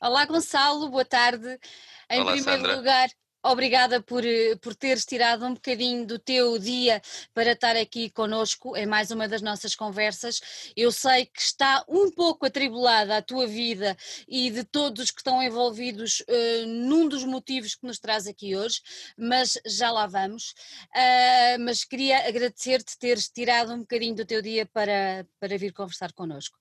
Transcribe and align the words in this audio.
Olá, 0.00 0.24
Gonçalo, 0.24 0.88
boa 0.88 1.04
tarde. 1.04 1.58
Em 2.08 2.20
Olá, 2.22 2.32
primeiro 2.32 2.62
Sandra. 2.62 2.76
lugar, 2.76 3.08
obrigada 3.42 4.00
por, 4.02 4.24
eh, 4.24 4.56
por 4.56 4.74
teres 4.74 5.04
tirado 5.04 5.44
um 5.46 5.54
bocadinho 5.54 6.06
do 6.06 6.18
teu 6.18 6.58
dia 6.58 7.00
para 7.32 7.52
estar 7.52 7.76
aqui 7.76 8.10
conosco 8.10 8.76
em 8.76 8.86
mais 8.86 9.10
uma 9.10 9.26
das 9.28 9.42
nossas 9.42 9.74
conversas. 9.74 10.72
Eu 10.76 10.92
sei 10.92 11.26
que 11.26 11.40
está 11.40 11.84
um 11.88 12.10
pouco 12.10 12.46
atribulada 12.46 13.16
a 13.16 13.22
tua 13.22 13.46
vida 13.46 13.96
e 14.28 14.50
de 14.50 14.64
todos 14.64 15.04
os 15.04 15.10
que 15.10 15.20
estão 15.20 15.42
envolvidos 15.42 16.22
eh, 16.28 16.64
num 16.66 17.08
dos 17.08 17.24
motivos 17.24 17.74
que 17.74 17.86
nos 17.86 17.98
traz 17.98 18.26
aqui 18.26 18.56
hoje, 18.56 18.80
mas 19.16 19.58
já 19.66 19.90
lá 19.90 20.06
vamos. 20.06 20.54
Ah, 20.94 21.56
mas 21.60 21.84
queria 21.84 22.28
agradecer-te 22.28 22.98
teres 22.98 23.28
tirado 23.28 23.72
um 23.72 23.80
bocadinho 23.80 24.14
do 24.14 24.24
teu 24.24 24.42
dia 24.42 24.66
para, 24.66 25.26
para 25.38 25.56
vir 25.56 25.72
conversar 25.72 26.12
connosco. 26.12 26.58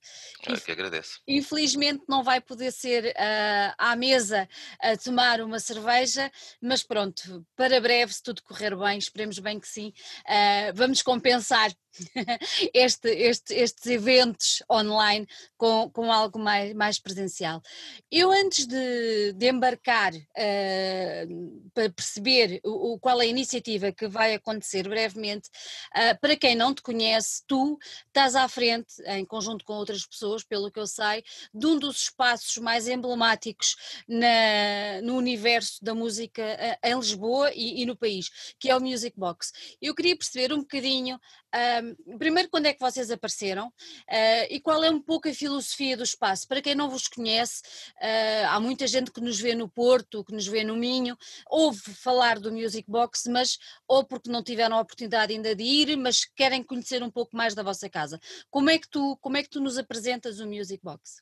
Eu 0.47 0.59
que 0.59 0.71
agradeço. 0.71 1.21
Infelizmente 1.27 2.03
não 2.07 2.23
vai 2.23 2.41
poder 2.41 2.71
ser 2.71 3.13
ah, 3.17 3.75
à 3.77 3.95
mesa 3.95 4.47
a 4.81 4.95
tomar 4.97 5.41
uma 5.41 5.59
cerveja, 5.59 6.31
mas 6.69 6.83
pronto, 6.83 7.43
para 7.55 7.81
breve, 7.81 8.13
se 8.13 8.21
tudo 8.21 8.43
correr 8.43 8.77
bem, 8.77 8.99
esperemos 8.99 9.39
bem 9.39 9.59
que 9.59 9.67
sim, 9.67 9.91
ah, 10.27 10.71
vamos 10.75 11.01
compensar 11.01 11.71
este- 12.73 13.09
este- 13.09 13.53
estes 13.55 13.85
eventos 13.87 14.63
online 14.71 15.27
com, 15.57 15.89
com 15.91 16.11
algo 16.11 16.39
mais, 16.39 16.73
mais 16.73 16.99
presencial. 16.99 17.61
Eu 18.11 18.31
antes 18.31 18.65
de, 18.67 19.33
de 19.33 19.47
embarcar 19.49 20.13
ah, 20.37 21.25
para 21.73 21.89
perceber 21.89 22.59
o, 22.63 22.93
o- 22.93 22.99
qual 22.99 23.21
é 23.21 23.25
a 23.25 23.27
iniciativa 23.27 23.91
que 23.91 24.07
vai 24.07 24.33
acontecer 24.35 24.87
brevemente, 24.87 25.49
ah, 25.93 26.15
para 26.19 26.35
quem 26.35 26.55
não 26.55 26.73
te 26.73 26.81
conhece, 26.81 27.43
tu 27.47 27.77
estás 28.07 28.35
à 28.35 28.47
frente, 28.47 28.93
em 29.05 29.25
conjunto 29.25 29.63
com 29.65 29.73
outras 29.73 30.05
pessoas, 30.05 30.43
pelo 30.43 30.71
que 30.71 30.79
eu 30.79 30.87
sei, 30.87 31.23
de 31.53 31.65
um 31.65 31.77
dos 31.77 32.03
espaços 32.03 32.57
mais 32.57 32.87
emblemáticos 32.87 33.75
na- 34.07 35.01
no 35.03 35.15
universo 35.17 35.83
da 35.83 35.93
música 35.93 36.41
eh, 36.41 36.77
em 36.83 36.95
Lisboa 36.95 37.51
e, 37.53 37.81
e 37.81 37.85
no 37.85 37.95
país, 37.95 38.29
que 38.59 38.69
é 38.69 38.75
o 38.75 38.81
Music 38.81 39.17
Box. 39.17 39.51
Eu 39.81 39.93
queria 39.95 40.15
perceber 40.17 40.53
um 40.53 40.59
bocadinho, 40.59 41.19
primeiro, 42.17 42.49
quando 42.49 42.65
é 42.65 42.73
que 42.73 42.79
vocês 42.79 43.11
apareceram 43.11 43.71
ah, 44.07 44.47
e 44.49 44.59
qual 44.59 44.83
é 44.83 44.89
um 44.89 45.01
pouco 45.01 45.29
a 45.29 45.33
filosofia 45.33 45.97
do 45.97 46.03
espaço. 46.03 46.47
Para 46.47 46.61
quem 46.61 46.75
não 46.75 46.89
vos 46.89 47.07
conhece, 47.07 47.61
ah, 48.01 48.55
há 48.55 48.59
muita 48.59 48.87
gente 48.87 49.11
que 49.11 49.21
nos 49.21 49.39
vê 49.39 49.55
no 49.55 49.69
Porto, 49.69 50.23
que 50.23 50.33
nos 50.33 50.47
vê 50.47 50.63
no 50.63 50.75
Minho, 50.75 51.17
ouve 51.47 51.93
falar 51.93 52.39
do 52.39 52.51
Music 52.51 52.89
Box, 52.89 53.29
mas 53.29 53.57
ou 53.87 54.03
porque 54.03 54.29
não 54.29 54.43
tiveram 54.43 54.77
a 54.77 54.81
oportunidade 54.81 55.33
ainda 55.33 55.55
de 55.55 55.63
ir, 55.63 55.95
mas 55.97 56.25
querem 56.25 56.63
conhecer 56.63 57.03
um 57.03 57.11
pouco 57.11 57.35
mais 57.35 57.53
da 57.53 57.63
vossa 57.63 57.89
casa. 57.89 58.19
Como 58.49 58.69
é 58.69 58.77
que 58.77 58.89
tu, 58.89 59.17
como 59.21 59.37
é 59.37 59.43
que 59.43 59.49
tu 59.49 59.59
nos 59.59 59.77
apresentas 59.77 60.39
o 60.39 60.47
Music 60.47 60.83
Box? 60.83 61.21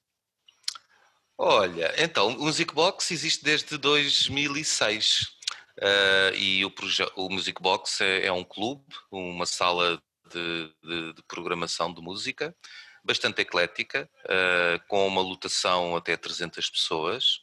Olha, 1.37 1.93
então, 2.03 2.29
o 2.29 2.45
Music 2.45 2.73
Box 2.73 3.11
existe 3.11 3.43
desde 3.43 3.77
2006 3.77 5.37
ah, 5.81 6.31
e 6.35 6.65
o, 6.65 6.73
o 7.15 7.29
Music 7.29 7.61
Box 7.61 8.01
é, 8.01 8.25
é 8.25 8.31
um 8.31 8.43
clube, 8.43 8.83
uma 9.11 9.45
sala 9.45 10.01
de, 10.27 10.73
de- 10.83 11.13
de 11.13 11.23
programação 11.27 11.93
de 11.93 12.01
música 12.01 12.55
bastante 13.03 13.41
eclética, 13.41 14.09
ah, 14.27 14.79
com 14.87 15.07
uma 15.07 15.21
lotação 15.21 15.95
até 15.95 16.17
300 16.17 16.69
pessoas. 16.69 17.39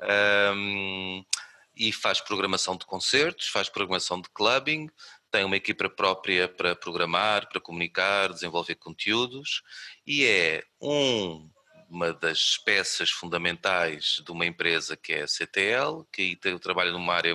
Ahm, 0.00 1.24
e 1.76 1.92
faz 1.92 2.20
programação 2.20 2.76
de 2.76 2.84
concertos, 2.86 3.48
faz 3.48 3.68
programação 3.68 4.20
de 4.20 4.28
clubbing, 4.30 4.88
tem 5.30 5.44
uma 5.44 5.56
equipa 5.56 5.88
própria 5.88 6.48
para 6.48 6.74
programar, 6.74 7.48
para 7.48 7.60
comunicar, 7.60 8.32
desenvolver 8.32 8.74
conteúdos 8.76 9.62
e 10.06 10.24
é 10.24 10.64
um 10.80 11.48
uma 11.90 12.12
das 12.12 12.58
peças 12.58 13.08
fundamentais 13.10 14.22
de 14.22 14.30
uma 14.30 14.44
empresa 14.44 14.94
que 14.94 15.14
é 15.14 15.22
a 15.22 15.26
CTL, 15.26 16.04
que 16.12 16.36
trabalha 16.60 16.92
numa 16.92 17.14
área 17.14 17.34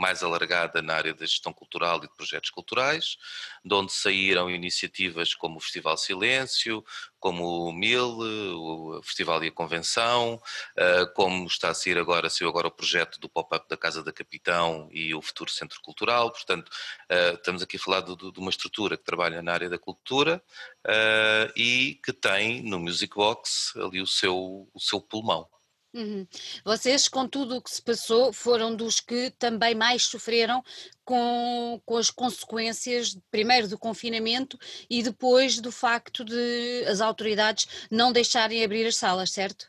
mais 0.00 0.22
alargada 0.22 0.80
na 0.80 0.94
área 0.94 1.12
da 1.12 1.26
gestão 1.26 1.52
cultural 1.52 1.98
e 1.98 2.08
de 2.08 2.14
projetos 2.16 2.48
culturais, 2.48 3.18
de 3.62 3.74
onde 3.74 3.92
saíram 3.92 4.48
iniciativas 4.50 5.34
como 5.34 5.58
o 5.58 5.60
Festival 5.60 5.94
Silêncio, 5.98 6.82
como 7.18 7.68
o 7.68 7.72
MIL, 7.72 8.18
o 8.56 9.02
Festival 9.02 9.44
e 9.44 9.48
a 9.48 9.52
Convenção, 9.52 10.40
eh, 10.74 11.04
como 11.14 11.46
está 11.46 11.68
a 11.68 11.74
sair 11.74 11.98
agora, 11.98 12.30
saiu 12.30 12.48
agora 12.48 12.68
o 12.68 12.70
projeto 12.70 13.20
do 13.20 13.28
pop-up 13.28 13.68
da 13.68 13.76
Casa 13.76 14.02
da 14.02 14.10
Capitão 14.10 14.88
e 14.90 15.14
o 15.14 15.20
Futuro 15.20 15.50
Centro 15.50 15.78
Cultural, 15.82 16.30
portanto, 16.32 16.72
eh, 17.10 17.34
estamos 17.34 17.62
aqui 17.62 17.76
a 17.76 17.80
falar 17.80 18.00
de, 18.00 18.14
uma 18.38 18.50
estrutura 18.50 18.96
que 18.96 19.04
trabalha 19.04 19.42
na 19.42 19.52
área 19.52 19.68
da 19.68 19.78
cultura 19.78 20.42
eh, 20.86 21.52
e 21.54 22.00
que 22.02 22.12
tem 22.14 22.62
no 22.62 22.80
Music 22.80 23.14
Box 23.14 23.74
ali 23.76 24.00
o 24.00 24.06
seu, 24.06 24.66
o 24.72 24.80
seu 24.80 24.98
pulmão. 24.98 25.46
Uhum. 25.92 26.24
Vocês, 26.64 27.08
com 27.08 27.26
tudo 27.26 27.56
o 27.56 27.62
que 27.62 27.70
se 27.70 27.82
passou, 27.82 28.32
foram 28.32 28.74
dos 28.74 29.00
que 29.00 29.30
também 29.32 29.74
mais 29.74 30.04
sofreram 30.04 30.62
com, 31.04 31.82
com 31.84 31.96
as 31.96 32.10
consequências, 32.10 33.18
primeiro 33.30 33.66
do 33.66 33.76
confinamento 33.76 34.56
e 34.88 35.02
depois 35.02 35.60
do 35.60 35.72
facto 35.72 36.24
de 36.24 36.84
as 36.86 37.00
autoridades 37.00 37.66
não 37.90 38.12
deixarem 38.12 38.62
abrir 38.62 38.86
as 38.86 38.96
salas, 38.96 39.32
certo? 39.32 39.68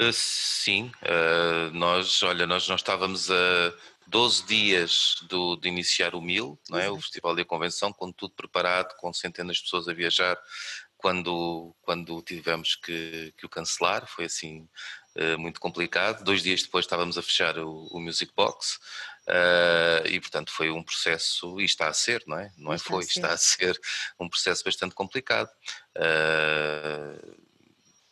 Uh, 0.00 0.12
Sim, 0.12 0.90
uh, 1.02 1.70
nós, 1.74 2.22
olha, 2.22 2.46
nós, 2.46 2.66
nós 2.66 2.80
estávamos 2.80 3.30
a 3.30 3.74
12 4.06 4.46
dias 4.46 5.16
do, 5.28 5.56
de 5.56 5.68
iniciar 5.68 6.14
o 6.14 6.20
MIL, 6.20 6.58
não 6.68 6.78
é? 6.78 6.90
o. 6.90 7.00
Festival 7.00 7.38
e 7.38 7.42
a 7.42 7.44
Convenção, 7.44 7.92
com 7.92 8.12
tudo 8.12 8.34
preparado, 8.34 8.94
com 8.96 9.12
centenas 9.12 9.56
de 9.56 9.62
pessoas 9.64 9.88
a 9.88 9.94
viajar, 9.94 10.38
quando, 11.02 11.74
quando 11.82 12.22
tivemos 12.22 12.76
que, 12.76 13.34
que 13.36 13.44
o 13.44 13.48
cancelar, 13.48 14.06
foi 14.06 14.26
assim 14.26 14.68
uh, 15.16 15.38
muito 15.38 15.60
complicado. 15.60 16.24
Dois 16.24 16.42
dias 16.42 16.62
depois 16.62 16.84
estávamos 16.84 17.18
a 17.18 17.22
fechar 17.22 17.58
o, 17.58 17.88
o 17.90 18.00
Music 18.00 18.32
Box. 18.34 18.78
uh, 19.28 20.06
e 20.06 20.20
portanto 20.20 20.52
foi 20.52 20.70
um 20.70 20.82
processo, 20.82 21.60
e 21.60 21.64
está 21.64 21.88
a 21.88 21.92
ser, 21.92 22.22
não 22.26 22.38
é? 22.38 22.52
Não 22.56 22.72
é 22.72 22.76
Está 22.76 22.88
a 22.88 22.92
foi, 22.92 23.02
ser. 23.02 23.10
está 23.10 23.32
a 23.32 23.36
ser 23.36 23.80
um 24.18 24.28
processo 24.28 24.64
bastante 24.64 24.94
complicado. 24.94 25.50
Uh, 25.96 27.42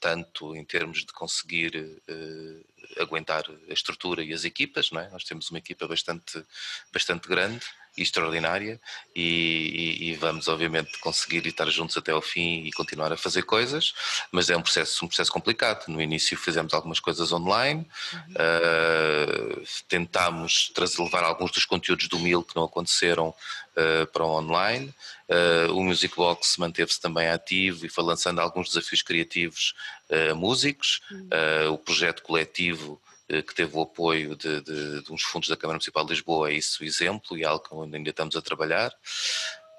tanto 0.01 0.57
em 0.57 0.65
termos 0.65 1.01
de 1.05 1.13
conseguir 1.13 2.01
eh, 2.09 3.03
aguentar 3.03 3.45
a 3.69 3.73
estrutura 3.73 4.25
e 4.25 4.33
as 4.33 4.45
equipas, 4.45 4.91
não 4.91 4.99
é? 4.99 5.11
Nós 5.11 5.25
temos 5.25 5.51
uma 5.51 5.59
equipa 5.59 5.87
bastante, 5.87 6.43
bastante 6.91 7.29
grande 7.29 7.67
extraordinária 7.97 8.81
e, 9.15 9.99
e- 10.01 10.11
e 10.11 10.15
vamos 10.15 10.49
obviamente 10.49 10.99
conseguir 11.01 11.47
estar 11.47 11.69
juntos 11.71 11.97
até 11.97 12.13
ao 12.13 12.23
fim 12.23 12.65
e 12.65 12.73
continuar 12.73 13.13
a 13.13 13.17
fazer 13.17 13.43
coisas, 13.43 13.93
mas 14.33 14.49
é 14.51 14.57
um 14.57 14.63
processo, 14.63 15.05
um 15.05 15.09
processo 15.09 15.33
complicado. 15.33 15.89
No 15.89 16.01
início 16.01 16.37
fizemos 16.37 16.73
algumas 16.75 17.01
coisas 17.01 17.33
online, 17.33 17.87
eh, 18.37 19.63
tentámos 19.89 20.71
trazer, 20.75 21.03
levar 21.03 21.25
alguns 21.25 21.51
dos 21.53 21.65
conteúdos 21.65 22.09
do 22.09 22.19
Mil 22.19 22.43
que 22.43 22.57
não 22.57 22.65
aconteceram 22.65 23.35
eh, 23.77 24.07
para 24.07 24.25
o 24.25 24.31
online. 24.39 24.93
Uh, 25.29 25.73
o 25.77 25.85
Music 25.85 26.17
Box 26.17 26.57
manteve-se 26.59 27.01
também 27.01 27.29
ativo 27.29 27.87
e 27.87 27.89
foi 27.89 28.03
lançando 28.03 28.41
alguns 28.41 28.67
desafios 28.71 29.01
criativos 29.01 29.75
a 30.31 30.35
músicos. 30.35 31.01
Uh, 31.13 31.73
o 31.73 31.79
projeto 31.79 32.21
coletivo 32.25 32.95
uh, 32.95 33.01
que 33.47 33.55
teve 33.55 33.77
o 33.77 33.83
apoio 33.83 34.35
de, 34.37 34.61
de- 34.61 35.03
de 35.03 35.13
uns 35.13 35.23
fundos 35.23 35.49
da 35.49 35.57
Câmara 35.57 35.77
Municipal 35.77 36.05
de 36.05 36.11
Lisboa 36.13 36.51
é 36.51 36.55
isso 36.55 36.83
o 36.83 36.87
exemplo 36.87 37.37
e 37.39 37.43
é 37.43 37.47
algo 37.47 37.65
onde 37.73 37.97
ainda 37.97 38.11
estamos 38.11 38.35
a 38.37 38.43
trabalhar. 38.43 38.93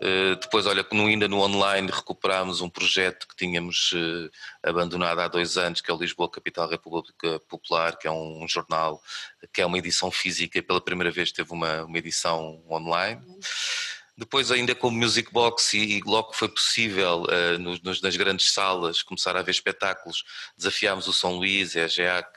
Uh, 0.03 0.35
depois, 0.41 0.65
olha, 0.65 0.83
ainda 0.91 1.27
no 1.27 1.41
online 1.41 1.87
recuperámos 1.91 2.59
um 2.59 2.67
projeto 2.69 3.27
que 3.27 3.35
tínhamos 3.35 3.91
uh, 3.91 4.31
abandonado 4.63 5.19
há 5.19 5.27
dois 5.27 5.57
anos, 5.57 5.79
que 5.79 5.91
é 5.91 5.93
o 5.93 5.97
Lisboa 5.97 6.27
Capital 6.27 6.67
República 6.67 7.39
Popular, 7.47 7.95
que 7.97 8.07
é 8.07 8.11
um, 8.11 8.47
jornal 8.47 8.99
que 9.53 9.61
é 9.61 9.65
uma 9.65 9.77
edição 9.77 10.09
física 10.09 10.57
e 10.57 10.61
pela 10.63 10.81
primeira 10.81 11.11
vez 11.11 11.31
teve 11.31 11.51
uma, 11.51 11.83
uma 11.83 11.97
edição 11.99 12.63
online. 12.67 13.21
Depois, 14.17 14.51
ainda 14.51 14.73
com 14.75 14.87
o 14.87 14.91
Music 14.91 15.31
Box, 15.31 15.73
e, 15.77 15.97
e 15.97 16.01
logo 16.03 16.31
que 16.31 16.37
foi 16.37 16.49
possível, 16.49 17.25
eh, 17.29 17.57
nos- 17.59 18.01
nas 18.01 18.15
grandes 18.15 18.51
salas, 18.51 19.01
começar 19.01 19.35
a 19.35 19.39
haver 19.39 19.51
espetáculos, 19.51 20.23
desafiámos 20.57 21.07
o 21.07 21.13
São 21.13 21.35
Luís 21.37 21.75
e 21.75 21.79
a 21.79 21.87
GEAC 21.87 22.27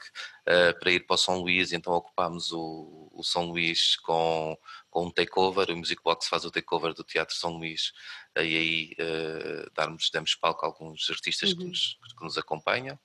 eh, 0.45 0.73
para 0.73 0.91
ir 0.91 1.05
para 1.05 1.15
o 1.15 1.17
São 1.17 1.39
Luís, 1.39 1.73
então 1.73 1.93
ocupámos 1.93 2.51
o, 2.51 3.09
o 3.13 3.23
São 3.23 3.45
Luís 3.45 3.95
com, 3.97 4.57
com 4.89 5.07
um 5.07 5.11
takeover, 5.11 5.71
o 5.71 5.77
Music 5.77 6.01
Box 6.03 6.27
faz 6.27 6.45
o 6.45 6.51
takeover 6.51 6.93
do 6.93 7.03
Teatro 7.03 7.35
São 7.35 7.57
Luís, 7.57 7.91
e 8.35 8.39
aí 8.39 8.95
eh, 8.97 9.65
darmos, 9.73 10.09
damos 10.09 10.35
palco 10.35 10.65
a 10.65 10.69
alguns 10.69 11.09
artistas 11.09 11.53
que, 11.53 11.61
Uhum. 11.63 11.69
nos, 11.69 11.97
que 12.17 12.23
nos 12.23 12.37
acompanham. 12.37 12.99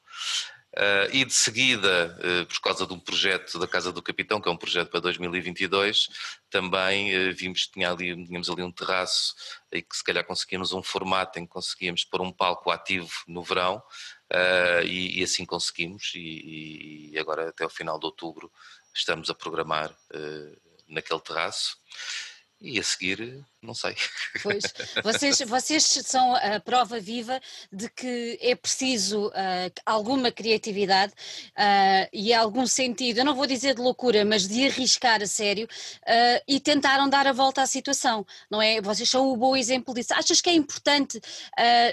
Uh, 0.72 1.10
e 1.12 1.24
de 1.24 1.32
seguida, 1.32 2.16
uh, 2.20 2.46
por 2.46 2.60
causa 2.60 2.86
de 2.86 2.92
um 2.92 2.98
projeto 3.00 3.58
da 3.58 3.66
Casa 3.66 3.90
do 3.90 4.00
Capitão, 4.00 4.40
que 4.40 4.48
é 4.48 4.52
um 4.52 4.56
projeto 4.56 4.88
para 4.88 5.00
2022, 5.00 6.08
também 6.48 7.10
uh, 7.12 7.34
vimos 7.34 7.64
que 7.64 7.72
tinha 7.72 7.90
ali, 7.90 8.14
tínhamos 8.24 8.48
ali 8.48 8.62
um 8.62 8.70
terraço 8.70 9.34
e 9.72 9.82
que 9.82 9.96
se 9.96 10.04
calhar 10.04 10.24
conseguíamos 10.24 10.72
um 10.72 10.80
formato 10.80 11.40
em 11.40 11.42
que 11.44 11.50
conseguíamos 11.50 12.04
pôr 12.04 12.20
um 12.20 12.30
palco 12.30 12.70
ativo 12.70 13.10
no 13.26 13.42
verão 13.42 13.82
uh, 14.32 14.84
e, 14.84 15.20
e 15.20 15.24
assim 15.24 15.44
conseguimos 15.44 16.12
e, 16.14 17.10
e 17.12 17.18
agora 17.18 17.48
até 17.48 17.64
o 17.64 17.70
final 17.70 17.98
de 17.98 18.06
outubro 18.06 18.50
estamos 18.94 19.30
a 19.30 19.34
programar 19.34 19.90
uh, 19.90 20.60
naquele 20.88 21.20
terraço. 21.20 21.78
E 22.60 22.78
a 22.78 22.82
seguir 22.82 23.42
não 23.62 23.74
sei. 23.74 23.94
Pois, 24.42 24.62
vocês, 25.04 25.38
vocês 25.40 25.84
são 25.84 26.34
a 26.34 26.58
prova 26.60 26.98
viva 26.98 27.40
de 27.70 27.90
que 27.90 28.38
é 28.40 28.54
preciso 28.54 29.28
uh, 29.28 29.72
alguma 29.84 30.32
criatividade 30.32 31.12
uh, 31.12 32.08
e 32.12 32.32
algum 32.32 32.66
sentido, 32.66 33.18
eu 33.18 33.24
não 33.24 33.34
vou 33.34 33.46
dizer 33.46 33.74
de 33.74 33.82
loucura, 33.82 34.24
mas 34.24 34.48
de 34.48 34.66
arriscar 34.66 35.22
a 35.22 35.26
sério 35.26 35.66
uh, 35.66 36.42
e 36.48 36.58
tentaram 36.58 37.08
dar 37.08 37.26
a 37.26 37.32
volta 37.32 37.60
à 37.60 37.66
situação, 37.66 38.26
não 38.50 38.62
é? 38.62 38.80
Vocês 38.80 39.08
são 39.08 39.28
o 39.28 39.36
bom 39.36 39.54
exemplo 39.54 39.94
disso. 39.94 40.14
Achas 40.14 40.40
que 40.40 40.48
é 40.48 40.54
importante 40.54 41.20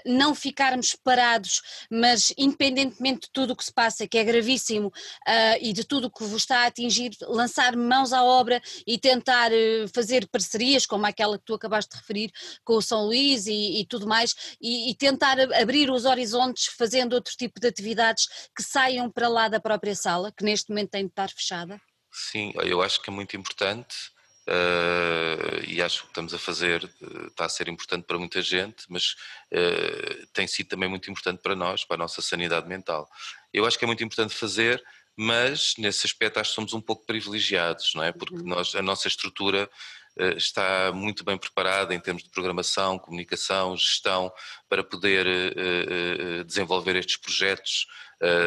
não 0.06 0.34
ficarmos 0.34 0.96
parados, 0.96 1.62
mas 1.90 2.34
independentemente 2.38 3.22
de 3.22 3.32
tudo 3.32 3.52
o 3.52 3.56
que 3.56 3.66
se 3.66 3.74
passa, 3.74 4.08
que 4.08 4.18
é 4.18 4.24
gravíssimo, 4.24 4.92
e 5.62 5.74
de 5.74 5.84
tudo 5.84 6.08
o 6.08 6.12
que 6.12 6.24
vos 6.24 6.44
está 6.44 6.64
a 6.64 6.68
atingir, 6.68 7.12
lançar 7.22 7.76
mãos 7.76 8.14
à 8.14 8.24
obra 8.24 8.62
e 8.86 8.98
tentar 8.98 9.52
fazer 9.94 10.28
parcerias 10.28 10.86
como 10.86 11.06
aquela 11.06 11.38
que 11.38 11.46
tu 11.46 11.57
acabaste 11.58 11.92
de 11.92 11.98
referir 11.98 12.32
com 12.64 12.76
o 12.76 12.82
São 12.82 13.06
Luís 13.06 13.48
e, 13.48 13.82
e 13.82 13.86
tudo 13.86 14.08
mais, 14.08 14.36
e, 14.62 14.90
e, 14.90 14.96
tentar 14.96 15.38
abrir 15.54 15.92
os 15.92 16.06
horizontes 16.06 16.68
fazendo 16.68 17.14
outro 17.14 17.34
tipo 17.36 17.60
de 17.60 17.68
atividades 17.68 18.28
que 18.56 18.64
saiam 18.64 19.12
para 19.12 19.28
lá 19.28 19.48
da 19.48 19.60
própria 19.60 19.96
sala, 19.96 20.32
que 20.32 20.44
neste 20.44 20.70
momento 20.70 20.92
tem 20.92 21.04
de 21.04 21.12
estar 21.12 21.30
fechada? 21.30 21.80
Sim, 22.12 22.54
eu 22.64 22.82
acho 22.82 23.02
que 23.02 23.10
é 23.10 23.14
muito 23.14 23.36
importante. 23.36 23.96
Uh, 24.50 25.60
e 25.68 25.82
acho 25.82 26.04
que 26.04 26.08
estamos 26.08 26.34
a 26.34 26.40
fazer 26.40 26.86
uh, 26.86 27.28
está 27.28 27.44
a 27.44 27.50
ser 27.50 27.68
importante 27.68 28.06
para 28.06 28.18
muita 28.18 28.42
gente, 28.42 28.86
mas 28.88 29.14
uh, 29.52 30.28
tem 30.32 30.48
sido 30.48 30.70
também 30.70 30.88
muito 30.88 31.12
importante 31.12 31.42
para 31.42 31.54
nós, 31.54 31.84
para 31.84 31.96
a 31.96 32.00
nossa 32.00 32.22
sanidade 32.22 32.66
mental. 32.66 33.10
Eu 33.54 33.66
acho 33.66 33.78
que 33.78 33.84
é 33.84 33.88
muito 33.88 34.02
importante 34.02 34.34
fazer, 34.34 34.82
mas 35.18 35.74
nesse 35.78 36.06
aspecto 36.06 36.40
acho 36.40 36.52
que 36.52 36.56
somos 36.56 36.74
um 36.74 36.80
pouco 36.80 37.06
privilegiados, 37.06 37.94
não 37.96 38.04
é? 38.04 38.12
Porque 38.14 38.36
uhum. 38.36 38.44
nós, 38.44 38.74
a 38.76 38.82
nossa 38.82 39.08
estrutura 39.08 39.64
eh, 39.64 40.07
está 40.36 40.92
muito 40.92 41.24
bem 41.24 41.38
preparada 41.38 41.94
em 41.94 42.00
termos 42.00 42.24
de 42.24 42.30
programação, 42.30 42.98
comunicação, 42.98 43.76
gestão, 43.78 44.32
para 44.68 44.84
poder 44.84 45.26
eh, 45.28 45.54
eh, 46.40 46.44
desenvolver 46.44 46.96
estes 46.96 47.18
projetos, 47.18 47.88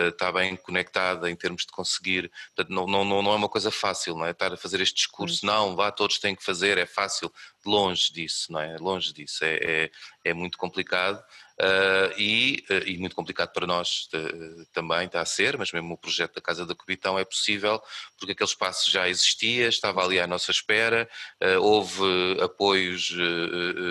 está 0.08 0.32
bem 0.32 0.56
conectada 0.56 1.30
em 1.30 1.36
termos 1.36 1.62
de 1.62 1.70
conseguir, 1.70 2.28
portanto 2.56 2.74
não, 2.74 2.88
não, 2.88 3.22
não 3.22 3.32
é 3.32 3.36
uma 3.36 3.48
coisa 3.48 3.70
fácil, 3.70 4.16
não 4.16 4.26
é? 4.26 4.32
Estar 4.32 4.52
a 4.52 4.56
fazer 4.56 4.80
este 4.80 4.96
discurso, 4.96 5.46
não, 5.46 5.76
vá, 5.76 5.92
todos 5.92 6.18
têm 6.18 6.34
que 6.34 6.42
fazer, 6.42 6.76
é 6.76 6.86
fácil, 6.86 7.32
longe 7.64 8.12
disso, 8.12 8.52
não 8.52 8.60
é? 8.60 8.76
Longe 8.78 9.12
disso, 9.12 9.44
é, 9.44 9.58
é, 9.62 9.90
é 10.24 10.34
muito 10.34 10.58
complicado 10.58 11.22
Uh, 11.60 12.08
e, 12.16 12.64
uh, 12.70 12.88
e, 12.88 12.96
muito 12.96 13.14
complicado 13.14 13.52
para 13.52 13.66
nós 13.66 14.08
uh, 14.14 14.64
também 14.72 15.04
está 15.04 15.20
a 15.20 15.26
ser, 15.26 15.58
mas 15.58 15.70
mesmo 15.72 15.92
o 15.92 15.98
projeto 15.98 16.36
da 16.36 16.40
Casa 16.40 16.64
da 16.64 16.74
Cubitão 16.74 17.18
é 17.18 17.24
possível 17.24 17.82
porque 18.16 18.32
aquele 18.32 18.48
espaço 18.48 18.90
já 18.90 19.06
existia, 19.10 19.68
estava 19.68 20.02
ali 20.02 20.18
à 20.18 20.26
nossa 20.26 20.50
espera, 20.50 21.08
houve 21.60 22.02
apoios 22.42 23.14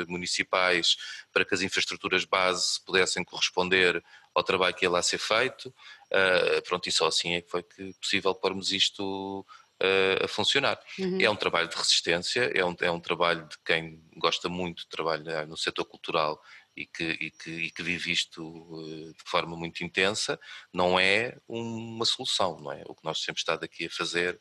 municipais 0.07 0.97
para 1.31 1.45
que 1.45 1.53
as 1.53 1.61
infraestruturas 1.61 2.25
base 2.25 2.79
pudessem 2.85 3.23
corresponder 3.23 4.03
ao 4.33 4.43
trabalho 4.43 4.73
que 4.73 4.85
ia 4.85 4.89
lá 4.89 5.01
ser 5.01 5.17
feito, 5.17 5.73
pronto, 6.65 6.87
e 6.87 6.91
só 6.91 7.07
assim 7.07 7.35
é 7.35 7.41
que 7.41 7.49
foi 7.49 7.63
que 7.63 7.93
possível 7.93 8.33
pormos 8.35 8.71
isto 8.71 9.45
a 10.23 10.27
funcionar. 10.27 10.79
Uhum. 10.99 11.21
É 11.21 11.29
um 11.29 11.35
trabalho 11.35 11.67
de 11.67 11.75
resistência, 11.75 12.51
é 12.53 12.63
um, 12.63 12.75
é 12.81 12.91
um 12.91 12.99
trabalho 12.99 13.47
de 13.47 13.57
quem 13.65 14.01
gosta 14.17 14.47
muito 14.47 14.83
de 14.83 14.89
trabalhar 14.89 15.47
no 15.47 15.57
setor 15.57 15.85
cultural 15.85 16.39
e 16.79 16.85
que, 16.85 17.03
e 17.03 17.29
que, 17.29 17.51
e 17.51 17.71
que 17.71 17.83
vive 17.83 18.09
isto 18.09 18.41
uh, 18.41 19.13
de 19.13 19.23
forma 19.25 19.57
muito 19.57 19.83
intensa, 19.83 20.39
não 20.73 20.97
é 20.97 21.37
uma 21.45 22.05
solução, 22.05 22.57
não 22.61 22.71
é? 22.71 22.83
O 22.87 22.95
que 22.95 23.03
nós 23.03 23.19
temos 23.21 23.41
estado 23.41 23.65
aqui 23.65 23.87
a 23.87 23.89
fazer, 23.89 24.39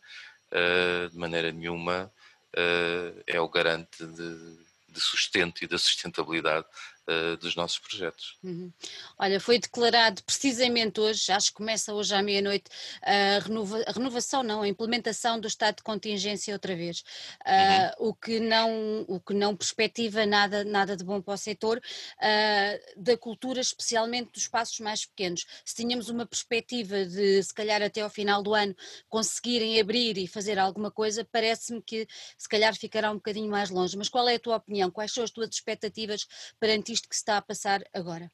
uh, 0.53 1.11
de 1.11 1.19
maneira 1.19 1.51
nenhuma, 1.51 2.13
uh, 2.55 3.23
é 3.27 3.41
o 3.41 3.49
garante 3.49 4.07
de, 4.07 4.57
de 4.89 5.01
sustento 5.01 5.65
e 5.65 5.67
da 5.67 5.79
sustentabilidade 5.79 6.67
uh, 7.09 7.37
dos 7.39 7.57
nossos 7.57 7.79
projetos. 7.79 8.39
Uhum. 8.43 8.71
Olha, 9.19 9.41
foi 9.41 9.59
declarado 9.59 10.23
precisamente 10.23 11.01
hoje, 11.01 11.33
acho 11.33 11.49
que 11.49 11.55
começa 11.55 11.95
hoje 11.95 12.15
à 12.15 12.23
meia-noite, 12.23 12.71
a, 13.03 13.39
renova, 13.41 13.83
a, 13.87 13.93
renovação, 13.93 14.43
não, 14.43 14.63
a 14.63 14.69
implementação 14.69 15.41
do 15.41 15.49
estado 15.49 15.77
de 15.77 15.83
contingência 15.83 16.53
outra 16.53 16.77
vez, 16.77 17.01
uh, 17.47 18.03
uhum. 18.03 18.09
o, 18.09 18.15
que 18.15 18.41
não, 18.41 19.05
o 19.09 19.21
que 19.21 19.35
não 19.35 19.57
perspectiva 19.57 20.27
nada, 20.27 20.65
nada 20.65 20.97
de 20.97 21.05
bom 21.05 21.21
para 21.21 21.35
o 21.35 21.39
setor 21.39 21.79
uh, 21.79 23.03
da 23.03 23.17
cultura, 23.17 23.61
especialmente 23.61 24.33
dos 24.33 24.43
espaços 24.43 24.79
mais 24.81 25.07
pequenos. 25.07 25.47
Se 25.65 25.75
tínhamos 25.75 26.09
uma 26.09 26.27
perspectiva 26.27 27.05
de, 27.05 27.43
se 27.43 27.55
calhar 27.55 27.83
até 27.83 28.03
ao 28.03 28.11
final 28.11 28.43
do 28.43 28.55
ano, 28.55 28.75
conseguirem 29.09 29.81
abrir 29.81 30.19
e 30.19 30.27
fazer 30.27 30.59
alguma 30.59 30.91
coisa, 30.91 31.25
parece-me 31.25 31.81
que 31.81 32.07
se 32.37 32.49
calhar 32.49 32.75
ficará 32.75 33.11
um 33.11 33.15
bocadinho 33.15 33.51
mais 33.51 33.71
longe. 33.71 33.97
Mas 33.97 34.09
qual 34.09 34.29
é 34.29 34.35
a 34.35 34.39
tua 34.39 34.57
opinião? 34.57 34.91
Quais 34.91 35.13
são 35.13 35.25
as 35.25 35.31
tuas 35.31 35.49
expectativas 35.51 36.27
perante 36.59 36.93
isto 36.93 36.98
que 37.07 37.15
se 37.15 37.21
está 37.21 37.37
a 37.37 37.43
passar 37.43 37.83
agora? 37.93 38.31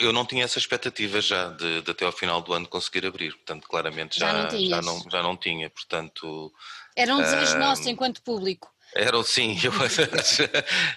Eu 0.00 0.12
não 0.12 0.24
tinha 0.24 0.44
essa 0.44 0.58
expectativa 0.58 1.20
já 1.20 1.50
de, 1.50 1.82
de, 1.82 1.90
até 1.90 2.04
ao 2.04 2.12
final 2.12 2.40
do 2.40 2.52
ano 2.52 2.68
conseguir 2.68 3.04
abrir, 3.04 3.32
portanto, 3.32 3.68
claramente 3.68 4.18
já, 4.18 4.26
já, 4.26 4.42
não, 4.42 4.66
já, 4.68 4.82
não, 4.82 5.10
já 5.10 5.22
não 5.22 5.36
tinha, 5.36 5.68
portanto... 5.68 6.52
Era 6.96 7.14
um 7.14 7.20
desejo 7.20 7.56
uh, 7.56 7.58
nosso 7.58 7.88
enquanto 7.88 8.22
público. 8.22 8.72
Era, 8.94 9.22
sim, 9.22 9.58
eu, 9.62 9.72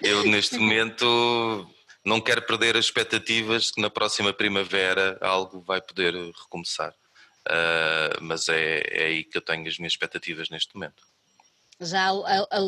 eu 0.02 0.24
neste 0.24 0.56
momento 0.56 1.68
não 2.04 2.20
quero 2.20 2.42
perder 2.42 2.76
as 2.76 2.86
expectativas 2.86 3.70
que 3.70 3.80
na 3.80 3.90
próxima 3.90 4.32
primavera 4.32 5.18
algo 5.20 5.60
vai 5.60 5.80
poder 5.80 6.14
recomeçar, 6.14 6.92
uh, 7.48 8.22
mas 8.22 8.48
é, 8.48 8.82
é 8.86 9.04
aí 9.06 9.24
que 9.24 9.36
eu 9.36 9.42
tenho 9.42 9.66
as 9.66 9.78
minhas 9.78 9.92
expectativas 9.92 10.48
neste 10.48 10.74
momento 10.74 11.02
já 11.80 12.08
a, 12.08 12.42
a, 12.42 12.60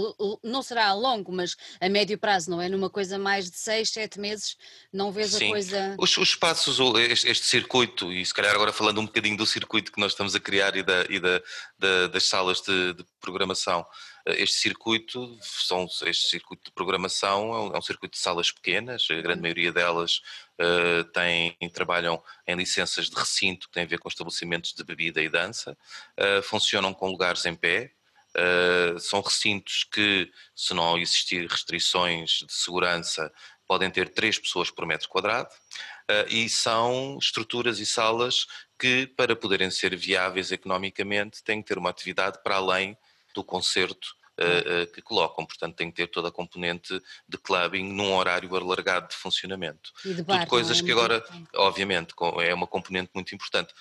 não 0.43 0.63
será 0.63 0.89
a 0.89 0.95
longo, 0.95 1.33
mas 1.33 1.57
a 1.81 1.89
médio 1.89 2.19
prazo, 2.19 2.51
não 2.51 2.61
é? 2.61 2.69
Numa 2.69 2.91
coisa 2.91 3.19
mais 3.19 3.51
de 3.51 3.57
seis, 3.57 3.91
sete 3.91 4.21
meses, 4.21 4.57
não 4.93 5.11
vês 5.11 5.31
Sim. 5.31 5.47
a 5.47 5.51
coisa. 5.51 5.97
Os, 5.99 6.17
os 6.17 6.29
espaços, 6.31 6.79
este, 6.99 7.29
este, 7.29 7.47
circuito, 7.47 8.13
e 8.13 8.25
se 8.25 8.35
calhar 8.35 8.55
agora 8.55 8.73
falando 8.73 9.01
um 9.01 9.07
bocadinho 9.07 9.37
do 9.37 9.47
circuito 9.47 9.91
que 9.91 10.01
nós 10.01 10.13
estamos 10.13 10.35
a 10.35 10.41
criar 10.41 10.77
e, 10.77 10.83
da, 10.83 11.05
e 11.09 11.19
da, 11.19 11.43
da, 11.79 12.07
das 12.09 12.25
salas 12.25 12.61
de, 12.61 12.95
de, 12.95 13.05
programação, 13.21 13.87
eh, 14.27 14.43
este 14.43 14.57
circuito, 14.59 15.39
são, 15.41 15.87
este 16.07 16.29
circuito 16.29 16.65
de 16.65 16.73
programação 16.73 17.55
é 17.55 17.61
um, 17.61 17.75
é 17.75 17.79
um 17.79 17.83
circuito 17.83 18.13
de 18.13 18.21
salas 18.21 18.51
pequenas, 18.51 19.07
a 19.11 19.21
grande 19.21 19.41
maioria 19.41 19.73
delas 19.73 20.21
uh, 20.61 21.05
tem, 21.13 21.57
trabalham 21.73 22.23
em 22.47 22.57
licenças 22.57 23.09
de 23.09 23.17
recinto 23.17 23.69
que 23.69 23.75
têm 23.75 23.85
a 23.85 23.87
ver 23.87 23.99
com 23.99 24.09
estabelecimentos 24.09 24.73
de 24.73 24.85
bebida 24.85 25.21
e 25.23 25.29
dança, 25.29 25.77
uh, 26.19 26.43
funcionam 26.43 26.93
com 26.95 27.09
lugares 27.09 27.45
em 27.47 27.55
pé, 27.55 27.93
Uh, 28.37 28.99
são 29.01 29.21
recintos 29.21 29.85
que, 29.85 30.31
se 30.55 30.75
não 30.75 30.99
existir 30.99 31.47
restrições 31.49 32.45
de 32.47 32.53
segurança, 32.53 33.33
podem 33.67 33.91
ter 33.91 34.11
três 34.11 34.39
pessoas 34.39 34.71
por 34.71 34.87
metro 34.87 35.09
quadrado 35.09 35.49
uh, 35.49 36.29
e 36.29 36.49
são 36.49 37.19
estruturas 37.21 37.81
e 37.81 37.87
salas 37.87 38.47
que, 38.79 39.07
para 39.07 39.35
poderem 39.35 39.71
ser 39.71 39.97
viáveis 39.97 40.53
economicamente, 40.53 41.43
têm 41.43 41.63
que 41.63 41.69
ter 41.69 41.79
uma 41.79 41.91
atividade 41.91 42.39
para 42.43 42.57
além 42.57 42.97
do 43.35 43.43
concerto 43.43 44.09
uh, 44.39 44.87
que 44.93 45.03
colocam. 45.03 45.45
Portanto, 45.45 45.77
tem 45.77 45.91
que 45.91 45.97
ter 45.97 46.07
toda 46.07 46.29
a 46.29 46.33
componente 46.33 47.01
de 47.29 47.39
clubbing 47.39 47.93
num 47.93 48.15
horário 48.15 48.55
alargado 48.55 49.09
de 49.09 49.17
funcionamento. 49.17 49.93
E 50.05 50.15
de 50.15 50.23
bar, 50.23 50.41
Tudo 50.41 50.49
coisas 50.49 50.81
é 50.81 50.83
que 50.83 50.93
agora, 50.93 51.25
obviamente, 51.57 52.15
é 52.43 52.55
uma 52.55 52.67
componente 52.67 53.11
muito 53.15 53.35
importante 53.35 53.75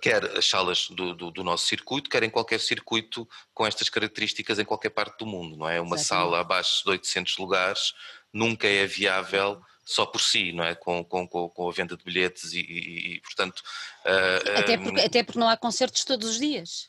quer 0.00 0.24
as 0.36 0.46
salas 0.46 0.88
do, 0.88 1.14
do, 1.14 1.30
do, 1.30 1.44
nosso 1.44 1.66
circuito, 1.66 2.10
quer 2.10 2.22
em 2.22 2.30
qualquer 2.30 2.60
circuito 2.60 3.28
com 3.54 3.66
estas 3.66 3.88
características 3.88 4.58
em 4.58 4.64
qualquer 4.64 4.90
parte 4.90 5.18
do 5.18 5.26
mundo, 5.26 5.56
não 5.56 5.68
é? 5.68 5.80
Uma 5.80 5.98
sala 5.98 6.40
abaixo 6.40 6.84
de 6.84 6.90
800 6.90 7.38
lugares 7.38 7.94
nunca 8.32 8.66
é 8.66 8.86
viável 8.86 9.60
só 9.84 10.04
por 10.04 10.20
si, 10.20 10.52
não 10.52 10.64
é? 10.64 10.74
Com, 10.74 11.04
com, 11.04 11.26
com 11.28 11.68
a 11.68 11.72
venda 11.72 11.96
de 11.96 12.04
bilhetes 12.04 12.52
e, 12.52 12.60
e, 12.60 13.14
e 13.14 13.20
portanto... 13.20 13.62
Uh, 14.04 14.58
até, 14.58 14.76
porque, 14.76 15.00
até 15.00 15.22
porque 15.22 15.38
não 15.38 15.48
há 15.48 15.56
concertos 15.56 16.04
todos 16.04 16.30
os 16.30 16.38
dias. 16.38 16.88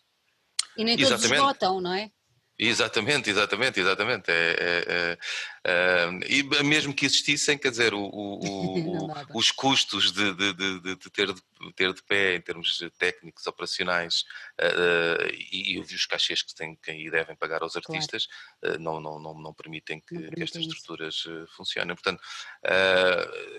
E 0.76 0.84
nem 0.84 0.98
todos 0.98 1.24
esgotam, 1.24 1.80
não 1.80 1.94
é? 1.94 2.12
Exatamente, 2.60 3.30
exatamente, 3.30 3.80
exatamente. 3.80 4.32
É, 4.32 4.34
é, 4.34 4.84
é, 4.88 5.18
é, 5.64 6.10
e 6.28 6.42
mesmo 6.64 6.92
que 6.92 7.06
existissem, 7.06 7.56
quer 7.56 7.70
dizer, 7.70 7.94
o, 7.94 8.00
o, 8.00 9.06
o, 9.06 9.12
os 9.38 9.52
custos 9.52 10.12
de, 10.12 10.34
de, 10.34 10.54
de, 10.54 10.80
de, 10.96 11.10
ter, 11.12 11.32
de 11.32 11.42
ter 11.76 11.94
de 11.94 12.02
pé 12.02 12.36
em 12.36 12.42
termos 12.42 12.80
técnicos, 12.98 13.46
operacionais 13.46 14.24
uh, 14.60 15.28
e, 15.52 15.74
e 15.74 15.80
os 15.80 16.06
cachês 16.08 16.42
que 16.42 16.56
têm 16.56 16.76
que 16.76 17.12
devem 17.12 17.36
pagar 17.36 17.62
aos 17.62 17.76
artistas 17.76 18.28
claro. 18.60 18.76
uh, 18.76 18.80
não, 18.80 19.00
não, 19.00 19.20
não, 19.20 19.40
não 19.40 19.54
permitem 19.54 20.02
que, 20.02 20.16
não 20.16 20.32
que 20.32 20.42
estas 20.42 20.64
estruturas 20.64 21.26
uh, 21.26 21.46
funcionem. 21.56 21.96
Portanto, 21.96 22.22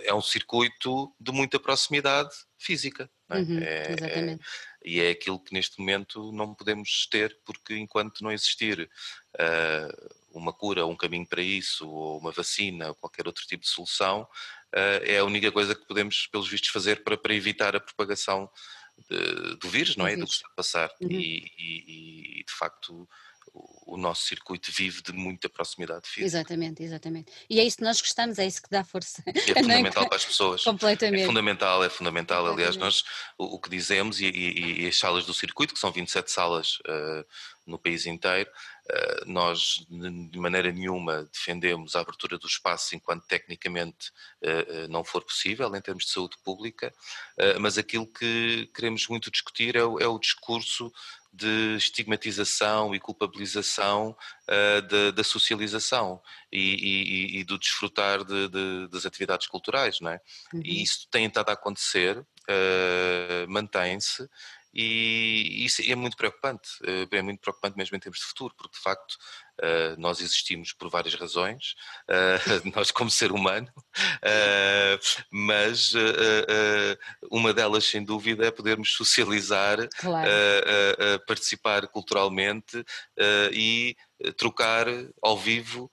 é 0.02 0.12
um 0.12 0.20
circuito 0.20 1.14
de 1.20 1.30
muita 1.30 1.60
proximidade 1.60 2.30
física. 2.58 3.08
É? 3.30 3.38
Uhum, 3.38 3.58
é, 3.60 3.92
exatamente. 3.92 4.42
É, 4.42 4.77
e 4.88 5.00
é 5.02 5.11
aquilo 5.11 5.38
que 5.38 5.52
neste 5.52 5.78
momento 5.78 6.33
não 6.33 6.54
podemos 6.54 7.07
ter, 7.11 7.38
porque 7.45 7.76
enquanto 7.76 8.23
não 8.23 8.33
existir 8.33 8.88
uh, 9.35 10.11
uma 10.33 10.50
cura, 10.50 10.87
um 10.87 10.97
caminho 10.97 11.26
para 11.26 11.42
isso, 11.42 11.87
ou 11.87 12.18
uma 12.18 12.33
vacina, 12.33 12.88
ou 12.88 12.95
qualquer 12.95 13.26
outro 13.26 13.47
tipo 13.47 13.64
de 13.64 13.68
solução, 13.68 14.23
uh, 14.23 15.04
é 15.04 15.18
a 15.18 15.25
única 15.25 15.52
coisa 15.52 15.75
que 15.75 15.87
podemos, 15.87 16.26
pelos 16.28 16.49
vistos, 16.49 16.71
fazer 16.71 17.04
para, 17.04 17.18
para 17.18 17.35
evitar 17.35 17.76
a 17.76 17.80
propagação 17.80 18.50
de, 19.11 19.57
do 19.57 19.68
vírus, 19.68 19.95
não 19.95 20.07
é? 20.07 20.16
Do 20.16 20.25
que 20.25 20.33
está 20.33 20.49
a 20.49 20.57
passar. 20.57 20.90
Uhum. 21.02 21.11
E, 21.11 21.52
e, 21.59 22.40
e, 22.40 22.45
de 22.45 22.52
facto 22.52 23.07
o 23.52 23.96
nosso 23.96 24.26
circuito 24.26 24.70
vive 24.70 25.02
de 25.02 25.12
muita 25.12 25.48
proximidade 25.48 26.06
física. 26.06 26.26
Exatamente, 26.26 26.82
exatamente. 26.82 27.32
E 27.48 27.58
é 27.58 27.64
isso 27.64 27.78
que 27.78 27.82
nós 27.82 28.00
gostamos, 28.00 28.38
é 28.38 28.46
isso 28.46 28.62
que 28.62 28.68
dá 28.68 28.84
força. 28.84 29.22
E 29.26 29.50
é 29.50 29.54
fundamental 29.62 30.06
para 30.06 30.16
as 30.16 30.24
pessoas. 30.24 30.62
Completamente. 30.62 31.22
É 31.22 31.26
fundamental, 31.26 31.82
é 31.82 31.88
fundamental. 31.88 32.46
Aliás, 32.46 32.76
nós 32.76 33.02
o, 33.38 33.56
o 33.56 33.60
que 33.60 33.70
dizemos 33.70 34.20
e, 34.20 34.26
e, 34.26 34.82
e, 34.82 34.86
as 34.86 34.98
salas 34.98 35.24
do 35.24 35.32
circuito, 35.32 35.72
que 35.72 35.80
são 35.80 35.90
27 35.90 36.30
salas 36.30 36.78
uh, 36.80 37.24
no 37.66 37.78
país 37.78 38.04
inteiro, 38.04 38.50
uh, 38.50 39.30
nós 39.30 39.86
de 39.88 40.38
maneira 40.38 40.70
nenhuma 40.70 41.24
defendemos 41.32 41.96
a 41.96 42.00
abertura 42.00 42.38
do 42.38 42.46
espaço 42.46 42.94
enquanto 42.94 43.26
tecnicamente 43.26 44.10
uh, 44.42 44.88
não 44.88 45.02
for 45.02 45.24
possível 45.24 45.74
em 45.74 45.80
termos 45.80 46.04
de 46.04 46.10
saúde 46.10 46.36
pública, 46.44 46.92
mas 47.60 47.78
aquilo 47.78 48.06
que 48.06 48.70
queremos 48.74 49.06
muito 49.08 49.30
discutir 49.30 49.76
é 49.76 49.84
o, 49.84 49.98
é 49.98 50.06
o 50.06 50.18
discurso 50.18 50.92
de 51.38 51.76
estigmatização 51.76 52.95
e 52.95 53.00
culpabilização 53.00 54.16
uh, 54.49 54.83
da, 54.83 55.11
da, 55.12 55.25
socialização 55.25 56.21
e, 56.52 56.59
e, 56.59 57.38
e 57.38 57.45
do 57.45 57.59
desfrutar 57.59 58.25
de, 58.25 58.49
de, 58.49 58.88
das 58.88 59.07
atividades 59.07 59.47
culturais, 59.47 60.00
não 60.00 60.11
é? 60.11 60.21
Uhum. 60.52 60.62
E 60.64 60.83
isso 60.83 61.07
tem 61.11 61.26
estado 61.26 61.50
a 61.50 61.52
acontecer, 61.52 62.18
uh, 62.18 63.49
mantém-se, 63.49 64.28
e 64.75 65.64
isso 65.64 65.80
é 65.83 65.95
muito 65.95 66.16
preocupante, 66.16 66.68
é 67.11 67.23
muito 67.23 67.40
preocupante 67.40 67.76
mesmo 67.76 67.97
em 67.97 68.00
termos 68.00 68.18
de 68.18 68.26
futuro, 68.26 68.54
porque 68.57 68.76
de 68.76 68.83
facto 68.83 69.16
eh, 69.60 69.94
nós 69.98 70.20
existimos 70.20 70.72
por 70.72 70.88
várias 70.88 71.14
razões, 71.14 71.74
eh, 72.08 72.38
nós 72.74 72.90
como 72.90 73.10
ser 73.10 73.32
humano, 73.32 73.68
mas 75.30 75.92
uma 77.30 77.52
delas 77.52 77.84
sem 77.84 78.04
dúvida 78.04 78.46
é 78.46 78.50
podermos 78.50 78.92
socializar, 78.92 79.88
claro. 79.98 80.30
participar 81.26 81.86
culturalmente 81.88 82.84
e 83.52 83.96
trocar 84.36 84.86
ao 85.22 85.36
vivo 85.36 85.90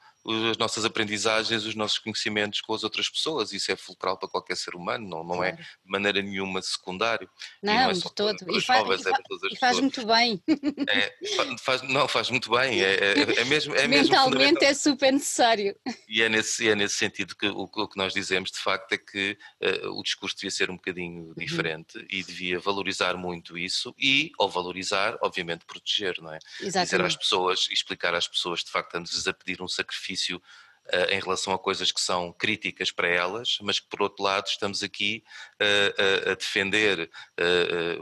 as 0.49 0.57
nossas 0.57 0.85
aprendizagens, 0.85 1.65
os 1.65 1.75
nossos 1.75 1.99
conhecimentos 1.99 2.61
com 2.61 2.73
as 2.73 2.83
outras 2.83 3.07
pessoas. 3.09 3.53
Isso 3.53 3.71
é 3.71 3.75
fulcral 3.75 4.17
para 4.17 4.27
qualquer 4.27 4.57
ser 4.57 4.75
humano, 4.75 5.07
não, 5.07 5.23
não 5.23 5.43
é 5.43 5.51
claro. 5.51 5.61
é 5.61 5.83
de 5.85 5.91
maneira 5.91 6.21
nenhuma 6.21 6.61
secundário. 6.61 7.29
Não, 7.61 7.73
não 7.73 7.89
é 7.89 7.93
de 7.93 8.13
todo. 8.13 8.35
E, 8.49 8.53
e, 8.53 8.55
é 8.55 9.53
e 9.53 9.57
faz 9.57 9.79
muito 9.79 10.05
bem. 10.05 10.41
É, 10.87 11.13
faz, 11.59 11.81
não, 11.81 12.07
faz 12.07 12.29
muito 12.29 12.49
bem. 12.49 12.81
É, 12.81 12.93
é, 12.93 13.41
é 13.41 13.45
mesmo, 13.45 13.75
é 13.75 13.87
Mentalmente 13.87 14.63
é 14.63 14.73
super 14.73 15.11
necessário. 15.11 15.75
E 16.07 16.21
é 16.21 16.29
nesse, 16.29 16.69
é 16.69 16.75
nesse 16.75 16.95
sentido 16.95 17.35
que 17.35 17.47
o, 17.47 17.63
o 17.63 17.87
que 17.87 17.97
nós 17.97 18.13
dizemos, 18.13 18.51
de 18.51 18.59
facto, 18.59 18.91
é 18.93 18.97
que 18.97 19.37
uh, 19.61 19.89
o 19.99 20.03
discurso 20.03 20.35
devia 20.35 20.51
ser 20.51 20.69
um 20.69 20.75
bocadinho 20.75 21.27
uhum. 21.27 21.33
diferente 21.35 21.97
uhum. 21.97 22.05
e 22.09 22.23
devia 22.23 22.59
valorizar 22.59 23.17
muito 23.17 23.57
isso 23.57 23.93
e, 23.99 24.31
ao 24.39 24.49
valorizar, 24.49 25.17
obviamente, 25.21 25.65
proteger, 25.65 26.21
não 26.21 26.31
é? 26.31 26.39
Exatamente. 26.61 26.85
Dizer 26.85 27.01
às 27.01 27.15
pessoas, 27.15 27.67
explicar 27.71 28.13
às 28.13 28.27
pessoas, 28.27 28.63
de 28.63 28.71
facto, 28.71 28.95
antes 28.95 29.27
a 29.27 29.33
pedir 29.33 29.61
um 29.61 29.67
sacrifício 29.67 30.14
benefício 30.15 30.37
uh, 30.37 31.11
em 31.11 31.19
relação 31.19 31.53
a 31.53 31.59
coisas 31.59 31.91
que 31.91 31.99
são 31.99 32.31
críticas 32.31 32.91
para 32.91 33.07
elas, 33.07 33.57
mas 33.61 33.79
que 33.79 33.87
por 33.87 34.01
outro 34.01 34.23
lado 34.23 34.47
estamos 34.47 34.81
aqui 34.81 35.23
uh, 35.61 36.27
a, 36.27 36.31
a, 36.31 36.35
defender 36.35 37.09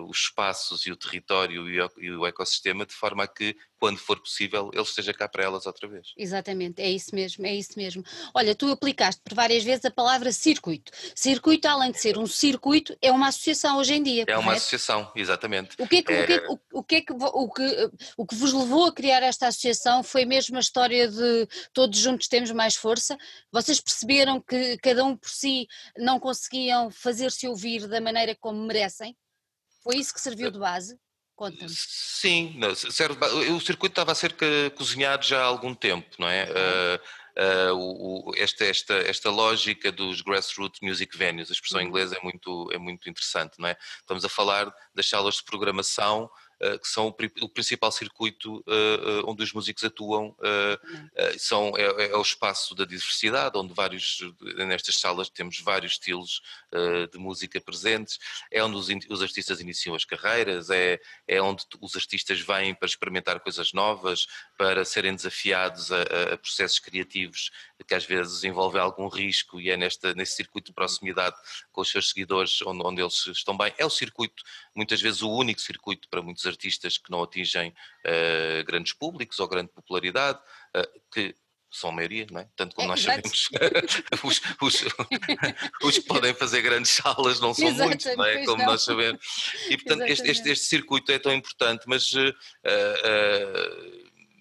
os 0.08 0.18
espaços 0.20 0.86
e 0.86 0.92
o 0.92 0.96
território 0.96 1.70
e 1.70 1.82
o, 1.82 1.92
e 1.98 2.12
o 2.12 2.26
ecossistema 2.26 2.86
de 2.86 2.94
forma 2.94 3.24
a 3.24 3.28
que 3.28 3.58
quando 3.84 3.98
for 3.98 4.18
possível, 4.18 4.72
ele 4.72 4.82
esteja 4.82 5.14
cá 5.14 5.28
para 5.28 5.44
elas 5.44 5.66
outra 5.66 5.90
vez. 5.90 6.14
Exatamente, 6.18 6.82
é 6.82 6.90
isso 6.90 7.14
mesmo, 7.14 7.46
é 7.46 7.54
isso 7.54 7.74
mesmo. 7.76 8.02
Olha, 8.34 8.56
tu 8.56 8.72
aplicaste 8.72 9.22
por 9.22 9.34
várias 9.34 9.62
vezes 9.62 9.84
a 9.84 9.92
palavra 9.92 10.32
circuito. 10.32 10.90
Circuito, 11.14 11.68
além 11.68 11.92
de 11.92 12.00
ser 12.00 12.18
um 12.18 12.26
circuito, 12.26 12.98
é 13.02 13.12
uma 13.12 13.28
associação 13.28 13.80
hoje 13.80 13.96
em 13.96 14.02
dia. 14.02 14.22
É 14.22 14.26
correto? 14.28 14.42
uma 14.42 14.54
associação, 14.54 15.12
exatamente. 15.14 15.76
O 15.78 15.86
que, 15.86 15.98
é 15.98 16.02
que, 16.02 16.14
é... 16.14 16.22
O, 16.22 16.26
que, 16.26 16.34
é 16.34 16.48
o, 16.48 16.60
o, 16.80 16.84
que 16.84 16.96
é 16.96 17.02
que, 17.02 17.12
o, 17.12 17.50
que, 17.50 17.92
o 18.16 18.26
que 18.26 18.36
vos 18.36 18.54
levou 18.54 18.86
a 18.86 18.94
criar 18.94 19.22
esta 19.22 19.48
associação 19.48 20.02
foi 20.02 20.24
mesmo 20.24 20.56
a 20.56 20.62
história 20.62 21.06
de 21.10 21.46
todos 21.74 22.00
juntos 22.00 22.30
temos 22.30 22.52
mais 22.52 22.78
força? 22.78 23.18
Vocês 23.52 23.82
perceberam 23.82 24.40
que 24.40 24.78
cada 24.78 25.04
um 25.04 25.18
por 25.18 25.30
si 25.30 25.68
não 25.98 26.22
conseguiam 26.22 26.90
fazer-se 26.90 27.50
ouvir 27.50 27.86
da 27.90 28.00
maneira 28.00 28.34
como 28.34 28.66
merecem? 28.66 29.14
Foi 29.84 29.98
isso 29.98 30.14
que 30.14 30.22
serviu 30.22 30.50
de 30.50 30.58
base? 30.58 30.98
Conta-me. 31.44 31.70
Sim, 31.70 32.58
serve, 32.74 33.18
o 33.52 33.60
circuito 33.60 33.92
estava 33.92 34.14
a 34.14 34.16
ser 34.16 34.34
cozinhado 34.76 35.26
já 35.26 35.42
há 35.42 35.46
algum 35.46 35.76
tempo, 35.76 36.08
não 36.18 36.30
é? 36.30 36.48
Uh, 37.36 37.74
o, 37.74 38.30
o, 38.30 38.36
esta, 38.38 38.64
esta, 38.64 38.94
esta 38.94 39.30
lógica 39.30 39.92
dos 39.92 40.22
grassroots 40.22 40.80
music 40.82 41.18
venues, 41.18 41.50
a 41.50 41.54
expressão 41.54 41.82
uhum. 41.82 41.88
inglesa 41.88 42.16
é 42.16 42.24
muito, 42.24 42.70
é 42.72 42.78
muito 42.78 43.10
interessante, 43.10 43.56
não 43.60 43.68
é? 43.68 43.78
Estamos 44.00 44.24
a 44.24 44.30
falar 44.30 44.74
das 44.96 45.10
salas 45.10 45.36
de 45.36 45.44
programação 45.44 46.30
que 46.82 46.88
são 46.88 47.08
o, 47.08 47.50
principal 47.50 47.92
circuito 47.92 48.64
eh, 48.68 48.74
eh, 48.74 49.22
onde 49.26 49.44
os 49.44 49.54
músicos 49.54 49.84
atuam, 49.84 50.36
são, 51.38 51.74
é, 51.78 52.08
é, 52.08 52.18
o 52.18 52.22
espaço 52.22 52.76
da 52.76 52.86
diversidade, 52.86 53.58
onde 53.58 53.74
vários, 53.74 54.20
nestas 54.68 54.96
salas 54.96 55.30
temos 55.30 55.60
vários 55.60 55.94
estilos 55.94 56.42
de 57.12 57.18
música 57.18 57.60
presentes, 57.60 58.20
é 58.52 58.64
onde 58.64 58.78
os, 58.78 58.88
os 59.10 59.22
artistas 59.22 59.60
iniciam 59.60 59.96
as 59.96 60.06
carreiras, 60.06 60.70
é, 60.70 61.00
é 61.28 61.42
onde 61.42 61.64
os 61.82 61.96
artistas 61.96 62.40
vêm 62.40 62.74
para 62.74 62.88
experimentar 62.88 63.40
coisas 63.40 63.74
novas, 63.74 64.28
para 64.58 64.86
serem 64.86 65.16
desafiados 65.16 65.92
a, 65.92 66.02
a 66.34 66.38
processos 66.38 66.80
criativos 66.80 67.52
que 67.84 67.94
às 67.94 68.06
vezes 68.06 68.44
envolvem 68.44 68.82
algum 68.82 69.08
risco 69.08 69.60
e 69.60 69.70
é 69.70 69.78
nesta, 69.78 70.14
nesse 70.14 70.36
circuito 70.36 70.68
de 70.68 70.74
proximidade 70.74 71.36
com 71.72 71.82
os 71.82 71.90
seus 71.90 72.10
seguidores 72.10 72.62
onde, 72.62 72.86
onde 72.86 73.02
eles 73.02 73.28
estão 73.28 73.56
bem. 73.58 73.74
É 73.78 73.86
o 73.86 73.90
circuito, 73.90 74.44
muitas 74.76 75.02
vezes 75.02 75.22
o 75.22 75.30
único 75.30 75.60
circuito 75.60 76.08
para 76.10 76.22
muitos 76.22 76.46
artistas 76.46 76.53
que 76.58 77.12
não 77.12 77.24
atingem 77.24 77.70
uh, 77.70 78.64
grandes 78.66 78.94
públicos 78.94 79.40
ou 79.40 79.48
grande 79.48 79.72
popularidade, 79.72 80.40
uh, 80.76 81.02
que 81.12 81.36
são 81.74 81.90
a 81.90 81.94
maioria, 81.94 82.28
não 82.30 82.40
é? 82.40 82.48
Tanto 82.56 82.76
como 82.76 82.88
é, 82.88 82.90
nós 82.90 83.02
sabemos, 83.02 83.50
os, 84.24 84.42
os, 84.62 84.86
os, 85.82 85.98
que 85.98 86.06
podem 86.06 86.34
fazer 86.34 86.62
grandes 86.62 86.92
salas 86.92 87.40
não 87.40 87.54
são 87.54 87.68
Exato, 87.68 87.90
muitos, 87.90 88.06
não 88.16 88.26
é? 88.26 88.46
Como 88.46 88.58
não. 88.60 88.66
nós 88.68 88.84
sabemos. 88.84 89.20
E 89.70 89.78
portanto 89.78 90.08
este, 90.08 90.30
este, 90.30 90.50
este, 90.52 90.66
circuito 90.66 91.12
é 91.12 91.18
tão 91.18 91.34
importante, 91.34 91.86
mas 91.88 92.14
uh, 92.14 92.34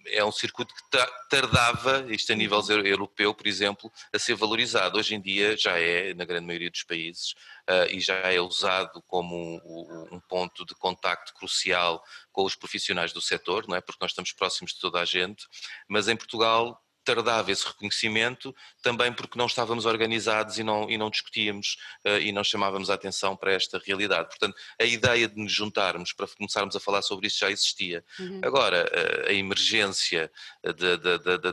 é 0.07 0.25
um 0.25 0.33
circuito 0.33 0.75
que 0.75 0.83
tardava, 1.31 2.07
isto 2.13 2.33
a 2.33 2.37
nível 2.37 2.61
europeu, 2.85 3.35
por 3.35 3.47
exemplo, 3.47 3.93
a 4.13 4.19
ser 4.19 4.35
valorizado. 4.35 4.99
Hoje 4.99 5.15
em 5.15 5.21
dia 5.21 5.57
já 5.57 5.79
é, 5.79 6.15
na 6.15 6.25
grande 6.25 6.47
maioria 6.47 6.71
dos 6.71 6.83
países, 6.83 7.33
uh, 7.69 7.87
e 7.91 8.01
já 8.01 8.15
é 8.15 8.41
usado 8.41 9.03
como 9.07 9.37
um, 9.37 10.17
um, 10.17 10.21
ponto 10.29 10.65
de 10.65 10.75
contacto 10.75 11.35
crucial 11.35 12.03
com 12.31 12.45
os 12.45 12.55
profissionais 12.55 13.13
do 13.13 13.21
setor, 13.21 13.67
não 13.69 13.77
é? 13.77 13.81
Porque 13.81 13.99
nós 14.01 14.11
estamos 14.11 14.33
próximos 14.33 14.73
de 14.73 14.81
toda 14.81 15.01
a 15.01 15.05
gente, 15.05 15.47
mas 15.89 16.09
em 16.09 16.17
Portugal 16.17 16.81
tardava 17.05 17.51
esse 17.51 17.67
reconhecimento 17.67 18.55
também 18.83 19.13
porque 19.13 19.39
não 19.39 19.47
estávamos 19.47 19.87
organizados 19.87 20.59
e 20.59 20.63
não, 20.63 20.89
e 20.91 20.97
não 20.97 21.11
discutíamos 21.11 21.77
uh, 22.07 22.19
e 22.19 22.33
não 22.33 22.45
chamávamos 22.45 22.91
a 22.91 22.95
atenção 22.95 23.37
para 23.37 23.53
esta 23.53 23.81
realidade. 23.85 24.29
Portanto, 24.29 24.57
a 24.81 24.85
ideia 24.85 25.29
de 25.29 25.37
nos 25.37 25.53
juntarmos 25.53 26.13
para 26.13 26.27
começarmos 26.27 26.77
a 26.77 26.81
falar 26.81 27.03
sobre 27.03 27.27
isso 27.27 27.39
já 27.39 27.51
existia. 27.51 28.05
Uhum. 28.19 28.41
Agora, 28.43 28.85
uh, 28.85 29.29
a 29.29 29.33
emergência 29.33 30.31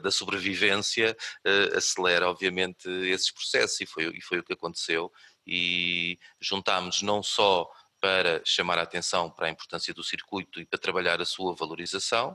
da 0.02 0.12
sobrevivência 0.12 1.16
uh, 1.46 1.78
acelera, 1.78 2.30
obviamente, 2.30 2.90
esses 3.08 3.32
processos 3.32 3.82
e 3.82 3.86
foi, 3.86 4.06
e 4.16 4.22
foi 4.22 4.40
o 4.40 4.44
que 4.44 4.54
aconteceu. 4.54 5.12
E 5.46 6.20
juntámos 6.40 7.02
não 7.02 7.24
só 7.24 7.68
para 8.00 8.42
chamar 8.46 8.80
a 8.80 8.84
atenção 8.84 9.30
para 9.30 9.48
a 9.48 9.50
importância 9.50 9.94
do 9.94 10.04
circuito 10.04 10.60
e 10.60 10.66
para 10.66 10.80
trabalhar 10.80 11.22
a 11.22 11.26
sua 11.26 11.54
valorização, 11.56 12.32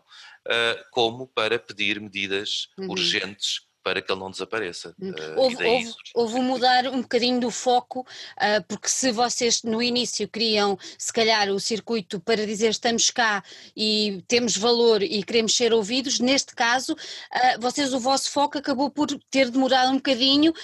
uh, 0.46 0.84
como 0.90 1.26
para 1.28 1.58
pedir 1.58 2.00
medidas 2.00 2.68
uhum. 2.78 2.90
urgentes 2.90 3.62
para 3.84 4.00
que 4.00 4.10
ele 4.10 4.18
não 4.18 4.30
desapareça. 4.30 4.94
Uh, 4.98 5.12
houve, 5.36 5.62
houve, 5.62 5.94
houve, 6.14 6.40
mudar 6.40 6.88
um 6.88 7.02
bocadinho 7.02 7.38
do 7.38 7.50
foco, 7.50 8.00
uh, 8.00 8.64
porque 8.66 8.88
se 8.88 9.12
vocês 9.12 9.62
no 9.62 9.82
início 9.82 10.26
queriam, 10.26 10.78
se 10.96 11.12
calhar, 11.12 11.50
o 11.50 11.60
circuito 11.60 12.18
para 12.18 12.46
dizer 12.46 12.70
estamos 12.70 13.10
cá 13.10 13.44
e 13.76 14.24
temos 14.26 14.56
valor 14.56 15.02
e 15.02 15.22
queremos 15.22 15.54
ser 15.54 15.74
ouvidos, 15.74 16.18
neste 16.18 16.54
caso, 16.54 16.94
uh, 16.94 17.60
vocês, 17.60 17.92
o 17.92 18.00
vosso 18.00 18.30
foco 18.30 18.56
acabou 18.56 18.90
por 18.90 19.06
ter 19.30 19.50
demorado 19.50 19.90
um 19.90 19.96
bocadinho, 19.96 20.54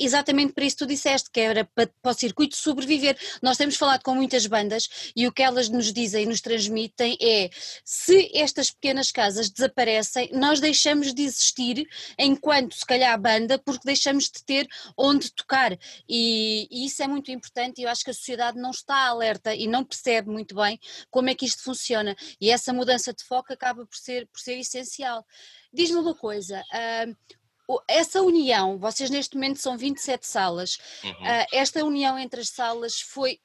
exatamente 0.00 0.52
para 0.52 0.64
isso 0.64 0.76
que 0.76 0.84
tu 0.84 0.88
disseste, 0.88 1.30
que 1.30 1.38
era 1.38 1.64
para, 1.64 1.88
para, 2.02 2.10
o 2.10 2.14
circuito 2.14 2.56
sobreviver. 2.56 3.16
Nós 3.40 3.56
temos 3.56 3.76
falado 3.76 4.02
com 4.02 4.14
muitas 4.14 4.44
bandas 4.46 5.12
e 5.14 5.28
o 5.28 5.32
que 5.32 5.42
elas 5.42 5.68
nos 5.68 5.92
dizem 5.92 6.24
e 6.24 6.26
nos 6.26 6.40
transmitem 6.40 7.16
é 7.22 7.48
se 7.84 8.28
estas 8.34 8.72
pequenas 8.72 9.12
casas 9.12 9.48
desaparecem, 9.48 10.30
nós 10.32 10.58
deixamos 10.58 11.14
de 11.14 11.22
existir 11.22 11.86
enquanto 12.18 12.55
enquanto 12.56 12.74
se 12.74 12.86
calhar 12.86 13.12
a 13.12 13.18
banda, 13.18 13.58
porque 13.58 13.84
deixamos 13.84 14.24
de 14.24 14.42
ter 14.44 14.66
onde 14.96 15.30
tocar. 15.32 15.76
E, 16.08 16.66
e, 16.70 16.86
isso 16.86 17.02
é 17.02 17.06
muito 17.06 17.30
importante 17.30 17.80
e 17.80 17.84
eu 17.84 17.90
acho 17.90 18.04
que 18.04 18.10
a 18.10 18.14
sociedade 18.14 18.58
não 18.58 18.70
está 18.70 19.08
alerta 19.08 19.54
e 19.54 19.66
não 19.66 19.84
percebe 19.84 20.30
muito 20.30 20.54
bem 20.54 20.78
como 21.10 21.28
é 21.28 21.34
que 21.34 21.44
isto 21.44 21.62
funciona. 21.62 22.16
E 22.40 22.50
essa 22.50 22.72
mudança 22.72 23.12
de 23.12 23.24
foco 23.24 23.52
acaba 23.52 23.86
por 23.86 23.96
ser, 23.96 24.26
por 24.28 24.40
ser 24.40 24.58
essencial. 24.58 25.24
Diz-me 25.72 25.98
uma 25.98 26.14
coisa. 26.14 26.62
Uh, 27.68 27.78
essa 27.88 28.22
união, 28.22 28.78
vocês 28.78 29.10
neste 29.10 29.34
momento 29.34 29.58
são 29.58 29.76
27 29.76 30.26
salas, 30.26 30.78
uhum. 31.02 31.10
uh, 31.10 31.46
esta 31.52 31.84
união 31.84 32.16
entre 32.16 32.40
as 32.40 32.48
salas 32.48 33.00
foi 33.00 33.40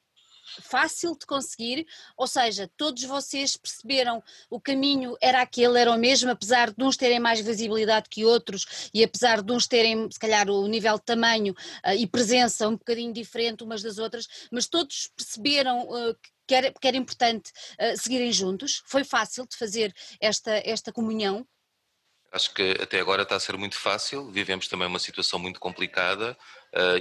fácil 0.61 1.15
de 1.17 1.25
conseguir, 1.25 1.85
ou 2.17 2.27
seja, 2.27 2.69
todos 2.77 3.03
vocês 3.03 3.55
perceberam 3.57 4.23
o 4.49 4.59
caminho 4.59 5.15
era 5.21 5.41
aquele, 5.41 5.79
era 5.79 5.91
o 5.91 5.97
mesmo, 5.97 6.29
apesar 6.31 6.71
de 6.71 6.83
uns 6.83 6.97
terem 6.97 7.19
mais 7.19 7.39
visibilidade 7.39 8.09
que 8.09 8.25
outros 8.25 8.89
e 8.93 9.03
apesar 9.03 9.41
de 9.41 9.51
uns 9.51 9.67
terem, 9.67 10.09
se 10.11 10.19
calhar, 10.19 10.49
o 10.49 10.67
nível 10.67 10.95
de 10.95 11.05
tamanho 11.05 11.53
uh, 11.53 11.93
e 11.97 12.07
presença 12.07 12.67
um 12.67 12.77
bocadinho 12.77 13.13
diferente 13.13 13.63
umas 13.63 13.81
das 13.81 13.97
outras, 13.97 14.27
mas 14.51 14.67
todos 14.67 15.09
perceberam 15.15 15.87
uh, 15.87 16.15
que, 16.47 16.55
era, 16.55 16.73
que 16.73 16.87
era 16.87 16.97
importante 16.97 17.51
uh, 17.79 17.97
seguirem 17.97 18.31
juntos. 18.31 18.83
Foi 18.87 19.03
fácil 19.03 19.45
de 19.47 19.55
fazer 19.55 19.93
esta, 20.19 20.51
esta 20.65 20.91
comunhão. 20.91 21.47
Acho 22.31 22.53
que 22.53 22.77
até 22.81 22.99
agora 22.99 23.23
está 23.23 23.35
a 23.35 23.39
ser 23.39 23.57
muito 23.57 23.77
fácil, 23.77 24.31
vivemos 24.31 24.67
também 24.67 24.87
uma 24.87 24.99
situação 24.99 25.37
muito 25.37 25.59
complicada 25.59 26.37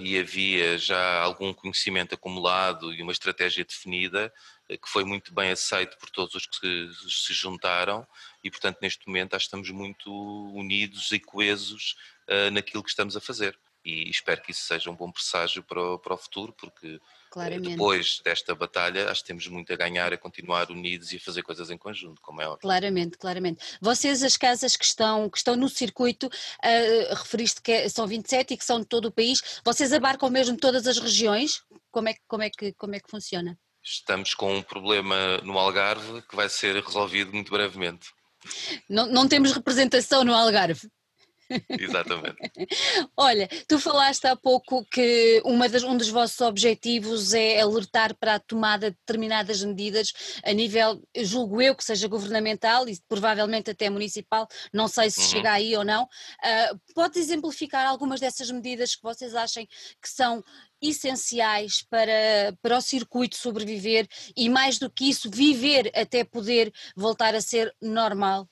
e 0.02 0.18
havia 0.18 0.76
já 0.76 1.20
algum 1.20 1.52
conhecimento 1.54 2.14
acumulado 2.14 2.92
e 2.92 3.02
uma 3.02 3.12
estratégia 3.12 3.64
definida 3.64 4.32
uh, 4.68 4.78
que 4.78 4.88
foi 4.88 5.04
muito 5.04 5.32
bem 5.32 5.50
aceito 5.50 5.96
por 5.98 6.10
todos 6.10 6.34
os 6.34 6.46
que 6.46 6.90
se, 7.08 7.32
juntaram 7.32 8.06
e, 8.42 8.50
portanto, 8.50 8.78
neste 8.82 9.06
momento 9.06 9.34
acho 9.34 9.44
que 9.44 9.48
estamos 9.48 9.70
muito 9.70 10.10
unidos 10.54 11.12
e 11.12 11.20
coesos 11.20 11.94
uh, 12.28 12.50
naquilo 12.50 12.82
que 12.82 12.90
estamos 12.90 13.16
a 13.16 13.20
fazer. 13.20 13.58
E 13.84 14.10
espero 14.10 14.42
que 14.42 14.50
isso 14.50 14.62
seja 14.62 14.90
um 14.90 14.96
bom 14.96 15.10
presságio 15.10 15.62
para 15.62 15.80
o, 15.80 15.98
para 15.98 16.14
o 16.14 16.18
futuro, 16.18 16.52
porque 16.52 17.00
Claramente. 17.30 17.70
depois 17.70 18.20
desta 18.24 18.54
batalha 18.56 19.08
acho 19.08 19.20
que 19.20 19.28
temos 19.28 19.46
muito 19.46 19.72
a 19.72 19.76
ganhar 19.76 20.12
a 20.12 20.18
continuar 20.18 20.68
unidos 20.70 21.12
e 21.12 21.16
a 21.16 21.20
fazer 21.20 21.42
coisas 21.42 21.70
em 21.70 21.78
conjunto, 21.78 22.20
como 22.20 22.42
é 22.42 22.46
óbvio. 22.46 22.62
Claramente, 22.62 23.16
claramente. 23.16 23.64
Vocês, 23.80 24.22
as 24.24 24.36
casas 24.36 24.76
que 24.76 24.84
estão, 24.84 25.30
que 25.30 25.38
estão 25.38 25.54
no 25.54 25.68
circuito, 25.68 26.26
uh, 26.26 27.14
referiste 27.14 27.62
que 27.62 27.88
são 27.88 28.06
27 28.06 28.54
e 28.54 28.56
que 28.56 28.64
são 28.64 28.80
de 28.80 28.86
todo 28.86 29.06
o 29.06 29.12
país, 29.12 29.60
vocês 29.64 29.92
abarcam 29.92 30.28
mesmo 30.28 30.56
todas 30.56 30.86
as 30.88 30.98
regiões? 30.98 31.62
Como 31.92 32.08
é, 32.08 32.14
como 32.26 32.42
é, 32.42 32.50
que, 32.50 32.72
como 32.72 32.96
é 32.96 33.00
que 33.00 33.10
funciona? 33.10 33.56
Estamos 33.82 34.34
com 34.34 34.56
um 34.56 34.62
problema 34.62 35.38
no 35.38 35.58
Algarve 35.58 36.22
que 36.22 36.34
vai 36.34 36.48
ser 36.48 36.82
resolvido 36.82 37.32
muito 37.32 37.50
brevemente. 37.50 38.08
Não, 38.88 39.06
não 39.06 39.28
temos 39.28 39.52
representação 39.52 40.24
no 40.24 40.34
Algarve? 40.34 40.88
Exatamente. 41.68 42.36
Olha, 43.16 43.48
tu 43.66 43.78
falaste 43.78 44.26
há 44.26 44.36
pouco 44.36 44.84
que 44.84 45.42
das, 45.70 45.82
um 45.82 45.96
dos 45.96 46.08
vossos 46.08 46.40
objetivos 46.40 47.34
é 47.34 47.60
alertar 47.60 48.14
para 48.16 48.36
a 48.36 48.38
tomada 48.38 48.90
de 48.90 48.96
determinadas 48.96 49.62
medidas 49.62 50.12
a 50.44 50.52
nível, 50.52 51.02
julgo 51.16 51.60
eu, 51.60 51.74
que 51.74 51.84
seja 51.84 52.08
governamental 52.08 52.88
e 52.88 52.98
provavelmente 53.08 53.70
até 53.70 53.90
municipal, 53.90 54.46
não 54.72 54.88
sei 54.88 55.10
se 55.10 55.20
uhum. 55.20 55.26
chega 55.26 55.52
aí 55.52 55.76
ou 55.76 55.84
não. 55.84 56.04
Uh, 56.04 56.80
pode 56.94 57.18
exemplificar 57.18 57.86
algumas 57.86 58.20
dessas 58.20 58.50
medidas 58.50 58.94
que 58.94 59.02
vocês 59.02 59.34
achem 59.34 59.66
que 60.00 60.08
são 60.08 60.42
essenciais 60.80 61.82
para, 61.88 62.56
para 62.62 62.78
o 62.78 62.80
circuito 62.80 63.36
sobreviver 63.36 64.08
e, 64.36 64.48
mais 64.48 64.78
do 64.78 64.90
que 64.90 65.10
isso, 65.10 65.30
viver 65.30 65.90
até 65.94 66.24
poder 66.24 66.72
voltar 66.96 67.34
a 67.34 67.40
ser 67.40 67.74
normal? 67.80 68.48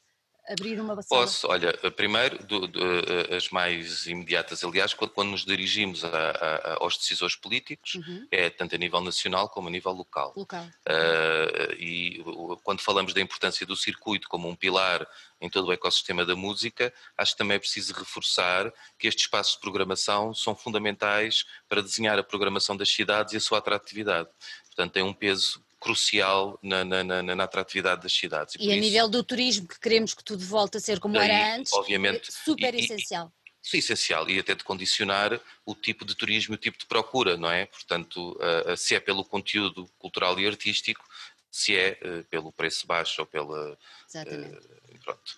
Abrir 0.48 0.80
uma 0.80 0.94
vacina? 0.94 1.20
Posso, 1.20 1.48
olha, 1.48 1.72
primeiro, 1.96 2.42
do, 2.44 2.66
do, 2.66 2.80
eh, 2.80 3.36
as 3.36 3.50
mais 3.50 4.06
imediatas, 4.06 4.64
aliás, 4.64 4.94
quando, 4.94 5.10
quando 5.10 5.30
nos 5.30 5.44
dirigimos 5.44 6.04
a, 6.04 6.08
a, 6.08 6.76
aos 6.80 6.96
decisores 6.96 7.36
políticos, 7.36 7.96
uhum. 7.96 8.26
é 8.30 8.48
tanto 8.50 8.74
a 8.74 8.78
nível 8.78 9.00
nacional 9.00 9.48
como 9.48 9.68
a 9.68 9.70
nível 9.70 9.92
local. 9.92 10.32
local. 10.36 10.64
Uh, 10.88 11.74
e 11.78 12.22
quando 12.62 12.80
falamos 12.80 13.12
da 13.12 13.20
importância 13.20 13.66
do 13.66 13.76
circuito 13.76 14.28
como 14.28 14.48
um 14.48 14.56
pilar 14.56 15.06
em 15.40 15.48
todo 15.48 15.68
o 15.68 15.72
ecossistema 15.72 16.24
da 16.24 16.34
música, 16.34 16.92
acho 17.16 17.32
que 17.32 17.38
também 17.38 17.56
é 17.56 17.60
preciso 17.60 17.92
reforçar 17.94 18.72
que 18.98 19.06
estes 19.06 19.24
espaços 19.24 19.54
de 19.54 19.60
programação 19.60 20.34
são 20.34 20.54
fundamentais 20.54 21.44
para 21.68 21.82
desenhar 21.82 22.18
a 22.18 22.22
programação 22.22 22.76
das 22.76 22.88
cidades 22.88 23.34
e 23.34 23.36
a 23.36 23.40
sua 23.40 23.58
atratividade. 23.58 24.28
Portanto, 24.66 24.92
tem 24.92 25.02
um 25.02 25.12
peso 25.12 25.62
crucial 25.80 26.58
na, 26.62 26.84
na, 26.84 27.04
na, 27.04 27.22
na 27.22 27.44
atratividade 27.44 28.02
das 28.02 28.12
cidades. 28.12 28.54
E, 28.56 28.66
e 28.66 28.70
a 28.70 28.74
isso, 28.74 28.80
nível 28.80 29.08
do 29.08 29.22
turismo, 29.22 29.66
que 29.66 29.78
queremos 29.78 30.14
que 30.14 30.24
tudo 30.24 30.44
volte 30.44 30.76
a 30.76 30.80
ser 30.80 30.98
como 30.98 31.14
daí, 31.14 31.30
era 31.30 31.56
antes, 31.56 31.72
obviamente, 31.72 32.28
é 32.28 32.32
super 32.32 32.74
e, 32.74 32.80
essencial. 32.80 33.32
Isso 33.62 33.76
é 33.76 33.78
essencial 33.78 34.28
e 34.30 34.38
até 34.38 34.54
de 34.54 34.64
condicionar 34.64 35.40
o 35.66 35.74
tipo 35.74 36.04
de 36.04 36.14
turismo 36.14 36.54
e 36.54 36.56
o 36.56 36.58
tipo 36.58 36.78
de 36.78 36.86
procura, 36.86 37.36
não 37.36 37.50
é? 37.50 37.66
Portanto, 37.66 38.38
se 38.76 38.94
é 38.94 39.00
pelo 39.00 39.24
conteúdo 39.24 39.86
cultural 39.98 40.38
e 40.40 40.46
artístico, 40.46 41.04
se 41.50 41.76
é 41.76 41.98
uh, 42.02 42.24
pelo 42.24 42.52
preço 42.52 42.86
baixo 42.86 43.20
ou 43.20 43.26
pela. 43.26 43.76
Exatamente. 44.08 44.66
Uh, 44.66 44.98
pronto. 45.02 45.36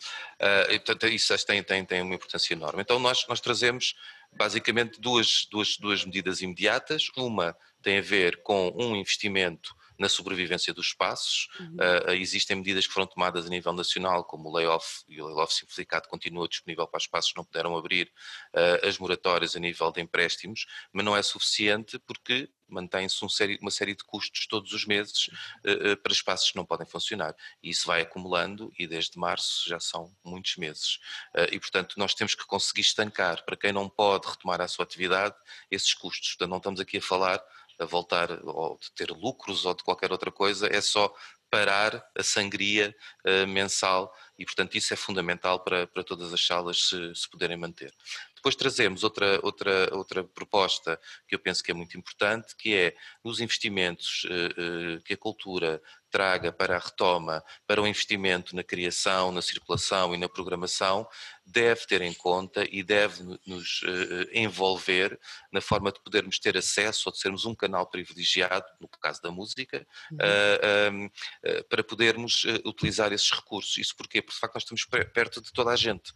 portanto, 0.85 1.07
isso 1.09 1.47
tem, 1.47 1.63
tem, 1.63 1.85
tem 1.85 2.03
uma 2.03 2.15
importância 2.15 2.53
enorme. 2.53 2.83
Então, 2.83 2.99
nós, 2.99 3.27
nós 3.29 3.41
trazemos 3.41 3.95
basicamente 4.33 5.01
duas, 5.01 5.47
duas, 5.51 5.77
duas 5.77 6.05
medidas 6.05 6.41
imediatas. 6.41 7.09
Uma 7.17 7.57
tem 7.83 7.99
a 7.99 8.03
ver 8.03 8.43
com 8.43 8.73
um 8.77 8.97
investimento 8.97 9.75
na 10.01 10.09
sobrevivência 10.09 10.73
dos 10.73 10.87
espaços. 10.87 11.49
Uhum. 11.61 11.77
Uh, 11.77 12.13
existem 12.13 12.57
medidas 12.57 12.87
que 12.87 12.93
foram 12.93 13.07
tomadas 13.07 13.47
a 13.47 13.49
nível 13.51 13.73
nacional, 13.75 14.25
como 14.25 14.49
o 14.49 14.53
layoff 14.53 15.05
e 15.07 15.21
o 15.21 15.27
layoff 15.27 15.55
simplificado 15.55 16.09
continua 16.09 16.49
disponível 16.49 16.89
para 16.89 16.99
espaços 16.99 17.33
que 17.33 17.37
não 17.37 17.45
puderam 17.45 17.77
abrir, 17.77 18.11
uh, 18.55 18.89
as 18.89 18.99
moratórias 18.99 19.55
a 19.55 19.61
nível 19.61 19.93
de 19.93 20.01
empréstimos, 20.01 20.65
mas 20.91 21.05
não 21.05 21.15
é 21.15 21.23
suficiente 21.23 21.99
porque 21.99 22.49
mantém-se 22.71 23.25
um 23.25 23.29
uma 23.61 23.71
série 23.71 23.95
de 23.95 24.05
custos 24.05 24.47
todos 24.47 24.73
os 24.73 24.87
meses 24.87 25.29
uh, 25.29 25.97
para 26.03 26.13
espaços 26.13 26.51
que 26.51 26.57
não 26.57 26.65
podem 26.65 26.87
funcionar. 26.87 27.35
E 27.63 27.71
isso 27.71 27.87
vai 27.87 28.03
acumulando 28.03 28.73
e 28.79 28.87
desde 28.87 29.19
março 29.19 29.69
já 29.69 29.81
são 29.81 30.15
muitos 30.25 30.57
meses. 30.57 30.97
Uh, 31.35 31.53
e, 31.53 31.61
portanto, 31.61 31.95
nós 31.99 32.15
temos 32.15 32.35
que 32.35 32.47
conseguir 32.47 32.83
estancar, 32.83 33.45
para 33.45 33.57
quem 33.57 33.73
não 33.73 33.89
pode 33.89 34.29
retomar 34.29 34.61
a 34.61 34.69
sua 34.69 34.85
atividade, 34.85 35.35
esses 35.71 35.93
custos. 35.93 36.31
Portanto, 36.31 36.51
não 36.51 36.59
estamos 36.59 36.81
aqui 36.81 36.99
a 36.99 37.03
falar 37.03 37.43
a 37.81 37.85
voltar 37.85 38.31
ou 38.45 38.79
de 38.79 38.93
ter 38.93 39.11
lucros 39.11 39.65
ou 39.65 39.75
de 39.75 39.83
qualquer 39.83 40.13
outra 40.13 40.31
coisa, 40.31 40.69
é 40.69 40.81
só 40.81 41.13
parar 41.51 42.07
a 42.17 42.23
sangria 42.23 42.95
uh, 43.27 43.47
mensal 43.47 44.15
e, 44.39 44.45
portanto, 44.45 44.77
isso 44.77 44.95
é 44.95 44.97
fundamental 44.97 45.59
para, 45.61 45.87
para 45.87 46.05
todas 46.05 46.33
as 46.33 46.47
salas 46.47 46.89
se, 46.89 47.15
se 47.15 47.29
puderem 47.29 47.57
manter. 47.57 47.93
Depois 48.37 48.55
trazemos 48.55 49.03
outra, 49.03 49.41
outra, 49.43 49.95
outra 49.95 50.25
proposta 50.25 50.99
que 51.27 51.35
eu 51.35 51.39
penso 51.39 51.63
que 51.63 51.71
é 51.71 51.75
muito 51.75 51.99
importante, 51.99 52.55
que 52.57 52.75
é 52.75 52.97
nos 53.25 53.41
investimentos 53.41 54.25
uh, 54.25 54.99
uh, 54.99 55.03
que 55.03 55.15
a 55.15 55.17
cultura 55.17 55.83
traga 56.11 56.53
para 56.53 56.77
a 56.77 56.79
retoma, 56.79 57.43
para 57.67 57.81
o 57.81 57.87
investimento 57.87 58.55
na 58.55 58.63
criação, 58.63 59.31
na 59.33 59.41
circulação 59.41 60.15
e 60.15 60.19
na 60.19 60.29
programação, 60.29 61.09
deve 61.47 61.87
ter 61.87 62.01
em 62.03 62.13
conta 62.13 62.65
e 62.71 62.83
deve 62.83 63.23
nos 63.47 63.83
uh, 63.83 64.29
envolver 64.33 65.19
na 65.53 65.61
forma 65.61 65.91
de 65.91 66.01
podermos 66.01 66.39
ter 66.39 66.57
acesso 66.57 67.09
ou 67.09 67.13
de 67.13 67.19
sermos 67.19 67.45
um 67.45 67.55
canal 67.55 67.89
privilegiado, 67.89 68.65
no 68.81 68.89
caso 68.89 69.21
da 69.23 69.31
música, 69.31 69.87
uhum. 70.11 70.19
uh, 70.19 71.07
uh, 71.07 71.65
para 71.69 71.83
podermos 71.83 72.45
utilizar 72.65 73.13
esses 73.13 73.31
recursos. 73.31 73.77
Isso 73.79 73.97
porquê? 73.97 74.23
Porque 74.23 74.35
de 74.35 74.41
facto 74.41 74.55
nós 74.55 74.65
estamos 74.65 74.85
perto 75.13 75.41
de 75.41 75.53
toda 75.53 75.71
a 75.71 75.77
gente 75.77 76.13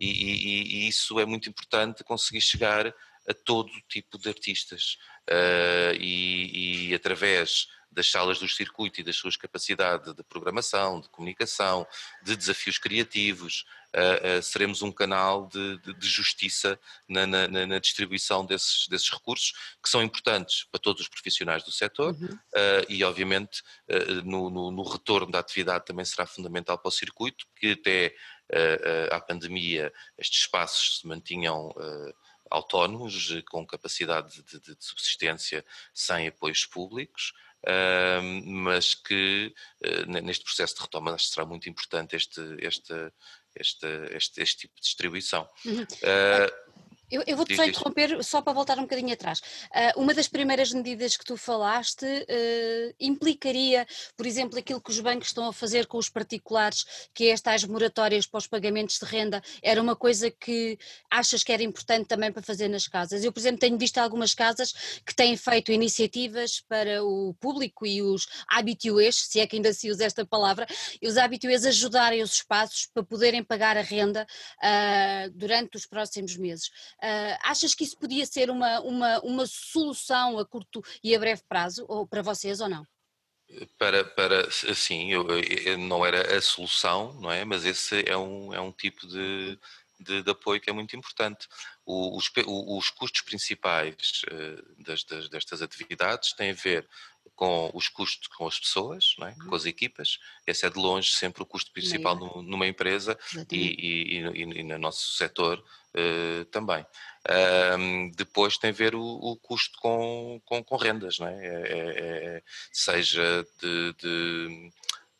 e, 0.00 0.06
e, 0.06 0.84
e, 0.84 0.88
isso 0.88 1.18
é 1.20 1.24
muito 1.24 1.48
importante 1.48 2.04
conseguir 2.04 2.40
chegar 2.40 2.92
a 3.28 3.34
todo 3.34 3.70
tipo 3.88 4.18
de 4.18 4.28
artistas 4.28 4.98
e, 5.98 6.88
e 6.88 6.94
através 6.94 7.68
das 7.92 8.10
salas 8.10 8.38
do 8.38 8.48
circuito 8.48 9.00
e 9.00 9.04
das 9.04 9.16
suas 9.16 9.36
capacidades 9.36 10.14
de 10.14 10.22
programação, 10.24 11.00
de 11.00 11.08
comunicação, 11.10 11.86
de 12.22 12.34
desafios 12.34 12.78
criativos, 12.78 13.64
uh, 13.94 14.38
uh, 14.38 14.42
seremos 14.42 14.80
um 14.80 14.90
canal 14.90 15.46
de, 15.46 15.78
de, 15.78 15.94
de 15.94 16.08
justiça 16.08 16.80
na, 17.06 17.26
na, 17.26 17.48
na, 17.48 17.78
distribuição 17.78 18.44
desses, 18.46 18.88
desses 18.88 19.10
recursos, 19.10 19.52
que 19.82 19.88
são 19.88 20.02
importantes 20.02 20.64
para 20.64 20.80
todos 20.80 21.02
os 21.02 21.08
profissionais 21.08 21.62
do 21.62 21.70
setor 21.70 22.14
uhum. 22.14 22.28
uh, 22.28 22.86
e, 22.88 23.04
obviamente, 23.04 23.62
no, 24.24 24.48
no, 24.48 24.70
no, 24.70 24.82
retorno 24.82 25.30
da 25.30 25.38
atividade 25.38 25.84
também 25.84 26.04
será 26.04 26.26
fundamental 26.26 26.78
para 26.78 26.88
o 26.88 26.92
circuito, 26.92 27.46
que 27.56 27.72
até 27.72 28.14
à 29.10 29.20
pandemia 29.20 29.92
estes 30.18 30.40
espaços 30.40 30.98
se 31.00 31.06
mantinham 31.06 31.72
autónomos, 32.52 33.28
com 33.48 33.66
capacidade 33.66 34.42
de, 34.42 34.60
de, 34.60 34.76
subsistência 34.78 35.64
sem 35.92 36.28
apoios 36.28 36.66
públicos, 36.66 37.32
mas 38.44 38.94
que 38.94 39.54
uh, 39.84 40.10
neste 40.22 40.44
processo 40.44 40.74
de 40.74 40.80
retoma 40.82 41.14
acho 41.14 41.28
que 41.28 41.34
será 41.34 41.46
muito 41.46 41.68
importante 41.68 42.16
este, 42.16 42.40
este, 42.58 43.12
este, 43.54 43.86
este, 44.10 44.42
este 44.42 44.56
tipo 44.62 44.74
de 44.76 44.82
distribuição. 44.82 45.48
Uhum. 45.64 45.82
Uh, 45.82 46.71
eu, 47.12 47.22
eu 47.26 47.36
vou-te 47.36 47.54
só 47.54 47.64
interromper, 47.64 48.24
só 48.24 48.40
para 48.40 48.54
voltar 48.54 48.78
um 48.78 48.82
bocadinho 48.82 49.12
atrás. 49.12 49.38
Uh, 49.38 50.00
uma 50.00 50.14
das 50.14 50.28
primeiras 50.28 50.72
medidas 50.72 51.14
que 51.14 51.24
tu 51.26 51.36
falaste 51.36 52.06
uh, 52.06 52.94
implicaria, 52.98 53.86
por 54.16 54.26
exemplo, 54.26 54.58
aquilo 54.58 54.80
que 54.80 54.90
os 54.90 54.98
bancos 54.98 55.28
estão 55.28 55.46
a 55.46 55.52
fazer 55.52 55.86
com 55.86 55.98
os 55.98 56.08
particulares, 56.08 56.86
que 57.12 57.26
é 57.26 57.28
estas 57.28 57.64
moratórias 57.64 58.26
para 58.26 58.38
os 58.38 58.46
pagamentos 58.46 58.98
de 58.98 59.04
renda, 59.04 59.42
era 59.62 59.80
uma 59.80 59.94
coisa 59.94 60.30
que 60.30 60.78
achas 61.10 61.44
que 61.44 61.52
era 61.52 61.62
importante 61.62 62.06
também 62.06 62.32
para 62.32 62.42
fazer 62.42 62.68
nas 62.68 62.88
casas? 62.88 63.22
Eu, 63.22 63.30
por 63.30 63.40
exemplo, 63.40 63.60
tenho 63.60 63.76
visto 63.76 63.98
algumas 63.98 64.34
casas 64.34 64.72
que 65.04 65.14
têm 65.14 65.36
feito 65.36 65.70
iniciativas 65.70 66.60
para 66.66 67.04
o 67.04 67.34
público 67.34 67.84
e 67.86 68.00
os 68.00 68.26
habituês, 68.48 69.16
se 69.16 69.38
é 69.38 69.46
que 69.46 69.56
ainda 69.56 69.74
se 69.74 69.90
usa 69.90 70.04
esta 70.04 70.24
palavra, 70.24 70.66
e 71.00 71.06
os 71.06 71.18
habituês 71.18 71.66
ajudarem 71.66 72.22
os 72.22 72.32
espaços 72.32 72.86
para 72.86 73.02
poderem 73.02 73.44
pagar 73.44 73.76
a 73.76 73.82
renda 73.82 74.26
uh, 74.58 75.30
durante 75.34 75.76
os 75.76 75.84
próximos 75.84 76.38
meses. 76.38 76.70
Uh, 77.02 77.36
achas 77.42 77.74
que 77.74 77.82
isso 77.82 77.98
podia 77.98 78.24
ser 78.24 78.48
uma, 78.48 78.80
uma, 78.80 79.18
uma 79.20 79.44
solução 79.46 80.38
a 80.38 80.46
curto 80.46 80.80
e 81.02 81.14
a 81.14 81.18
breve 81.18 81.42
prazo, 81.48 81.84
ou 81.88 82.06
para 82.06 82.22
vocês 82.22 82.60
ou 82.60 82.68
não? 82.68 82.86
Para, 83.76 84.04
para 84.04 84.50
sim, 84.50 85.12
eu, 85.12 85.26
eu, 85.28 85.76
não 85.76 86.06
era 86.06 86.36
a 86.36 86.40
solução, 86.40 87.12
não 87.20 87.30
é? 87.30 87.44
Mas 87.44 87.66
esse 87.66 88.02
é 88.08 88.16
um, 88.16 88.54
é 88.54 88.60
um 88.60 88.72
tipo 88.72 89.06
de, 89.06 89.58
de, 90.02 90.22
de 90.22 90.30
apoio 90.30 90.60
que 90.60 90.70
é 90.70 90.72
muito 90.72 90.96
importante. 90.96 91.48
O, 91.84 92.16
os, 92.16 92.30
os, 92.46 92.90
custos 92.90 93.22
principais 93.22 94.22
uh, 94.30 94.82
das, 94.82 95.04
das, 95.04 95.28
destas 95.28 95.62
atividades 95.62 96.32
têm 96.32 96.50
a 96.50 96.54
ver 96.54 96.88
com 97.34 97.70
os 97.74 97.88
custos 97.88 98.28
com 98.28 98.46
as 98.46 98.58
pessoas, 98.58 99.14
é? 99.20 99.24
Uhum. 99.24 99.48
com 99.48 99.54
as 99.54 99.64
equipas. 99.64 100.18
Esse 100.46 100.66
é 100.66 100.70
de 100.70 100.78
longe 100.78 101.10
sempre 101.10 101.42
o 101.42 101.46
custo 101.46 101.72
principal 101.72 102.16
no, 102.16 102.42
numa 102.42 102.66
empresa 102.66 103.18
e, 103.50 103.56
e, 103.56 104.18
e, 104.18 104.42
e, 104.42 104.62
no 104.62 104.78
nosso 104.78 105.16
setor 105.16 105.58
uh, 105.58 106.44
também. 106.46 106.84
Um, 107.78 108.10
depois 108.10 108.58
tem 108.58 108.70
a 108.70 108.74
ver 108.74 108.94
o, 108.94 109.02
o 109.02 109.36
custo 109.36 109.78
com, 109.78 110.40
com, 110.44 110.62
com, 110.62 110.76
rendas, 110.76 111.20
é? 111.20 111.24
é, 111.24 111.62
é, 111.62 112.36
é 112.36 112.42
seja 112.72 113.46
de, 113.60 113.92
de, 113.94 114.72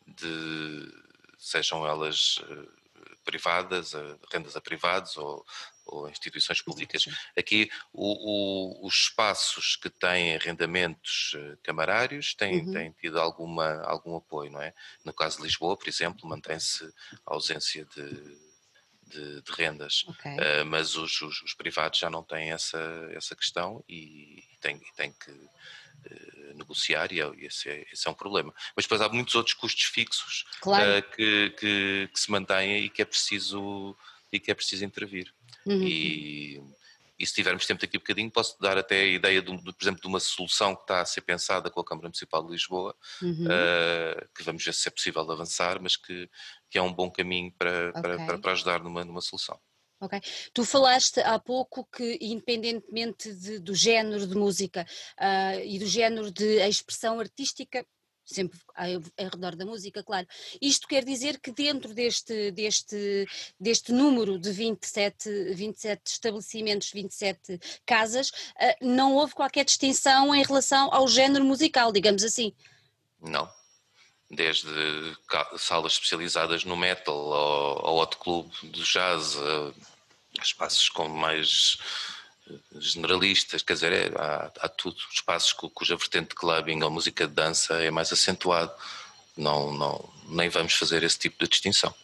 de, 0.08 0.92
sejam 1.38 1.86
elas 1.86 2.40
eh, 2.48 2.81
privadas, 3.24 3.92
rendas 4.32 4.56
a 4.56 4.61
privados 4.61 5.16
ou, 5.16 5.44
ou 5.87 6.08
instituições 6.08 6.61
públicas. 6.61 7.04
Aqui 7.37 7.70
o, 7.92 8.82
o, 8.82 8.87
os 8.87 8.94
espaços 8.94 9.76
que 9.76 9.90
têm 9.90 10.37
arrendamentos 10.37 11.32
eh, 11.37 11.56
camarários 11.62 12.35
têm, 12.35 12.61
uhum. 12.61 12.72
têm 12.72 12.92
tido 12.92 13.20
alguma, 13.20 13.82
algum 13.82 14.16
apoio, 14.16 14.50
não 14.50 14.61
é? 14.61 14.74
No 15.04 15.12
caso 15.12 15.38
de 15.38 15.44
Lisboa, 15.44 15.76
por 15.76 15.88
exemplo, 15.88 16.28
mantém-se 16.28 16.85
a 17.26 17.35
ausência 17.35 17.87
de, 17.96 18.38
de, 19.12 19.42
de 19.42 19.52
rendas, 19.52 20.04
okay. 20.08 20.32
uh, 20.32 20.66
mas 20.66 20.96
os, 20.96 21.20
os, 21.20 21.42
os, 21.42 21.54
privados 21.54 21.98
já 21.98 22.08
não 22.08 22.22
têm 22.22 22.52
essa, 22.52 22.78
essa 23.12 23.37
questão 23.37 23.85
e, 23.88 24.40
e 24.52 24.56
têm, 24.61 24.80
têm 24.96 25.12
que 25.12 25.32
negociar 26.54 27.12
e 27.12 27.20
é, 27.20 27.30
esse, 27.38 27.68
é, 27.68 27.86
esse 27.92 28.06
é 28.06 28.10
um 28.10 28.14
problema. 28.14 28.54
Mas 28.76 28.84
depois 28.84 29.00
há 29.00 29.08
muitos 29.08 29.34
outros 29.34 29.54
custos 29.54 29.84
fixos 29.84 30.44
claro. 30.60 30.98
uh, 30.98 31.02
que, 31.10 31.50
que, 31.50 32.10
que, 32.12 32.20
se 32.20 32.30
mantêm 32.30 32.84
e 32.84 32.88
que 32.88 33.02
é 33.02 33.04
preciso, 33.04 33.96
e 34.32 34.38
que 34.38 34.50
é 34.50 34.54
preciso 34.54 34.84
intervir. 34.84 35.32
Uhum. 35.66 35.82
E, 35.82 36.62
e 37.18 37.26
se 37.26 37.34
tivermos 37.34 37.66
tempo 37.66 37.80
daqui 37.80 37.96
a 37.96 37.98
um 37.98 38.00
bocadinho, 38.00 38.30
posso 38.30 38.60
dar 38.60 38.76
até 38.76 39.00
a 39.00 39.06
ideia, 39.06 39.40
de, 39.40 39.56
de, 39.56 39.72
por 39.72 39.82
exemplo, 39.82 40.00
de 40.00 40.08
uma 40.08 40.20
solução 40.20 40.74
que 40.74 40.82
está 40.82 41.00
a 41.00 41.06
ser 41.06 41.20
pensada 41.20 41.70
com 41.70 41.80
a 41.80 41.84
Câmara 41.84 42.08
Municipal 42.08 42.44
de 42.44 42.52
Lisboa, 42.52 42.94
uhum. 43.20 43.46
uh, 43.46 44.28
que 44.34 44.42
vamos 44.42 44.64
ver 44.64 44.74
se 44.74 44.88
é 44.88 44.90
possível 44.90 45.30
avançar, 45.30 45.80
mas 45.80 45.96
que, 45.96 46.28
que 46.68 46.78
é 46.78 46.82
um 46.82 46.92
bom 46.92 47.10
caminho 47.10 47.52
para, 47.52 47.90
okay. 47.90 48.02
para, 48.02 48.38
para, 48.38 48.52
ajudar 48.52 48.82
numa, 48.82 49.04
numa 49.04 49.20
solução. 49.20 49.60
Ok. 50.02 50.20
Tu 50.52 50.64
falaste 50.64 51.20
há 51.20 51.38
pouco 51.38 51.84
que, 51.84 52.18
independentemente 52.20 53.32
de, 53.32 53.60
do 53.60 53.72
género 53.72 54.26
de 54.26 54.34
música 54.34 54.84
uh, 55.16 55.60
e 55.64 55.78
do 55.78 55.86
género 55.86 56.28
de 56.32 56.60
expressão 56.68 57.20
artística, 57.20 57.86
sempre 58.24 58.58
ao 58.74 59.28
redor 59.30 59.54
da 59.54 59.64
música, 59.64 60.02
claro. 60.02 60.26
Isto 60.60 60.88
quer 60.88 61.04
dizer 61.04 61.38
que 61.38 61.52
dentro 61.52 61.94
deste, 61.94 62.50
deste, 62.50 63.28
deste 63.60 63.92
número 63.92 64.40
de 64.40 64.50
27, 64.50 65.54
27 65.54 66.00
estabelecimentos, 66.04 66.90
27 66.90 67.60
casas, 67.86 68.32
ah, 68.58 68.74
não 68.80 69.14
houve 69.14 69.34
qualquer 69.34 69.64
distinção 69.64 70.34
em 70.34 70.42
relação 70.42 70.92
ao 70.92 71.06
género 71.06 71.44
musical, 71.44 71.92
digamos 71.92 72.24
assim. 72.24 72.52
Não. 73.20 73.48
Desde 74.28 74.66
salas 75.58 75.92
especializadas 75.92 76.64
no 76.64 76.76
metal 76.76 77.32
ao, 77.32 77.86
ao 77.86 77.96
hot 77.98 78.16
do 78.62 78.82
jazz, 78.82 79.36
espaços 80.40 80.88
com 80.88 81.08
mais 81.08 81.78
generalistas, 82.78 83.62
quer 83.62 83.74
dizer, 83.74 83.92
é, 83.92 84.12
há, 84.16 84.50
há, 84.60 84.68
tudo, 84.68 84.96
espaços 85.12 85.52
cuja 85.52 85.96
vertente 85.96 86.30
de 86.30 86.34
clubbing 86.34 86.82
ou 86.82 86.90
música 86.90 87.26
de 87.26 87.34
dança 87.34 87.74
é 87.74 87.90
mais 87.90 88.12
acentuado, 88.12 88.72
não, 89.36 89.72
não, 89.72 90.08
nem 90.28 90.48
vamos 90.48 90.74
fazer 90.74 91.02
esse 91.02 91.18
tipo 91.18 91.42
de 91.42 91.50
distinção. 91.50 91.94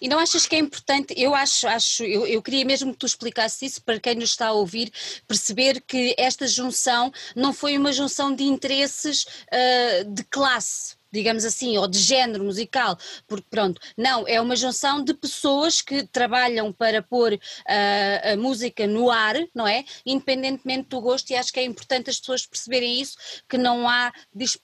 E 0.00 0.08
não 0.08 0.18
achas 0.18 0.46
que 0.48 0.56
é 0.56 0.58
importante? 0.58 1.14
Eu 1.16 1.32
acho, 1.32 1.68
acho 1.68 2.02
eu, 2.02 2.26
eu 2.26 2.42
queria 2.42 2.64
mesmo 2.64 2.92
que 2.92 2.98
tu 2.98 3.06
explicasses 3.06 3.62
isso 3.62 3.82
para 3.82 4.00
quem 4.00 4.16
nos 4.16 4.30
está 4.30 4.48
a 4.48 4.52
ouvir, 4.52 4.92
perceber 5.28 5.80
que 5.80 6.14
esta 6.18 6.46
junção 6.48 7.12
não 7.36 7.52
foi 7.52 7.78
uma 7.78 7.92
junção 7.92 8.34
de 8.34 8.42
interesses 8.42 9.24
uh, 9.24 10.04
de 10.12 10.24
classe, 10.24 10.96
digamos 11.12 11.44
assim, 11.44 11.76
ou 11.76 11.86
de 11.86 11.98
género 11.98 12.44
musical, 12.44 12.98
porque 13.26 13.46
pronto, 13.50 13.80
não, 13.96 14.26
é 14.26 14.40
uma 14.40 14.56
junção 14.56 15.04
de 15.04 15.12
pessoas 15.14 15.80
que 15.80 16.06
trabalham 16.06 16.72
para 16.72 17.02
pôr 17.02 17.34
uh, 17.34 18.32
a 18.32 18.36
música 18.36 18.86
no 18.86 19.10
ar, 19.10 19.36
não 19.54 19.66
é? 19.66 19.84
Independentemente 20.06 20.88
do 20.88 21.00
gosto, 21.00 21.30
e 21.30 21.34
acho 21.34 21.52
que 21.52 21.60
é 21.60 21.64
importante 21.64 22.10
as 22.10 22.18
pessoas 22.18 22.46
perceberem 22.46 23.00
isso, 23.00 23.16
que 23.48 23.58
não 23.58 23.88
há, 23.88 24.12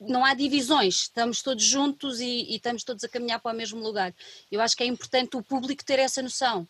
não 0.01 0.25
há 0.25 0.35
divisões, 0.35 1.03
estamos 1.03 1.43
todos 1.43 1.65
juntos 1.65 2.21
e, 2.21 2.47
e 2.49 2.57
estamos 2.57 2.83
todos 2.85 3.05
a 3.05 3.09
caminhar 3.09 3.41
para 3.41 3.55
o 3.55 3.57
mesmo 3.57 3.81
lugar. 3.81 4.15
Eu 4.51 4.61
acho 4.61 4.77
que 4.77 4.83
é 4.83 4.87
importante 4.87 5.37
o 5.37 5.43
público 5.43 5.85
ter 5.85 5.99
essa 5.99 6.23
noção. 6.23 6.67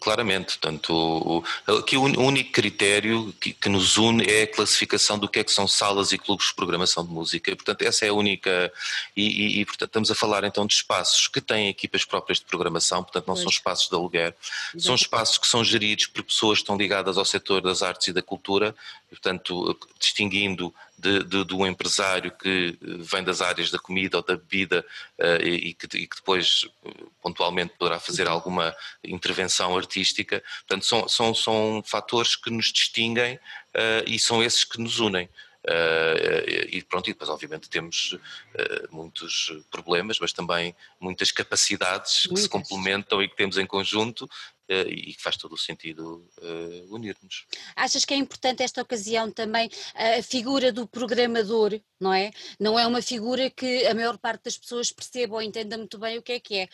Claramente, 0.00 0.56
portanto, 0.56 1.44
aqui 1.66 1.98
o 1.98 2.04
único 2.04 2.50
critério 2.52 3.34
que, 3.38 3.52
que, 3.52 3.68
nos 3.68 3.98
une 3.98 4.24
é 4.24 4.44
a 4.44 4.46
classificação 4.46 5.18
do 5.18 5.28
que 5.28 5.40
é 5.40 5.44
que 5.44 5.52
são 5.52 5.68
salas 5.68 6.10
e 6.10 6.16
clubes 6.16 6.46
de 6.46 6.54
programação 6.54 7.04
de 7.04 7.12
música, 7.12 7.50
e, 7.50 7.54
portanto 7.54 7.82
essa 7.82 8.06
é 8.06 8.08
a 8.08 8.14
única, 8.14 8.72
e, 9.14 9.26
e, 9.26 9.60
e, 9.60 9.66
portanto 9.66 9.90
estamos 9.90 10.10
a 10.10 10.14
falar 10.14 10.42
então 10.42 10.66
de 10.66 10.72
espaços 10.72 11.28
que 11.28 11.38
têm 11.38 11.68
equipas 11.68 12.02
próprias 12.02 12.38
de 12.38 12.46
programação, 12.46 13.02
portanto 13.02 13.26
não 13.26 13.34
pois. 13.34 13.42
são 13.42 13.50
espaços 13.50 13.86
de 13.90 13.94
aluguer, 13.94 14.34
Exato. 14.70 14.84
são 14.84 14.94
espaços 14.94 15.36
que 15.36 15.46
são 15.46 15.62
geridos 15.62 16.06
por 16.06 16.22
pessoas 16.22 16.60
que 16.60 16.62
estão 16.62 16.78
ligadas 16.78 17.18
ao 17.18 17.24
setor 17.26 17.60
das 17.60 17.82
artes 17.82 18.08
e 18.08 18.12
da 18.14 18.22
cultura, 18.22 18.74
portanto 19.10 19.78
distinguindo 20.00 20.74
de, 20.98 21.44
de, 21.44 21.54
um 21.54 21.66
empresário 21.66 22.30
que 22.30 22.78
vem 22.80 23.22
das 23.22 23.40
áreas 23.40 23.70
da 23.70 23.78
comida 23.78 24.16
ou 24.16 24.22
da 24.22 24.36
bebida 24.36 24.84
uh, 25.18 25.42
e, 25.42 25.74
que, 25.74 25.86
e, 25.96 26.06
que, 26.06 26.16
depois 26.16 26.68
pontualmente 27.22 27.74
poderá 27.78 27.98
fazer 27.98 28.28
alguma 28.28 28.74
intervenção 29.02 29.76
artística. 29.76 30.42
Portanto, 30.66 30.86
são, 30.86 31.08
são, 31.08 31.34
são 31.34 31.82
fatores 31.84 32.36
que 32.36 32.50
nos 32.50 32.72
distinguem 32.72 33.38
e 34.06 34.18
são 34.20 34.42
esses 34.42 34.62
que 34.62 34.80
nos 34.80 35.00
unem. 35.00 35.28
Uh, 35.64 36.44
e 36.68 36.82
pronto, 36.82 37.08
e 37.08 37.14
depois 37.14 37.30
obviamente 37.30 37.70
temos 37.70 38.12
uh, 38.12 38.94
muitos 38.94 39.50
problemas, 39.70 40.18
mas 40.20 40.30
também 40.30 40.76
muitas 41.00 41.32
capacidades 41.32 42.26
muitas. 42.26 42.34
que 42.34 42.42
se 42.42 42.48
complementam 42.50 43.22
e 43.22 43.28
que 43.28 43.34
temos 43.34 43.56
em 43.56 43.64
conjunto 43.64 44.28
e 44.68 45.14
que 45.14 45.22
faz 45.22 45.36
todo 45.36 45.52
o 45.52 45.58
sentido 45.58 46.28
unir-nos. 46.88 47.46
Achas 47.76 48.04
que 48.04 48.14
é 48.14 48.16
importante 48.16 48.62
esta 48.62 48.82
ocasião 48.82 49.30
também 49.30 49.68
a 49.94 50.22
figura 50.22 50.72
do 50.72 50.86
programador, 50.86 51.78
não 52.00 52.12
é? 52.12 52.30
Não 52.58 52.78
é 52.78 52.86
uma 52.86 53.02
figura 53.02 53.50
que 53.50 53.86
a 53.86 53.94
maior 53.94 54.18
parte 54.18 54.44
das 54.44 54.56
pessoas 54.58 54.90
perceba 54.90 55.34
ou 55.34 55.42
entenda 55.42 55.76
muito 55.76 55.98
bem 55.98 56.18
o 56.18 56.22
que 56.22 56.32
é 56.32 56.40
que 56.40 56.56
é. 56.56 56.68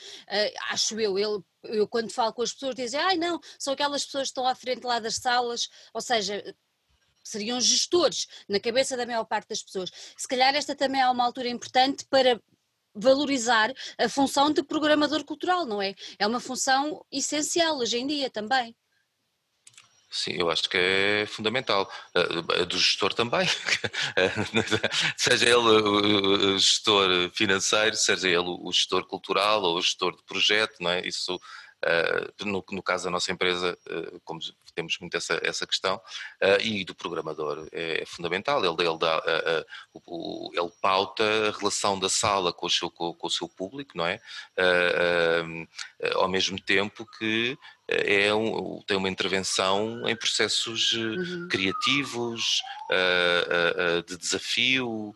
acho 0.70 0.98
eu, 1.00 1.18
ele 1.18 1.42
eu 1.64 1.86
quando 1.86 2.10
falo 2.10 2.32
com 2.32 2.42
as 2.42 2.52
pessoas 2.52 2.74
dizem, 2.74 2.98
ai 2.98 3.16
não, 3.16 3.38
são 3.58 3.74
aquelas 3.74 4.04
pessoas 4.04 4.28
que 4.28 4.30
estão 4.30 4.46
à 4.46 4.54
frente 4.54 4.84
lá 4.84 4.98
das 4.98 5.16
salas, 5.16 5.68
ou 5.92 6.00
seja, 6.00 6.42
seriam 7.22 7.60
gestores 7.60 8.26
na 8.48 8.58
cabeça 8.58 8.96
da 8.96 9.06
maior 9.06 9.24
parte 9.24 9.48
das 9.48 9.62
pessoas. 9.62 9.90
Se 10.16 10.26
calhar 10.26 10.54
esta 10.54 10.74
também 10.74 11.00
é 11.00 11.08
uma 11.08 11.24
altura 11.24 11.48
importante 11.48 12.06
para 12.06 12.40
valorizar 12.94 13.72
a 13.98 14.08
função 14.08 14.52
de 14.52 14.62
programador 14.62 15.24
cultural, 15.24 15.64
não 15.64 15.80
é? 15.80 15.94
É 16.18 16.26
uma 16.26 16.40
função 16.40 17.04
essencial 17.10 17.78
hoje 17.78 17.98
em 17.98 18.06
dia 18.06 18.30
também. 18.30 18.74
Sim, 20.12 20.32
eu 20.32 20.50
acho 20.50 20.68
que 20.68 20.76
é 20.76 21.26
fundamental. 21.26 21.88
A 22.14 22.64
do 22.64 22.76
gestor 22.76 23.14
também, 23.14 23.46
seja 25.16 25.44
ele 25.44 25.56
o 25.56 26.58
gestor 26.58 27.30
financeiro, 27.32 27.94
seja 27.94 28.26
ele 28.26 28.48
o 28.48 28.72
gestor 28.72 29.06
cultural 29.06 29.62
ou 29.62 29.78
o 29.78 29.82
gestor 29.82 30.16
de 30.16 30.24
projeto, 30.24 30.74
não 30.80 30.90
é? 30.90 31.06
Isso 31.06 31.40
Uh, 31.82 32.44
no, 32.44 32.82
caso 32.82 33.04
da 33.04 33.10
nossa 33.10 33.32
empresa, 33.32 33.78
uh, 33.88 34.20
como 34.22 34.38
temos 34.72 34.98
muito 34.98 35.16
essa, 35.16 35.40
essa 35.42 35.66
questão, 35.66 35.96
uh, 35.96 36.60
e 36.60 36.84
do 36.84 36.94
programador 36.94 37.68
é, 37.72 38.02
é 38.02 38.06
fundamental, 38.06 38.64
ele, 38.64 38.88
ele, 38.88 38.98
dá, 38.98 39.22
o, 39.92 40.50
ele 40.52 40.70
pauta 40.80 41.24
a 41.24 41.58
relação 41.58 41.98
da 41.98 42.08
sala 42.08 42.52
com 42.52 42.66
o 42.66 42.70
seu, 42.70 42.90
com, 42.90 43.14
com 43.14 43.26
o 43.26 43.30
seu 43.30 43.48
público, 43.48 43.96
não 43.96 44.06
é? 44.06 44.20
ao 46.14 46.28
mesmo 46.28 46.60
tempo 46.60 47.06
que 47.18 47.58
é 47.88 48.32
um, 48.34 48.82
tem 48.86 48.96
uma 48.96 49.08
intervenção 49.08 50.08
em 50.08 50.16
processos 50.16 50.92
uhum. 50.92 51.48
criativos, 51.48 52.62
de 54.06 54.16
desafio, 54.16 55.14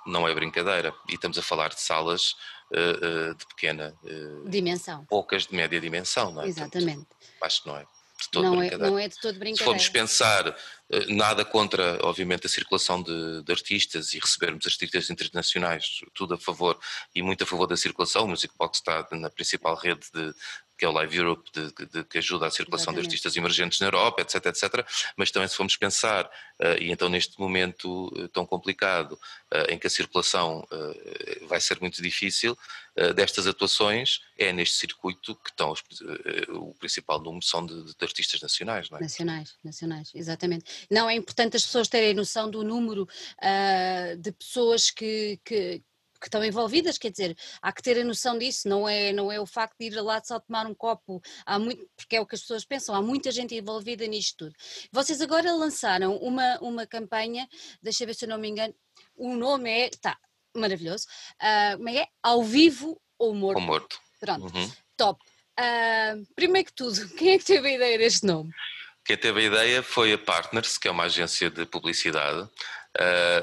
Não 0.06 0.28
é 0.28 0.34
brincadeira. 0.34 0.92
E 1.08 1.14
estamos 1.14 1.38
a 1.38 1.42
falar 1.42 1.70
de 1.70 1.80
salas 1.80 2.32
uh, 2.70 3.30
uh, 3.30 3.34
de 3.34 3.46
pequena 3.46 3.96
dimensão. 4.46 5.06
Poucas 5.06 5.46
de 5.46 5.54
média 5.54 5.80
dimensão, 5.80 6.32
não 6.32 6.42
é? 6.42 6.48
Exatamente. 6.48 7.06
Portanto, 7.06 7.19
acho 7.42 7.62
que 7.62 7.68
não 7.68 7.76
é 7.76 7.86
de 8.20 8.30
todo 8.30 8.44
não 8.44 8.56
brincadeira. 8.56 8.86
É, 8.86 8.90
não 8.90 8.98
é 8.98 9.08
de 9.08 9.16
todo 9.16 9.38
brincadeira. 9.38 9.58
Se 9.58 9.64
formos 9.64 9.88
pensar, 9.88 10.56
nada 11.08 11.44
contra, 11.44 11.98
obviamente, 12.02 12.46
a 12.46 12.50
circulação 12.50 13.02
de, 13.02 13.42
de, 13.42 13.52
artistas 13.52 14.12
e 14.12 14.18
recebermos 14.18 14.66
artistas 14.66 15.10
internacionais, 15.10 16.00
tudo 16.14 16.34
a 16.34 16.38
favor 16.38 16.78
e 17.14 17.22
muito 17.22 17.44
a 17.44 17.46
favor 17.46 17.66
da 17.66 17.76
circulação. 17.76 18.24
O 18.24 18.28
Music 18.28 18.52
Box 18.58 18.78
está 18.78 19.06
na 19.12 19.30
principal 19.30 19.74
rede 19.74 20.06
de, 20.12 20.34
que 20.80 20.86
é 20.86 20.88
o 20.88 20.92
Live 20.92 21.14
Europe, 21.14 21.50
de, 21.52 21.86
de, 21.88 22.04
que 22.04 22.16
ajuda 22.16 22.46
a 22.46 22.50
circulação 22.50 22.84
Exatamente. 22.84 23.02
de 23.02 23.08
artistas 23.08 23.36
emergentes 23.36 23.80
na 23.80 23.88
Europa, 23.88 24.22
etc, 24.22 24.46
etc. 24.46 24.86
Mas 25.14 25.30
também 25.30 25.46
se 25.46 25.54
formos 25.54 25.76
pensar, 25.76 26.24
uh, 26.24 26.80
e 26.80 26.90
então 26.90 27.10
neste 27.10 27.38
momento 27.38 28.06
uh, 28.16 28.28
tão 28.28 28.46
complicado, 28.46 29.12
uh, 29.12 29.70
em 29.70 29.78
que 29.78 29.86
a 29.86 29.90
circulação 29.90 30.66
vai 31.48 31.60
ser 31.60 31.78
muito 31.80 32.00
difícil, 32.02 32.56
destas 33.14 33.46
atuações, 33.46 34.20
é 34.38 34.52
neste 34.52 34.76
circuito 34.76 35.34
que 35.36 35.50
estão 35.50 35.70
os, 35.70 35.82
o 36.48 36.74
principal 36.74 37.20
número 37.20 37.44
são 37.44 37.64
de, 37.64 37.84
de, 37.84 37.94
artistas 38.00 38.40
nacionais, 38.40 38.88
não 38.88 38.98
é? 38.98 39.02
Nacionais, 39.02 39.54
nacionais, 39.62 40.10
exatamente. 40.14 40.86
Não, 40.90 41.08
é 41.08 41.14
importante 41.14 41.56
as 41.56 41.64
pessoas 41.64 41.88
terem 41.88 42.14
noção 42.14 42.50
do 42.50 42.64
número 42.64 43.08
de 44.18 44.32
pessoas 44.32 44.90
que, 44.90 45.38
que 45.44 45.82
que 46.20 46.26
estão 46.26 46.44
envolvidas, 46.44 46.98
quer 46.98 47.10
dizer, 47.10 47.36
há 47.62 47.72
que 47.72 47.82
ter 47.82 47.98
a 47.98 48.04
noção 48.04 48.38
disso, 48.38 48.68
não 48.68 48.88
é, 48.88 49.12
não 49.12 49.32
é 49.32 49.40
o 49.40 49.46
facto 49.46 49.76
de 49.78 49.86
ir 49.86 50.00
lá 50.00 50.22
só 50.22 50.38
tomar 50.38 50.66
um 50.66 50.74
copo, 50.74 51.20
há 51.46 51.58
muito, 51.58 51.88
porque 51.96 52.16
é 52.16 52.20
o 52.20 52.26
que 52.26 52.34
as 52.34 52.42
pessoas 52.42 52.64
pensam, 52.64 52.94
há 52.94 53.02
muita 53.02 53.30
gente 53.30 53.54
envolvida 53.54 54.06
nisto 54.06 54.36
tudo. 54.36 54.54
Vocês 54.92 55.20
agora 55.20 55.52
lançaram 55.52 56.16
uma, 56.16 56.58
uma 56.60 56.86
campanha, 56.86 57.48
deixa 57.82 58.04
eu 58.04 58.06
ver 58.06 58.14
se 58.14 58.24
eu 58.24 58.28
não 58.28 58.38
me 58.38 58.48
engano, 58.48 58.74
o 59.16 59.34
nome 59.34 59.70
é, 59.70 59.90
tá, 60.00 60.18
maravilhoso, 60.54 61.06
uh, 61.40 61.76
como 61.76 61.88
é 61.88 61.92
que 61.92 61.98
é? 61.98 62.08
Ao 62.22 62.42
vivo 62.42 63.00
ou 63.18 63.34
morto? 63.34 63.58
Ou 63.58 63.66
morto. 63.66 64.00
Pronto, 64.20 64.54
uhum. 64.54 64.72
top. 64.96 65.20
Uh, 65.58 66.26
primeiro 66.34 66.66
que 66.66 66.74
tudo, 66.74 67.08
quem 67.16 67.30
é 67.30 67.38
que 67.38 67.44
teve 67.44 67.68
a 67.68 67.72
ideia 67.72 67.98
deste 67.98 68.26
nome? 68.26 68.52
Quem 69.04 69.16
teve 69.16 69.40
a 69.40 69.44
ideia 69.44 69.82
foi 69.82 70.12
a 70.12 70.18
Partners, 70.18 70.78
que 70.78 70.86
é 70.86 70.90
uma 70.90 71.04
agência 71.04 71.50
de 71.50 71.64
publicidade, 71.66 72.48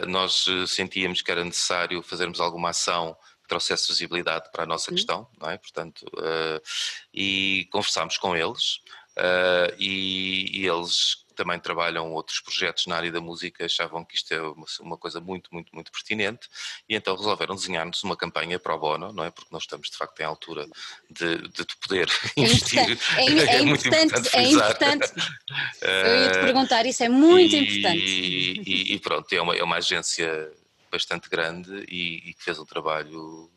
nós 0.08 0.46
eh, 0.48 0.68
sentíamos 0.68 1.22
que 1.22 1.32
era 1.32 1.44
necessário 1.44 2.02
fazermos 2.04 2.40
alguma 2.40 2.70
ação 2.70 3.16
que 3.42 3.48
trouxesse 3.48 3.88
visibilidade 3.88 4.52
para 4.52 4.64
a 4.64 4.68
nossa 4.68 4.92
questão, 4.92 5.28
não 5.40 5.50
é? 5.50 5.58
Portanto, 5.58 6.06
uh, 6.16 6.62
e 7.14 7.68
conversámos 7.72 8.18
com 8.18 8.36
eles 8.36 8.80
uh, 9.18 9.74
e, 9.80 10.62
e, 10.62 10.68
eles 10.68 11.26
também 11.38 11.60
trabalham 11.60 12.12
outros 12.12 12.42
projetos 12.42 12.88
na 12.88 12.98
área 12.98 13.12
da 13.12 13.22
música, 13.22 13.66
achavam 13.66 14.04
que 14.04 14.16
isto 14.16 14.34
é 14.34 14.42
uma, 14.42 14.66
uma 14.82 14.98
coisa 14.98 15.22
muito, 15.22 15.50
muito, 15.54 15.74
muito 15.74 15.92
pertinente 15.92 16.50
e 16.90 16.96
então 16.96 17.16
resolveram 17.16 17.56
desenhar-nos 17.56 18.04
uma 18.04 18.18
campanha 18.18 18.60
para 18.60 18.76
o 18.76 18.80
bono, 18.80 19.14
não 19.14 19.24
é? 19.24 19.30
Porque 19.30 19.50
nós 19.52 19.64
estamos 19.64 19.90
de 19.90 19.96
facto 19.96 20.20
em 20.20 20.24
altura 20.24 20.68
de, 21.10 21.38
de 21.38 21.66
poder 21.80 22.10
é 22.36 22.42
investir. 22.42 23.00
É, 23.16 23.22
é, 23.56 23.56
é 23.58 23.62
muito 23.62 23.88
importante, 23.88 24.36
é 24.36 24.44
importante. 24.44 25.14
Eu 25.82 26.24
ia 26.24 26.32
te 26.32 26.40
perguntar, 26.40 26.86
isso 26.86 27.04
é 27.04 27.10
muito 27.10 27.56
e, 27.56 27.60
importante. 27.60 28.04
E, 28.04 28.94
e, 28.96 29.00
pronto, 29.00 29.32
é 29.32 29.42
uma, 29.42 29.56
é 29.56 29.64
uma 29.64 29.78
agência 29.78 30.52
bastante 30.92 31.30
grande 31.30 31.86
e, 31.88 32.30
e 32.30 32.34
que 32.34 32.44
fez 32.44 32.58
um 32.58 32.66
trabalho 32.66 33.50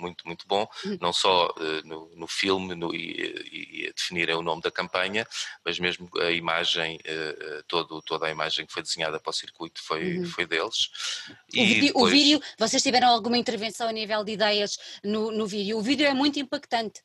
muito, 0.00 0.26
muito 0.26 0.46
bom, 0.46 0.66
hum. 0.84 0.98
não 1.00 1.12
só 1.12 1.48
uh, 1.48 1.86
no, 1.86 2.10
no, 2.16 2.26
filme 2.26 2.74
no, 2.74 2.94
e, 2.94 3.84
e 3.86 3.92
definirem 3.94 4.34
o 4.34 4.42
nome 4.42 4.62
da 4.62 4.70
campanha, 4.70 5.26
mas 5.64 5.78
mesmo 5.78 6.08
a 6.18 6.30
imagem, 6.30 6.96
uh, 6.96 7.62
todo, 7.68 8.00
toda 8.02 8.26
a 8.26 8.30
imagem 8.30 8.66
que 8.66 8.72
foi 8.72 8.82
desenhada 8.82 9.20
para 9.20 9.30
o 9.30 9.34
circuito 9.34 9.80
foi, 9.82 10.18
uhum. 10.18 10.26
foi 10.26 10.46
deles. 10.46 10.90
O, 11.28 11.62
vídeo, 11.62 11.86
depois... 11.86 12.04
o 12.04 12.06
vídeo, 12.08 12.42
vocês 12.58 12.82
tiveram 12.82 13.08
alguma 13.08 13.38
intervenção 13.38 13.88
a 13.88 13.92
nível 13.92 14.24
de 14.24 14.32
ideias 14.32 14.78
no, 15.04 15.30
no 15.30 15.46
vídeo? 15.46 15.78
O 15.78 15.82
vídeo 15.82 16.06
é 16.06 16.14
muito 16.14 16.38
impactante 16.38 17.02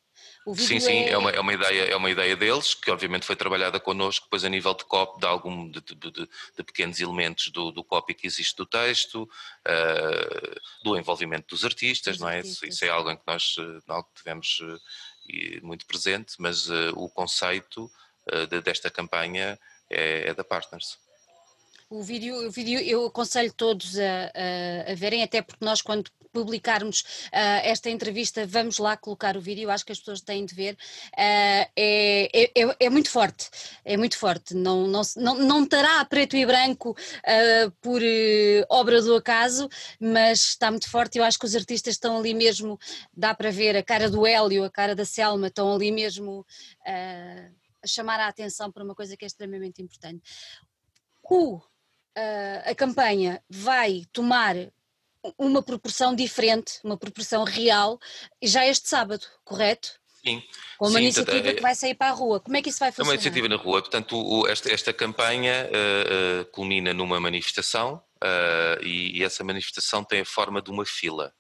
sim, 0.56 0.80
sim, 0.80 1.04
é... 1.04 1.12
é... 1.12 1.18
uma, 1.18 1.32
é, 1.32 1.40
uma 1.40 1.54
ideia, 1.54 1.82
é 1.84 1.96
uma 1.96 2.10
ideia 2.10 2.36
deles, 2.36 2.74
que 2.74 2.92
obviamente 2.92 3.26
foi 3.26 3.36
trabalhada 3.36 3.80
connosco, 3.80 4.26
depois 4.26 4.44
a 4.44 4.50
nível 4.50 4.74
de 4.74 4.86
copy, 4.86 5.20
de 5.20 5.26
algum 5.26 5.70
de, 5.70 5.82
de, 5.82 5.96
de, 5.96 6.12
de 6.58 6.64
pequenos 6.64 7.00
elementos 7.00 7.50
do, 7.50 7.72
do 7.72 7.84
copy 7.84 8.14
que 8.14 8.28
existe 8.28 8.56
do 8.56 8.66
texto, 8.66 9.24
uh, 9.24 10.84
do 10.84 10.98
envolvimento 10.98 11.56
dos 11.56 11.66
artistas, 11.66 12.18
dos 12.18 12.22
não 12.22 12.30
é? 12.30 12.38
Artistas. 12.38 12.70
Isso 12.70 12.86
é 12.86 12.90
algo 12.90 13.12
em 13.12 13.18
que 13.18 13.24
nós 13.26 13.56
não 13.88 14.00
eh, 14.00 14.04
tivemos 14.16 14.60
uh, 14.60 14.80
muito 15.66 15.86
presente, 15.86 16.36
mas 16.40 16.70
uh, 16.70 16.94
o 16.96 17.10
conceito 17.10 17.92
desta 18.64 18.90
campanha 18.90 19.60
é, 19.88 20.30
é 20.30 20.34
da 20.34 20.44
Partners. 20.44 20.98
O 21.90 22.02
vídeo, 22.02 22.36
o 22.48 22.52
vídeo 22.52 22.80
eu 22.80 23.06
aconselho 23.06 23.54
todos 23.54 24.00
a, 24.00 24.32
a, 24.34 24.92
a 24.92 24.96
verem, 24.96 25.22
até 25.22 25.42
porque 25.42 25.64
nós, 25.64 25.82
quando 25.82 26.10
publicarmos 26.36 27.00
uh, 27.28 27.64
esta 27.64 27.90
entrevista, 27.90 28.46
vamos 28.46 28.78
lá 28.78 28.98
colocar 28.98 29.38
o 29.38 29.42
vídeo, 29.42 29.72
acho 29.72 29.86
que 29.86 29.94
as 29.94 30.00
pessoas 30.00 30.20
têm 30.20 30.46
de 30.46 30.54
ver. 30.54 30.74
Uh, 31.14 31.64
é, 31.78 32.52
é, 32.54 32.76
é, 32.78 32.90
muito 32.90 33.10
forte, 33.10 33.50
é 33.86 33.96
muito 33.96 34.18
forte. 34.18 34.54
Não, 34.54 34.86
não, 34.86 35.02
não, 35.16 35.36
não 35.36 35.64
estará 35.64 36.04
preto 36.04 36.36
e 36.36 36.46
branco 36.46 36.92
uh, 36.92 37.72
por 37.80 38.02
obra 38.70 39.02
do 39.02 39.16
acaso, 39.16 39.70
mas 39.98 40.42
está 40.50 40.70
muito 40.70 40.90
forte. 40.90 41.18
Eu 41.18 41.24
acho 41.24 41.40
que 41.40 41.46
os 41.46 41.56
artistas 41.56 41.94
estão 41.94 42.18
ali 42.18 42.34
mesmo, 42.34 42.78
dá 43.16 43.34
para 43.34 43.50
ver 43.50 43.78
a 43.78 43.84
cara 43.84 44.10
do 44.10 44.28
Hélio, 44.28 44.66
a 44.66 44.70
cara 44.70 44.94
da 44.94 45.06
Selma, 45.06 45.48
estão 45.48 45.74
ali 45.74 45.90
mesmo 45.90 46.46
a 46.86 47.88
chamar 47.88 48.20
a 48.20 48.28
atenção 48.28 48.70
para 48.70 48.84
uma 48.84 48.94
coisa 48.94 49.16
que 49.16 49.24
é 49.24 49.28
extremamente 49.28 49.82
importante. 49.82 50.22
O 51.24 51.62
a 52.68 52.74
campanha 52.74 53.44
vai 53.50 54.06
tomar 54.14 54.56
uma 55.38 55.62
proporção 55.62 56.16
diferente, 56.16 56.80
uma 56.84 56.98
proporção 56.98 57.44
real, 57.44 58.00
já 58.42 58.66
este 58.66 58.90
sábado, 58.90 59.26
correto? 59.44 60.00
Sim. 60.26 60.42
Com 60.78 60.88
uma 60.88 60.98
Sim, 60.98 61.04
iniciativa 61.04 61.50
é, 61.50 61.54
que 61.54 61.62
vai 61.62 61.76
sair 61.76 61.94
para 61.94 62.08
a 62.08 62.14
rua. 62.14 62.40
Como 62.40 62.58
é 62.58 62.62
que 62.62 62.70
isso 62.70 62.80
vai 62.80 62.92
funcionar? 62.92 63.08
É 63.08 63.10
uma 63.10 63.16
iniciativa 63.16 63.48
na 63.48 63.56
rua. 63.56 63.82
Portanto, 63.82 64.18
o, 64.18 64.48
esta, 64.48 64.72
esta, 64.74 64.92
campanha 64.92 65.70
uh, 65.70 66.42
uh, 66.42 66.46
culmina 66.46 66.94
numa 66.94 67.20
manifestação 67.20 68.02
uh, 68.24 68.84
e, 68.84 69.20
e, 69.20 69.24
essa 69.24 69.44
manifestação 69.44 70.04
tem 70.04 70.22
a 70.22 70.26
forma 70.26 70.62
de 70.62 70.72
uma 70.72 70.84
fila. 70.84 71.32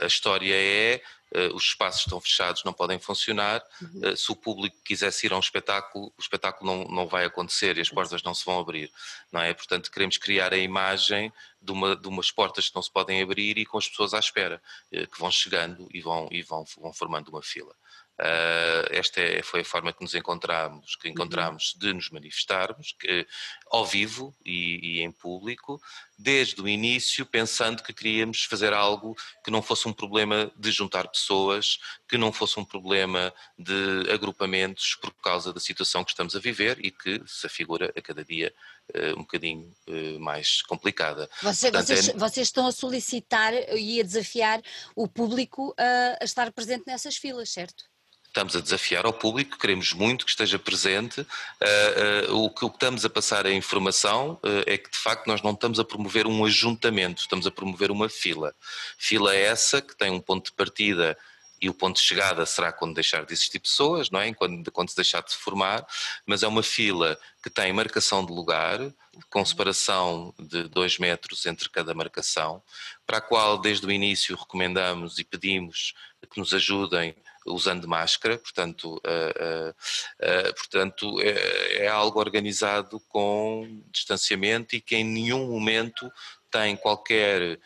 a 0.00 0.06
história 0.06 0.54
é 0.54 1.02
uh, 1.34 1.54
os 1.54 1.64
espaços 1.64 2.02
estão 2.02 2.20
fechados, 2.20 2.64
não 2.64 2.72
podem 2.72 2.98
funcionar. 2.98 3.62
Uhum. 3.80 4.12
Uh, 4.12 4.16
se 4.16 4.30
o 4.30 4.36
público 4.36 4.76
quisesse 4.84 5.26
ir 5.26 5.32
a 5.32 5.36
um 5.36 5.40
espetáculo, 5.40 6.12
o 6.16 6.20
espetáculo 6.20 6.70
não, 6.70 6.84
não 6.84 7.06
vai 7.06 7.24
acontecer 7.24 7.76
e 7.76 7.80
as 7.80 7.88
portas 7.88 8.22
não 8.22 8.34
se 8.34 8.44
vão 8.44 8.58
abrir, 8.58 8.90
não 9.32 9.40
é? 9.40 9.52
Portanto, 9.52 9.90
queremos 9.90 10.16
criar 10.16 10.52
a 10.52 10.58
imagem 10.58 11.32
de, 11.60 11.72
uma, 11.72 11.96
de 11.96 12.08
umas 12.08 12.30
portas 12.30 12.68
que 12.68 12.74
não 12.74 12.82
se 12.82 12.90
podem 12.90 13.22
abrir 13.22 13.58
e 13.58 13.66
com 13.66 13.78
as 13.78 13.88
pessoas 13.88 14.14
à 14.14 14.18
espera, 14.18 14.62
uh, 14.92 15.06
que 15.06 15.18
vão 15.18 15.30
chegando 15.30 15.88
e 15.92 16.00
vão, 16.00 16.28
e 16.30 16.42
vão, 16.42 16.64
vão 16.78 16.92
formando 16.92 17.28
uma 17.28 17.42
fila. 17.42 17.74
Uh, 18.20 18.86
esta 18.90 19.20
é, 19.20 19.42
foi 19.42 19.62
a 19.62 19.64
forma 19.64 19.92
que 19.92 20.00
nos 20.00 20.14
encontramos, 20.14 20.94
que 20.94 21.08
encontramos 21.08 21.72
uhum. 21.74 21.80
de 21.80 21.92
nos 21.94 22.10
manifestarmos, 22.10 22.94
que, 22.98 23.26
ao 23.68 23.84
vivo 23.84 24.32
e, 24.44 24.98
e, 24.98 25.00
em 25.00 25.10
público, 25.10 25.80
desde 26.16 26.60
o 26.62 26.68
início, 26.68 27.26
pensando 27.26 27.82
que 27.82 27.92
queríamos 27.92 28.44
fazer 28.44 28.72
algo 28.72 29.16
que 29.44 29.50
não 29.50 29.60
fosse 29.60 29.88
um 29.88 29.92
problema 29.92 30.52
de 30.56 30.70
juntar 30.70 31.08
pessoas, 31.08 31.78
que 32.08 32.16
não 32.16 32.32
fosse 32.32 32.58
um 32.60 32.64
problema 32.64 33.34
de 33.58 34.08
agrupamentos 34.12 34.94
por 34.94 35.12
causa 35.14 35.52
da 35.52 35.58
situação 35.58 36.04
que 36.04 36.12
estamos 36.12 36.36
a 36.36 36.38
viver 36.38 36.78
e 36.84 36.92
que 36.92 37.20
se 37.26 37.48
afigura 37.48 37.92
a 37.96 38.00
cada 38.00 38.24
dia 38.24 38.54
uh, 38.94 39.18
um 39.18 39.22
bocadinho 39.22 39.74
uh, 39.88 40.20
mais 40.20 40.62
complicada. 40.62 41.28
Você, 41.42 41.72
Portanto, 41.72 41.86
vocês, 41.88 42.08
é... 42.10 42.12
vocês, 42.12 42.46
estão 42.46 42.68
a 42.68 42.72
solicitar 42.72 43.52
e 43.76 43.98
a 43.98 44.04
desafiar 44.04 44.62
o 44.94 45.08
público 45.08 45.74
a, 45.76 46.18
a 46.20 46.24
estar 46.24 46.52
presente 46.52 46.84
nessas 46.86 47.16
filas, 47.16 47.50
certo? 47.50 47.92
Estamos 48.34 48.56
a 48.56 48.60
desafiar 48.60 49.06
ao 49.06 49.12
público, 49.12 49.56
queremos 49.56 49.92
muito 49.92 50.24
que 50.24 50.32
esteja 50.32 50.58
presente. 50.58 51.20
Uh, 51.20 52.32
uh, 52.32 52.44
o 52.44 52.50
que 52.50 52.66
estamos 52.66 53.04
a 53.04 53.10
passar 53.10 53.46
a 53.46 53.52
informação 53.52 54.40
uh, 54.42 54.64
é 54.66 54.76
que, 54.76 54.90
de 54.90 54.98
facto, 54.98 55.28
nós 55.28 55.40
não 55.40 55.52
estamos 55.52 55.78
a 55.78 55.84
promover 55.84 56.26
um 56.26 56.44
ajuntamento, 56.44 57.22
estamos 57.22 57.46
a 57.46 57.50
promover 57.52 57.92
uma 57.92 58.08
fila. 58.08 58.52
Fila 58.98 59.34
essa 59.36 59.80
que 59.80 59.96
tem 59.96 60.10
um 60.10 60.18
ponto 60.18 60.46
de 60.46 60.52
partida 60.52 61.16
e 61.60 61.68
o 61.68 61.74
ponto 61.74 61.96
de 61.96 62.02
chegada 62.02 62.44
será 62.44 62.72
quando 62.72 62.94
deixar 62.94 63.24
de 63.24 63.32
existir 63.32 63.58
pessoas, 63.58 64.10
não 64.10 64.20
é? 64.20 64.32
Quando, 64.34 64.70
quando 64.70 64.90
se 64.90 64.96
deixar 64.96 65.22
de 65.22 65.32
se 65.32 65.38
formar, 65.38 65.86
mas 66.26 66.42
é 66.42 66.48
uma 66.48 66.62
fila 66.62 67.18
que 67.42 67.50
tem 67.50 67.72
marcação 67.72 68.24
de 68.24 68.32
lugar, 68.32 68.80
com 69.30 69.44
separação 69.44 70.34
de 70.38 70.68
dois 70.68 70.98
metros 70.98 71.46
entre 71.46 71.68
cada 71.68 71.94
marcação, 71.94 72.62
para 73.06 73.18
a 73.18 73.20
qual 73.20 73.58
desde 73.58 73.86
o 73.86 73.90
início 73.90 74.36
recomendamos 74.36 75.18
e 75.18 75.24
pedimos 75.24 75.94
que 76.30 76.38
nos 76.38 76.52
ajudem 76.52 77.14
usando 77.46 77.86
máscara, 77.86 78.38
portanto, 78.38 78.94
uh, 78.94 78.98
uh, 78.98 79.70
uh, 79.70 80.54
portanto 80.54 81.20
é, 81.20 81.84
é, 81.84 81.88
algo 81.88 82.18
organizado 82.18 82.98
com 83.08 83.82
distanciamento 83.90 84.74
e 84.74 84.80
que 84.80 84.96
em 84.96 85.04
nenhum 85.04 85.50
momento 85.50 86.10
tem 86.50 86.76
qualquer 86.76 87.58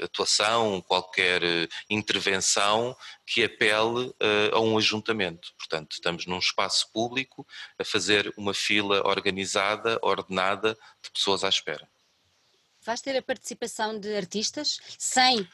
atuação, 0.00 0.80
qualquer 0.82 1.42
intervenção 1.88 2.96
que 3.26 3.44
apele 3.44 4.14
a 4.52 4.60
um 4.60 4.76
ajuntamento. 4.78 5.52
Portanto, 5.58 5.92
estamos 5.92 6.26
num 6.26 6.38
espaço 6.38 6.90
público 6.92 7.46
a 7.78 7.84
fazer 7.84 8.32
uma 8.36 8.54
fila 8.54 9.06
organizada, 9.06 9.98
ordenada 10.02 10.76
de 11.02 11.10
pessoas 11.10 11.44
à 11.44 11.48
espera. 11.48 11.88
Vais 12.84 13.00
ter 13.00 13.16
a 13.16 13.22
participação 13.22 13.98
de 13.98 14.14
artistas 14.14 14.78
sem 14.98 15.48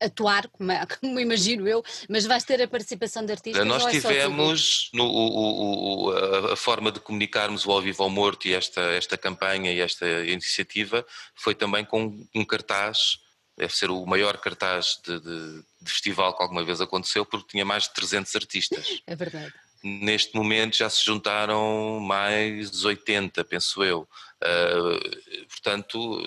atuar, 0.00 0.48
como, 0.48 0.70
é, 0.70 0.84
como, 1.00 1.18
imagino 1.18 1.66
eu, 1.66 1.82
mas 2.08 2.26
vais 2.26 2.44
ter 2.44 2.60
a 2.62 2.68
participação 2.68 3.24
de 3.24 3.32
artistas? 3.32 3.66
Nós 3.66 3.86
é 3.86 3.90
tivemos 3.90 4.90
no, 4.92 5.04
o, 5.04 6.08
o, 6.08 6.50
a 6.52 6.56
forma 6.56 6.90
de 6.92 7.00
comunicarmos 7.00 7.64
o 7.66 7.72
Ao 7.72 7.80
Vivo 7.80 8.02
ao 8.02 8.10
Morto 8.10 8.46
e 8.46 8.54
esta, 8.54 8.80
esta 8.92 9.16
campanha 9.16 9.72
e 9.72 9.80
esta 9.80 10.06
iniciativa 10.24 11.06
foi 11.34 11.54
também 11.54 11.84
com 11.84 12.26
um 12.34 12.44
cartaz, 12.44 13.18
deve 13.56 13.74
ser 13.74 13.90
o 13.90 14.04
maior 14.06 14.38
cartaz 14.38 15.00
de, 15.04 15.20
de, 15.20 15.62
de 15.80 15.90
festival 15.90 16.36
que 16.36 16.42
alguma 16.42 16.64
vez 16.64 16.80
aconteceu, 16.80 17.24
porque 17.24 17.48
tinha 17.50 17.64
mais 17.64 17.84
de 17.84 17.94
300 17.94 18.34
artistas. 18.36 19.02
É 19.06 19.14
verdade. 19.14 19.52
Neste 19.82 20.34
momento 20.34 20.76
já 20.76 20.88
se 20.88 21.04
juntaram 21.04 22.00
mais 22.00 22.84
80, 22.84 23.44
penso 23.44 23.84
eu. 23.84 24.08
Uh, 24.42 25.46
portanto, 25.46 26.22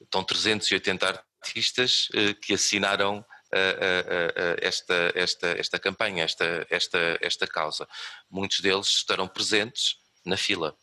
estão 0.00 0.24
380 0.24 1.24
artistas 1.42 2.08
eh, 2.14 2.32
que 2.32 2.54
assinaram 2.54 3.24
eh, 3.52 4.56
esta, 4.62 5.12
esta, 5.14 5.48
esta 5.48 5.78
campanha, 5.78 6.24
esta, 6.24 6.66
esta, 6.70 7.18
esta 7.20 7.46
causa. 7.46 7.86
Muitos 8.30 8.60
deles 8.60 8.86
estarão 8.88 9.28
presentes 9.28 9.96
na 10.24 10.36
fila, 10.36 10.74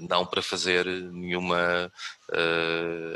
não 0.00 0.24
para 0.24 0.40
fazer 0.40 0.86
nenhuma 0.86 1.92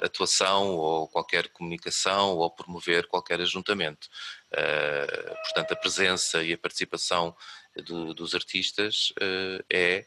atuação 0.03 0.77
ou 0.77 1.09
qualquer 1.09 1.49
comunicação 1.49 2.37
ou 2.37 2.51
promover 2.51 3.07
qualquer 3.07 3.41
ajuntamento. 3.41 4.09
portanto, 5.45 5.73
a 5.73 5.77
presença 5.77 6.43
e 6.43 6.53
a 6.53 6.59
participação 6.59 7.35
do, 7.87 8.13
dos 8.13 8.35
artistas 8.35 9.13
é 9.73 10.05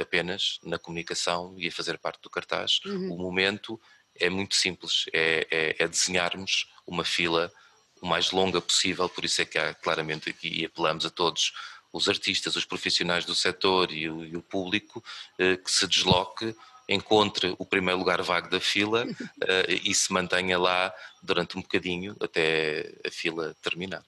apenas 0.00 0.58
na 0.62 0.78
comunicação 0.78 1.54
e 1.58 1.68
a 1.68 1.72
fazer 1.72 1.98
parte 1.98 2.22
do 2.22 2.30
cartaz. 2.30 2.80
Uhum. 2.84 3.14
O 3.14 3.18
momento 3.18 3.80
é 4.18 4.28
muito 4.28 4.54
simples, 4.54 5.06
é, 5.12 5.46
é, 5.50 5.76
é, 5.78 5.88
desenharmos 5.88 6.66
uma 6.86 7.04
fila 7.04 7.52
o 8.00 8.06
mais 8.06 8.32
longa 8.32 8.60
possível, 8.60 9.08
por 9.08 9.24
isso 9.24 9.40
é 9.40 9.44
que 9.44 9.56
há 9.56 9.72
claramente 9.74 10.28
aqui 10.28 10.48
e 10.48 10.64
apelamos 10.64 11.06
a 11.06 11.10
todos 11.10 11.52
os 11.92 12.08
artistas, 12.08 12.56
os 12.56 12.64
profissionais 12.64 13.24
do 13.24 13.34
setor 13.34 13.92
e 13.92 14.08
o, 14.08 14.24
e 14.24 14.36
o 14.36 14.42
público 14.42 15.04
eh, 15.38 15.56
que 15.56 15.70
se 15.70 15.86
desloque, 15.86 16.56
encontre 16.88 17.54
o 17.58 17.66
primeiro 17.66 17.98
lugar 17.98 18.22
vago 18.22 18.48
da 18.48 18.60
fila 18.60 19.06
eh, 19.46 19.80
e 19.84 19.94
se 19.94 20.12
mantenha 20.12 20.58
lá 20.58 20.92
durante 21.22 21.56
um 21.58 21.60
bocadinho 21.60 22.16
até 22.20 22.94
a 23.06 23.10
fila 23.10 23.54
terminar. 23.62 24.02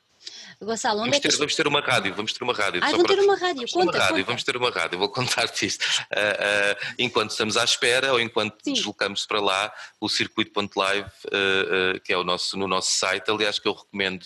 Gonçalo, 0.60 1.00
onde 1.00 1.10
vamos, 1.10 1.16
é 1.18 1.20
que... 1.20 1.28
ter, 1.28 1.36
vamos 1.36 1.54
ter 1.54 1.66
uma 1.66 1.80
rádio, 1.80 2.14
vamos 2.14 2.32
ter 2.32 2.44
uma 2.44 2.54
rádio. 2.54 2.80
Ah, 2.82 2.90
vamos 2.90 3.06
ter 3.06 3.20
uma 3.20 3.36
rádio, 3.36 3.56
vamos 3.56 3.72
conta, 3.72 3.92
ter 3.92 3.98
uma 3.98 4.04
rádio, 4.04 4.16
conta. 4.16 4.26
Vamos 4.26 4.44
ter 4.44 4.56
uma 4.56 4.70
rádio, 4.70 4.98
vou 4.98 5.08
contar-te 5.08 5.66
isto. 5.66 5.84
Uh, 5.84 6.80
uh, 6.88 6.94
enquanto 6.98 7.30
estamos 7.30 7.56
à 7.56 7.64
espera 7.64 8.12
ou 8.12 8.20
enquanto 8.20 8.56
Sim. 8.64 8.72
deslocamos 8.72 9.26
para 9.26 9.40
lá, 9.40 9.72
o 10.00 10.08
circuito.live, 10.08 11.08
uh, 11.26 12.00
que 12.00 12.12
é 12.12 12.16
o 12.16 12.24
nosso, 12.24 12.56
no 12.56 12.66
nosso 12.66 12.92
site, 12.92 13.30
aliás 13.30 13.58
que 13.58 13.68
eu 13.68 13.74
recomendo 13.74 14.24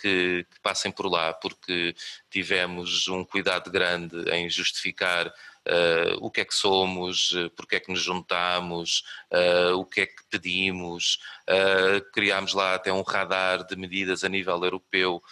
que, 0.00 0.46
que 0.48 0.60
passem 0.62 0.92
por 0.92 1.06
lá, 1.06 1.32
porque 1.32 1.94
tivemos 2.30 3.08
um 3.08 3.24
cuidado 3.24 3.70
grande 3.70 4.30
em 4.30 4.48
justificar 4.48 5.32
uh, 5.66 6.18
o 6.20 6.30
que 6.30 6.40
é 6.40 6.44
que 6.44 6.54
somos, 6.54 7.32
uh, 7.32 7.50
porque 7.50 7.76
é 7.76 7.80
que 7.80 7.90
nos 7.90 8.02
juntamos, 8.02 9.02
uh, 9.32 9.74
o 9.76 9.84
que 9.84 10.02
é 10.02 10.06
que 10.06 10.22
pedimos. 10.30 11.18
criámos 12.12 12.54
lá 12.54 12.74
até 12.74 12.92
um 12.92 13.02
radar 13.02 13.64
de 13.66 13.76
medidas 13.76 14.24
a 14.24 14.28
nível 14.28 14.62
europeu 14.62 15.22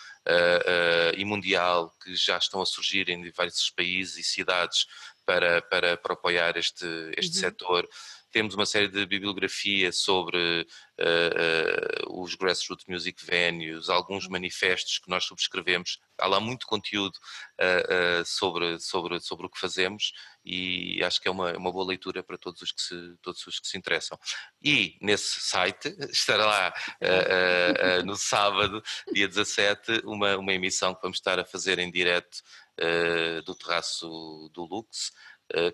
e 1.17 1.25
mundial 1.25 1.93
que 2.03 2.15
já 2.15 2.39
estão 2.39 2.61
a 2.61 2.67
surgir 2.67 3.09
em 3.09 3.21
diversos 3.23 3.71
países 3.71 4.19
e 4.19 4.23
cidades 4.23 4.87
para, 5.27 5.63
para, 5.63 5.97
para 5.97 6.13
apoiar 6.13 6.57
este, 6.57 6.87
este 7.17 7.37
uhum. 7.37 7.41
setor 7.41 7.89
temos 8.33 8.55
uma 8.55 8.65
série 8.65 8.89
de 8.89 9.05
bibliografia 9.05 9.93
sobre 9.93 10.67
uh, 10.99 12.13
uh, 12.13 12.23
os 12.23 12.35
grassroots 12.35 12.87
music 12.89 13.25
venues, 13.25 13.91
alguns 13.91 14.27
manifestos 14.27 14.99
que 14.99 15.11
nós 15.11 15.25
subscrevemos. 15.25 16.01
Há 16.19 16.27
lá 16.27 16.41
muito 16.41 16.67
conteúdo 16.67 17.15
uh, 17.15 18.25
sobre, 18.25 18.81
sobre, 18.81 19.21
sobre 19.21 19.47
o 19.47 19.51
que 19.51 19.61
fazemos 19.61 20.13
e 20.45 21.03
acho 21.05 21.21
que 21.21 21.29
é 21.29 21.31
uma, 21.31 21.57
uma 21.57 21.71
boa 21.71 21.87
leitura 21.87 22.23
para 22.23 22.39
todos 22.39 22.63
os, 22.63 22.73
que 22.73 22.81
se, 22.81 23.15
todos 23.21 23.47
os 23.47 23.61
que 23.61 23.69
se 23.69 23.77
interessam. 23.77 24.19
E 24.63 24.97
nesse 25.01 25.41
site 25.41 25.95
estará 26.11 26.47
lá 26.47 26.75
no 28.05 28.17
sábado, 28.17 28.83
dia 29.13 29.29
17, 29.29 30.03
uma, 30.05 30.37
uma 30.39 30.53
emissão 30.53 30.95
que 30.95 31.03
vamos 31.03 31.19
estar 31.19 31.39
a 31.39 31.45
fazer 31.45 31.79
em 31.79 31.91
direto 31.91 32.43
do 33.45 33.55
terraço 33.55 34.51
do 34.53 34.65
Lux 34.65 35.13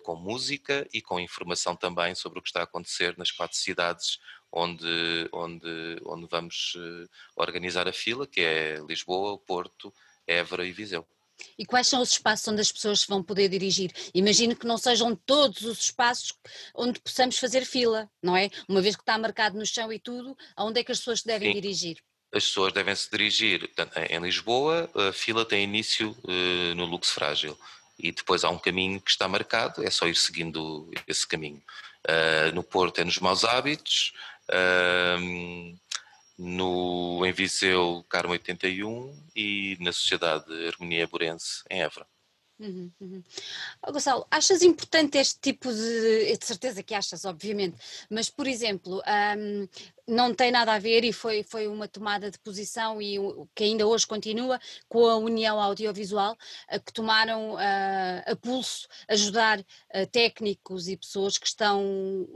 com 0.02 0.16
música 0.16 0.86
e 0.92 1.00
com 1.00 1.20
informação 1.20 1.76
também 1.76 2.14
sobre 2.14 2.38
o 2.38 2.42
que 2.42 2.48
está 2.48 2.60
a 2.60 2.64
acontecer 2.64 3.16
nas 3.16 3.30
quatro 3.30 3.56
cidades 3.56 4.18
onde, 4.52 5.28
onde, 5.32 6.00
onde 6.04 6.26
vamos 6.30 6.74
eh, 6.76 7.06
organizar 7.36 7.86
a 7.86 7.92
fila, 7.92 8.26
que 8.26 8.40
é 8.40 8.78
Lisboa, 8.86 9.38
Porto, 9.38 9.92
Évora 10.26 10.66
e 10.66 10.72
Viseu. 10.72 11.06
E 11.56 11.64
quais 11.64 11.86
são 11.86 12.02
os 12.02 12.10
espaços 12.10 12.48
onde 12.48 12.60
as 12.60 12.72
pessoas 12.72 13.04
vão 13.04 13.22
poder 13.22 13.48
dirigir? 13.48 13.92
Imagino 14.12 14.56
que 14.56 14.66
não 14.66 14.76
sejam 14.76 15.14
todos 15.14 15.62
os 15.62 15.78
espaços 15.78 16.32
onde 16.74 16.98
possamos 17.00 17.38
fazer 17.38 17.64
fila, 17.64 18.10
não 18.20 18.36
é? 18.36 18.50
Uma 18.68 18.80
vez 18.80 18.96
que 18.96 19.02
está 19.02 19.16
marcado 19.16 19.56
no 19.56 19.64
chão 19.64 19.92
e 19.92 20.00
tudo, 20.00 20.36
aonde 20.56 20.80
é 20.80 20.84
que 20.84 20.90
as 20.90 20.98
pessoas 20.98 21.20
se 21.20 21.26
devem 21.26 21.52
Sim. 21.52 21.60
dirigir? 21.60 21.98
As 22.34 22.44
pessoas 22.44 22.72
devem 22.72 22.94
se 22.94 23.08
dirigir 23.10 23.70
em 24.10 24.18
Lisboa, 24.20 24.90
a 24.94 25.12
fila 25.12 25.46
tem 25.46 25.64
início 25.64 26.10
uh, 26.10 26.74
no 26.74 26.84
Lux 26.84 27.10
Frágil 27.10 27.56
e 27.98 28.12
depois 28.12 28.44
há 28.44 28.50
um 28.50 28.58
caminho 28.58 29.00
que 29.00 29.10
está 29.10 29.26
marcado, 29.26 29.82
é 29.84 29.90
só 29.90 30.06
ir 30.06 30.14
seguindo 30.14 30.90
esse 31.06 31.26
caminho. 31.26 31.62
Uh, 32.06 32.54
no 32.54 32.62
Porto 32.62 33.00
é 33.00 33.04
nos 33.04 33.18
maus 33.18 33.44
hábitos, 33.44 34.12
uh, 34.50 35.78
no, 36.38 37.26
em 37.26 37.32
Viseu, 37.32 38.04
Carmo 38.08 38.32
81 38.32 39.28
e 39.34 39.76
na 39.80 39.92
Sociedade 39.92 40.44
Harmonia 40.68 41.06
Borense, 41.08 41.64
em 41.68 41.82
Évora. 41.82 42.06
Uhum, 42.60 42.90
uhum. 43.00 43.22
Oh, 43.86 43.92
Gonçalo, 43.92 44.26
achas 44.30 44.62
importante 44.62 45.16
este 45.16 45.38
tipo 45.40 45.72
de. 45.72 46.36
De 46.36 46.44
certeza 46.44 46.82
que 46.82 46.94
achas, 46.94 47.24
obviamente, 47.24 47.76
mas, 48.10 48.28
por 48.28 48.48
exemplo, 48.48 49.00
um, 49.36 49.68
não 50.08 50.34
tem 50.34 50.50
nada 50.50 50.72
a 50.72 50.78
ver 50.78 51.04
e 51.04 51.12
foi, 51.12 51.42
foi 51.42 51.68
uma 51.68 51.86
tomada 51.86 52.30
de 52.30 52.38
posição 52.38 53.00
e 53.00 53.18
que 53.54 53.64
ainda 53.64 53.86
hoje 53.86 54.06
continua 54.06 54.58
com 54.88 55.06
a 55.06 55.16
União 55.16 55.60
Audiovisual, 55.60 56.32
uh, 56.72 56.80
que 56.84 56.92
tomaram 56.92 57.54
uh, 57.54 57.58
a 58.26 58.36
pulso 58.40 58.88
ajudar 59.08 59.60
uh, 59.60 60.06
técnicos 60.10 60.88
e 60.88 60.96
pessoas 60.96 61.36
que 61.36 61.46
estão 61.46 62.26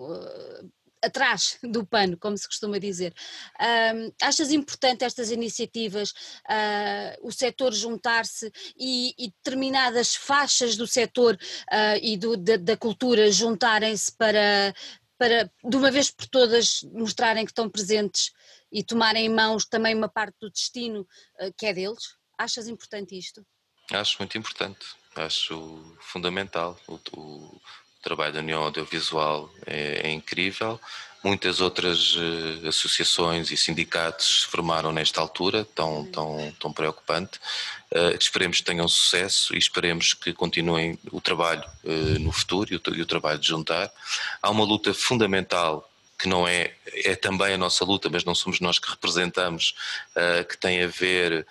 atrás 1.02 1.58
do 1.62 1.84
pano, 1.84 2.16
como 2.16 2.38
se 2.38 2.46
costuma 2.46 2.78
dizer. 2.78 3.12
Achas 4.22 4.52
importante 4.52 5.04
estas 5.04 5.30
iniciativas, 5.30 6.10
uh, 6.10 7.26
o 7.26 7.32
setor 7.32 7.72
juntar-se 7.74 8.52
e, 8.78 9.12
e, 9.18 9.30
determinadas 9.30 10.14
faixas 10.14 10.76
do 10.76 10.86
setor 10.86 11.34
uh, 11.34 11.98
e 12.00 12.16
do, 12.16 12.36
da, 12.36 12.56
da 12.56 12.76
cultura 12.76 13.32
juntarem-se 13.32 14.12
para, 14.12 14.72
para, 15.22 15.48
de 15.62 15.76
uma 15.76 15.88
vez 15.88 16.10
por 16.10 16.26
todas, 16.26 16.82
mostrarem 16.92 17.44
que 17.44 17.52
estão 17.52 17.70
presentes 17.70 18.32
e 18.72 18.82
tomarem 18.82 19.26
em 19.26 19.28
mãos 19.28 19.64
também 19.64 19.94
uma 19.94 20.08
parte 20.08 20.36
do 20.40 20.50
destino 20.50 21.02
uh, 21.38 21.52
que 21.56 21.66
é 21.66 21.72
deles? 21.72 22.16
Achas 22.36 22.66
importante 22.66 23.16
isto? 23.16 23.46
Acho 23.92 24.16
muito 24.18 24.36
importante, 24.36 24.84
acho 25.14 25.96
fundamental. 26.00 26.76
O, 26.88 26.98
o 27.16 27.60
trabalho 28.02 28.32
da 28.32 28.40
União 28.40 28.64
Audiovisual 28.64 29.48
é, 29.64 30.08
é 30.08 30.10
incrível. 30.10 30.80
Muitas 31.22 31.60
outras 31.60 32.16
uh, 32.16 32.68
associações 32.68 33.52
e 33.52 33.56
sindicatos 33.56 34.42
se 34.42 34.46
formaram 34.48 34.90
nesta 34.90 35.20
altura, 35.20 35.64
tão, 35.72 36.04
tão, 36.06 36.52
tão 36.58 36.72
preocupante. 36.72 37.38
Uh, 37.92 38.16
esperemos 38.18 38.58
que 38.58 38.64
tenham 38.64 38.88
sucesso 38.88 39.54
e 39.54 39.58
esperemos 39.58 40.14
que 40.14 40.32
continuem 40.32 40.98
o 41.12 41.20
trabalho 41.20 41.64
uh, 41.84 42.18
no 42.18 42.32
futuro 42.32 42.74
e 42.74 42.76
o, 42.76 42.82
e 42.96 43.02
o, 43.02 43.06
trabalho 43.06 43.38
de 43.38 43.46
juntar. 43.46 43.88
Há 44.42 44.50
uma 44.50 44.64
luta 44.64 44.92
fundamental 44.92 45.88
que 46.18 46.28
não 46.28 46.46
é, 46.46 46.72
é 47.04 47.14
também 47.14 47.54
a 47.54 47.58
nossa 47.58 47.84
luta, 47.84 48.08
mas 48.10 48.24
não 48.24 48.34
somos 48.34 48.58
nós 48.60 48.78
que 48.78 48.88
representamos, 48.88 49.74
que 50.48 50.56
tem 50.56 50.84
a 50.84 50.86
ver 50.86 51.44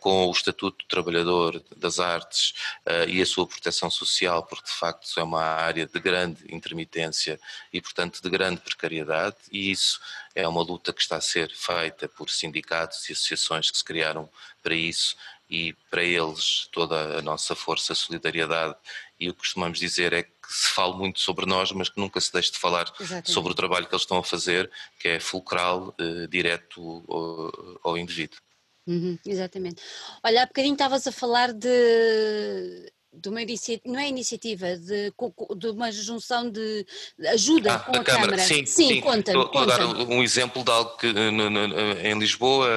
com 0.00 0.26
o 0.26 0.30
Estatuto 0.30 0.84
do 0.84 0.88
Trabalhador 0.88 1.62
das 1.76 1.98
Artes 1.98 2.54
uh, 2.86 3.08
e 3.08 3.20
a 3.20 3.26
sua 3.26 3.46
proteção 3.46 3.90
social, 3.90 4.42
porque 4.44 4.66
de 4.66 4.72
facto 4.72 5.08
é 5.18 5.22
uma 5.22 5.42
área 5.42 5.86
de 5.86 6.00
grande 6.00 6.42
intermitência 6.48 7.38
e, 7.72 7.80
portanto, 7.80 8.22
de 8.22 8.30
grande 8.30 8.60
precariedade, 8.60 9.36
e 9.50 9.70
isso 9.70 10.00
é 10.34 10.46
uma 10.48 10.62
luta 10.62 10.92
que 10.92 11.02
está 11.02 11.16
a 11.16 11.20
ser 11.20 11.50
feita 11.50 12.08
por 12.08 12.30
sindicatos 12.30 13.08
e 13.08 13.12
associações 13.12 13.70
que 13.70 13.78
se 13.78 13.84
criaram 13.84 14.28
para 14.62 14.74
isso 14.74 15.16
e 15.50 15.74
para 15.90 16.02
eles 16.02 16.66
toda 16.72 17.18
a 17.18 17.22
nossa 17.22 17.54
força, 17.54 17.94
solidariedade 17.94 18.74
e 19.20 19.28
o 19.28 19.34
que 19.34 19.40
costumamos 19.40 19.78
dizer 19.78 20.12
é 20.12 20.22
que 20.22 20.30
se 20.48 20.68
fala 20.70 20.96
muito 20.96 21.20
sobre 21.20 21.46
nós, 21.46 21.70
mas 21.72 21.88
que 21.88 22.00
nunca 22.00 22.20
se 22.20 22.32
deixe 22.32 22.50
de 22.50 22.58
falar 22.58 22.92
Exatamente. 22.98 23.30
sobre 23.30 23.52
o 23.52 23.54
trabalho 23.54 23.86
que 23.86 23.94
eles 23.94 24.02
estão 24.02 24.18
a 24.18 24.24
fazer, 24.24 24.68
que 24.98 25.08
é 25.08 25.20
fulcral, 25.20 25.94
eh, 25.98 26.26
direto 26.26 27.04
ao, 27.08 27.90
ao 27.90 27.98
indivíduo. 27.98 28.38
Uhum, 28.86 29.18
exatamente. 29.24 29.82
Olha, 30.24 30.42
há 30.42 30.46
bocadinho 30.46 30.74
estavas 30.74 31.06
a 31.06 31.12
falar 31.12 31.52
de, 31.52 32.92
de 33.12 33.28
uma 33.28 33.42
iniciativa, 33.42 33.92
não 33.92 34.00
é 34.00 34.08
iniciativa, 34.08 34.76
de, 34.76 35.12
de 35.56 35.66
uma 35.68 35.92
junção 35.92 36.50
de 36.50 36.84
ajuda 37.28 37.74
ah, 37.74 37.78
com 37.78 37.96
a 37.96 38.04
Câmara. 38.04 38.22
Câmara. 38.22 38.42
Sim, 38.42 38.66
sim, 38.66 38.88
sim. 38.88 39.00
conta 39.00 39.32
Estou 39.32 39.62
a 39.62 39.66
dar 39.66 39.86
um 39.86 40.22
exemplo 40.22 40.64
de 40.64 40.70
algo 40.70 40.96
que 40.96 41.12
no, 41.12 41.48
no, 41.48 41.60
em 42.00 42.18
Lisboa 42.18 42.68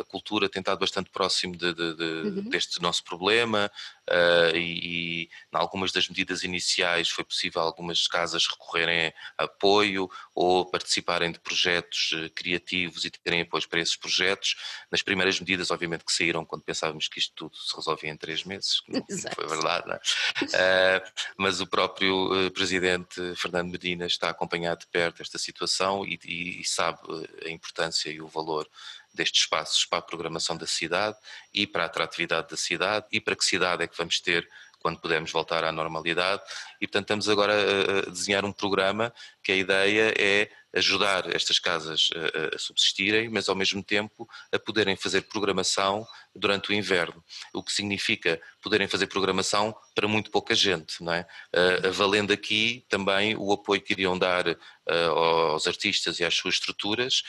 a 0.00 0.04
cultura 0.04 0.48
tem 0.48 0.60
estado 0.60 0.78
bastante 0.78 1.10
próximo 1.10 1.56
de, 1.56 1.74
de, 1.74 1.96
de, 1.96 2.04
uhum. 2.04 2.48
deste 2.48 2.80
nosso 2.80 3.04
problema 3.04 3.70
uh, 4.08 4.56
e, 4.56 4.60
e 4.60 5.22
em 5.24 5.56
algumas 5.56 5.92
das 5.92 6.08
medidas 6.08 6.42
iniciais 6.42 7.08
foi 7.08 7.24
possível 7.24 7.62
algumas 7.62 8.06
casas 8.06 8.46
recorrerem 8.46 9.12
a 9.38 9.44
apoio 9.44 10.10
ou 10.34 10.66
participarem 10.66 11.32
de 11.32 11.40
projetos 11.40 12.12
eh, 12.14 12.28
criativos 12.28 13.04
e 13.04 13.10
terem 13.10 13.42
apoio 13.42 13.66
para 13.68 13.80
esses 13.80 13.96
projetos. 13.96 14.56
Nas 14.90 15.02
primeiras 15.02 15.40
medidas, 15.40 15.70
obviamente, 15.70 16.04
que 16.04 16.12
saíram 16.12 16.44
quando 16.44 16.62
pensávamos 16.62 17.08
que 17.08 17.18
isto 17.18 17.32
tudo 17.34 17.56
se 17.56 17.74
resolvia 17.74 18.10
em 18.10 18.16
três 18.16 18.44
meses, 18.44 18.80
que 18.80 18.92
não 18.92 19.04
foi 19.34 19.46
verdade, 19.46 19.86
não 19.86 19.94
é? 19.94 19.98
uh, 19.98 21.12
mas 21.36 21.60
o 21.60 21.66
próprio 21.66 22.50
Presidente 22.52 23.34
Fernando 23.36 23.70
Medina 23.70 24.06
está 24.06 24.30
acompanhado 24.30 24.80
de 24.80 24.86
perto 24.88 25.22
esta 25.22 25.38
situação 25.38 26.04
e, 26.04 26.18
e, 26.24 26.60
e 26.60 26.64
sabe 26.64 26.98
a 27.44 27.50
importância 27.50 28.10
e 28.10 28.20
o 28.20 28.28
valor 28.28 28.68
destes 29.16 29.42
espaços 29.42 29.84
para 29.84 29.98
a 29.98 30.02
programação 30.02 30.56
da 30.56 30.66
cidade 30.66 31.16
e 31.52 31.66
para 31.66 31.82
a 31.82 31.86
atratividade 31.86 32.48
da 32.48 32.56
cidade 32.56 33.06
e 33.10 33.20
para 33.20 33.34
que 33.34 33.44
cidade 33.44 33.82
é 33.82 33.86
que 33.86 33.96
vamos 33.96 34.20
ter 34.20 34.48
quando 34.78 35.00
pudermos 35.00 35.32
voltar 35.32 35.64
à 35.64 35.72
normalidade. 35.72 36.42
E 36.80 36.86
portanto 36.86 37.04
estamos 37.04 37.28
agora 37.28 37.54
a 38.06 38.10
desenhar 38.10 38.44
um 38.44 38.52
programa 38.52 39.12
que 39.42 39.50
a 39.50 39.56
ideia 39.56 40.14
é 40.16 40.48
ajudar 40.76 41.34
estas 41.34 41.58
casas 41.58 42.10
a, 42.54 42.58
subsistirem, 42.58 43.28
mas 43.28 43.48
ao 43.48 43.56
mesmo 43.56 43.82
tempo 43.82 44.28
a 44.52 44.58
poderem 44.58 44.94
fazer 44.96 45.22
programação 45.22 46.06
durante 46.34 46.70
o 46.70 46.74
inverno, 46.74 47.24
o 47.52 47.62
que 47.62 47.72
significa 47.72 48.40
poderem 48.60 48.86
fazer 48.86 49.06
programação 49.06 49.74
para 49.94 50.06
muito 50.06 50.30
pouca 50.30 50.54
gente, 50.54 51.02
não 51.02 51.12
é? 51.12 51.26
Valendo 51.92 52.32
aqui 52.32 52.84
também 52.88 53.34
o 53.36 53.52
apoio 53.52 53.80
que 53.80 53.92
iriam 53.92 54.18
dar 54.18 54.44
aos 54.86 55.66
artistas 55.66 56.20
e 56.20 56.24
às 56.24 56.34
suas 56.34 56.54
estruturas 56.54 57.22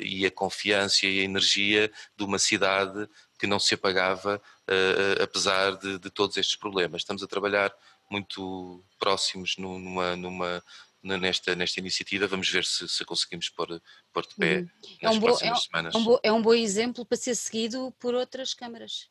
e 0.00 0.24
a 0.24 0.30
confiança 0.30 1.06
e 1.06 1.20
a 1.20 1.24
energia 1.24 1.90
de 2.16 2.24
uma 2.24 2.38
cidade 2.38 3.08
que 3.38 3.46
não 3.46 3.58
se 3.58 3.74
apagava 3.74 4.40
apesar 5.20 5.76
de, 5.76 5.98
de 5.98 6.10
todos 6.10 6.36
estes 6.36 6.56
problemas. 6.56 7.02
Estamos 7.02 7.22
a 7.22 7.26
trabalhar 7.26 7.72
muito 8.10 8.84
próximos 8.98 9.56
numa, 9.56 10.14
numa, 10.16 10.62
nesta, 11.02 11.54
nesta 11.54 11.80
iniciativa. 11.80 12.26
Vamos 12.26 12.48
ver 12.48 12.64
se, 12.64 12.88
se 12.88 13.04
conseguimos 13.04 13.48
pôr, 13.48 13.80
pôr 14.12 14.26
de 14.26 14.34
pé 14.34 14.58
uhum. 14.58 14.68
é 15.00 15.04
nas 15.04 15.14
é 15.14 15.18
um 15.18 15.20
próximas 15.20 15.58
bo, 15.58 15.64
semanas. 15.64 15.94
É 15.94 15.98
um, 15.98 16.04
bo, 16.04 16.20
é 16.22 16.32
um 16.32 16.42
bom 16.42 16.54
exemplo 16.54 17.04
para 17.04 17.18
ser 17.18 17.34
seguido 17.34 17.92
por 17.98 18.14
outras 18.14 18.54
câmaras. 18.54 19.08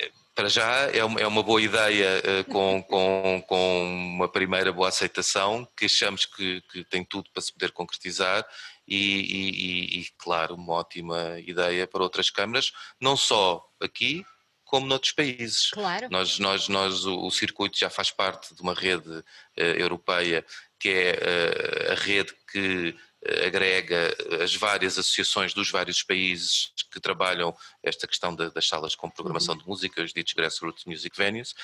É, 0.00 0.10
para 0.34 0.48
já 0.48 0.66
é 0.92 1.02
uma, 1.04 1.20
é 1.20 1.26
uma 1.26 1.42
boa 1.42 1.60
ideia 1.60 2.22
uh, 2.22 2.44
com, 2.52 2.82
com, 2.88 3.44
com 3.46 3.82
uma 3.84 4.28
primeira 4.28 4.72
boa 4.72 4.88
aceitação 4.88 5.66
que 5.76 5.86
achamos 5.86 6.26
que, 6.26 6.60
que 6.70 6.84
tem 6.84 7.04
tudo 7.04 7.30
para 7.32 7.42
se 7.42 7.52
poder 7.52 7.72
concretizar 7.72 8.46
e, 8.86 8.96
e, 8.96 10.00
e, 10.00 10.06
claro, 10.16 10.54
uma 10.54 10.74
ótima 10.74 11.40
ideia 11.40 11.86
para 11.86 12.02
outras 12.02 12.30
câmaras, 12.30 12.72
não 13.00 13.16
só 13.16 13.66
aqui, 13.80 14.24
como 14.64 14.86
noutros 14.86 15.12
países. 15.12 15.70
Claro. 15.70 16.08
Nós, 16.10 16.38
nós, 16.38 16.68
nós 16.68 17.04
o, 17.06 17.26
o 17.26 17.30
circuito 17.30 17.78
já 17.78 17.88
faz 17.88 18.10
parte 18.10 18.54
de 18.54 18.60
uma 18.60 18.74
rede 18.74 19.08
uh, 19.08 19.22
europeia 19.56 20.44
que 20.78 20.88
é 20.88 21.88
uh, 21.88 21.92
a 21.92 21.94
rede 21.94 22.34
que 22.50 22.90
uh, 22.90 23.46
agrega 23.46 24.14
as 24.42 24.54
várias 24.54 24.98
associações 24.98 25.52
dos 25.54 25.70
vários 25.70 26.02
países 26.02 26.72
que 26.90 27.00
trabalham 27.00 27.54
esta 27.82 28.06
questão 28.06 28.34
de, 28.34 28.50
das 28.50 28.66
salas 28.68 28.94
com 28.94 29.10
programação 29.10 29.54
uhum. 29.54 29.60
de 29.60 29.66
música, 29.66 30.02
os 30.02 30.12
ditos 30.12 30.32
Grassroots 30.32 30.84
Music 30.84 31.16
Venues, 31.16 31.54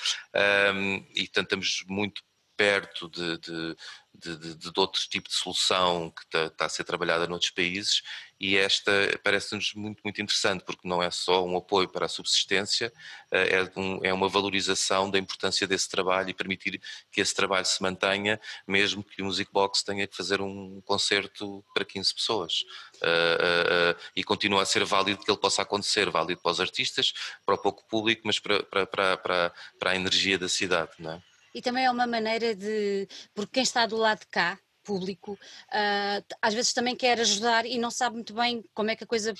um, 0.75 0.95
e 1.15 1.23
portanto 1.23 1.45
estamos 1.45 1.83
muito 1.87 2.21
perto 2.63 3.09
de, 3.09 3.37
de, 3.39 3.75
de, 4.13 4.55
de, 4.55 4.71
outro 4.77 5.01
tipo 5.09 5.27
de 5.27 5.35
solução 5.35 6.09
que 6.09 6.21
está, 6.21 6.45
está, 6.45 6.65
a 6.65 6.69
ser 6.69 6.85
trabalhada 6.85 7.27
noutros 7.27 7.51
países 7.51 8.01
e 8.39 8.55
esta 8.55 8.91
parece-nos 9.21 9.73
muito, 9.73 10.01
muito 10.01 10.21
interessante 10.21 10.63
porque 10.63 10.87
não 10.87 11.03
é 11.03 11.11
só 11.11 11.45
um 11.45 11.57
apoio 11.57 11.89
para 11.89 12.05
a 12.05 12.09
subsistência, 12.09 12.91
eh, 13.31 13.57
é, 13.57 13.79
um, 13.79 13.99
é, 14.01 14.13
uma 14.13 14.29
valorização 14.29 15.11
da 15.11 15.19
importância 15.19 15.67
desse 15.67 15.89
trabalho 15.89 16.29
e 16.29 16.33
permitir 16.33 16.81
que 17.11 17.19
esse 17.19 17.35
trabalho 17.35 17.65
se 17.65 17.81
mantenha, 17.81 18.39
mesmo 18.65 19.03
que 19.03 19.21
o 19.21 19.25
Music 19.25 19.51
Box 19.51 19.83
tenha 19.83 20.07
que 20.07 20.15
fazer 20.15 20.39
um 20.39 20.79
concerto 20.85 21.63
para 21.73 21.83
15 21.83 22.15
pessoas. 22.15 22.63
Uh, 23.01 23.05
uh, 23.05 23.91
uh, 23.91 24.01
e 24.15 24.23
continua 24.23 24.61
a 24.61 24.65
ser 24.65 24.85
válido 24.85 25.21
que 25.23 25.29
ele 25.29 25.39
possa 25.39 25.63
acontecer, 25.63 26.09
válido 26.09 26.39
para 26.41 26.51
os 26.51 26.61
artistas, 26.61 27.13
para 27.45 27.55
o 27.55 27.57
pouco 27.57 27.85
público, 27.87 28.21
mas 28.23 28.39
para, 28.39 28.63
para, 28.63 29.17
para, 29.17 29.53
para 29.79 29.91
a 29.91 29.95
energia 29.95 30.37
da 30.37 30.47
cidade. 30.47 30.91
Não 30.99 31.11
é? 31.11 31.32
E 31.53 31.61
também 31.61 31.85
é 31.85 31.91
uma 31.91 32.07
maneira 32.07 32.55
de. 32.55 33.07
Porque 33.33 33.53
quem 33.53 33.63
está 33.63 33.85
do 33.85 33.97
lado 33.97 34.21
de 34.21 34.27
cá, 34.27 34.59
público, 34.83 35.33
uh, 35.33 36.35
às 36.41 36.53
vezes 36.53 36.73
também 36.73 36.95
quer 36.95 37.19
ajudar 37.19 37.65
e 37.65 37.77
não 37.77 37.91
sabe 37.91 38.15
muito 38.15 38.33
bem 38.33 38.63
como 38.73 38.91
é 38.91 38.95
que 38.95 39.03
a 39.03 39.07
coisa 39.07 39.33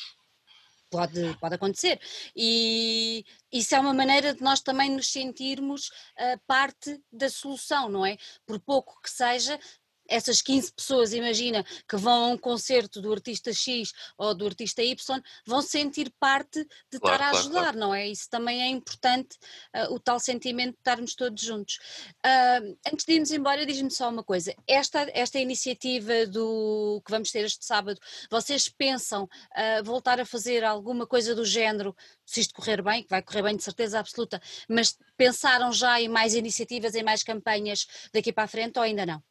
pode, 0.93 1.37
pode 1.39 1.55
acontecer. 1.55 1.99
E 2.35 3.25
isso 3.51 3.73
é 3.75 3.79
uma 3.79 3.93
maneira 3.93 4.33
de 4.33 4.41
nós 4.41 4.61
também 4.61 4.91
nos 4.91 5.11
sentirmos 5.11 5.87
uh, 5.87 6.39
parte 6.45 7.01
da 7.11 7.29
solução, 7.29 7.89
não 7.89 8.05
é? 8.05 8.17
Por 8.45 8.59
pouco 8.59 9.01
que 9.01 9.09
seja, 9.09 9.59
essas 10.07 10.41
15 10.41 10.73
pessoas, 10.73 11.13
imagina, 11.13 11.63
que 11.87 11.95
vão 11.95 12.25
a 12.25 12.27
um 12.29 12.37
concerto 12.37 13.01
do 13.01 13.11
artista 13.11 13.53
X 13.53 13.93
ou 14.17 14.33
do 14.33 14.45
artista 14.45 14.81
Y, 14.83 15.21
vão 15.45 15.61
sentir 15.61 16.13
parte 16.19 16.65
de 16.91 16.99
claro, 16.99 17.15
estar 17.15 17.25
a 17.25 17.29
ajudar, 17.31 17.51
claro, 17.51 17.63
claro. 17.63 17.79
não 17.79 17.93
é? 17.93 18.07
Isso 18.07 18.29
também 18.29 18.61
é 18.61 18.67
importante, 18.67 19.37
uh, 19.75 19.93
o 19.93 19.99
tal 19.99 20.19
sentimento 20.19 20.73
de 20.73 20.79
estarmos 20.79 21.15
todos 21.15 21.41
juntos. 21.41 21.79
Uh, 22.25 22.77
antes 22.91 23.05
de 23.05 23.13
irmos 23.13 23.31
embora, 23.31 23.65
diz-me 23.65 23.91
só 23.91 24.09
uma 24.09 24.23
coisa: 24.23 24.53
esta, 24.67 25.09
esta 25.13 25.39
iniciativa 25.39 26.25
do 26.27 27.01
que 27.05 27.11
vamos 27.11 27.31
ter 27.31 27.45
este 27.45 27.65
sábado, 27.65 27.99
vocês 28.29 28.67
pensam 28.69 29.23
uh, 29.23 29.83
voltar 29.83 30.19
a 30.19 30.25
fazer 30.25 30.63
alguma 30.63 31.07
coisa 31.07 31.33
do 31.35 31.45
género, 31.45 31.95
se 32.25 32.41
isto 32.41 32.53
correr 32.53 32.81
bem, 32.81 33.03
que 33.03 33.09
vai 33.09 33.21
correr 33.21 33.43
bem 33.43 33.55
de 33.55 33.63
certeza 33.63 33.99
absoluta, 33.99 34.41
mas 34.67 34.97
pensaram 35.17 35.71
já 35.71 36.01
em 36.01 36.07
mais 36.07 36.33
iniciativas, 36.33 36.95
em 36.95 37.03
mais 37.03 37.23
campanhas 37.23 37.87
daqui 38.13 38.31
para 38.31 38.43
a 38.43 38.47
frente 38.47 38.77
ou 38.77 38.83
ainda 38.83 39.05
não? 39.05 39.23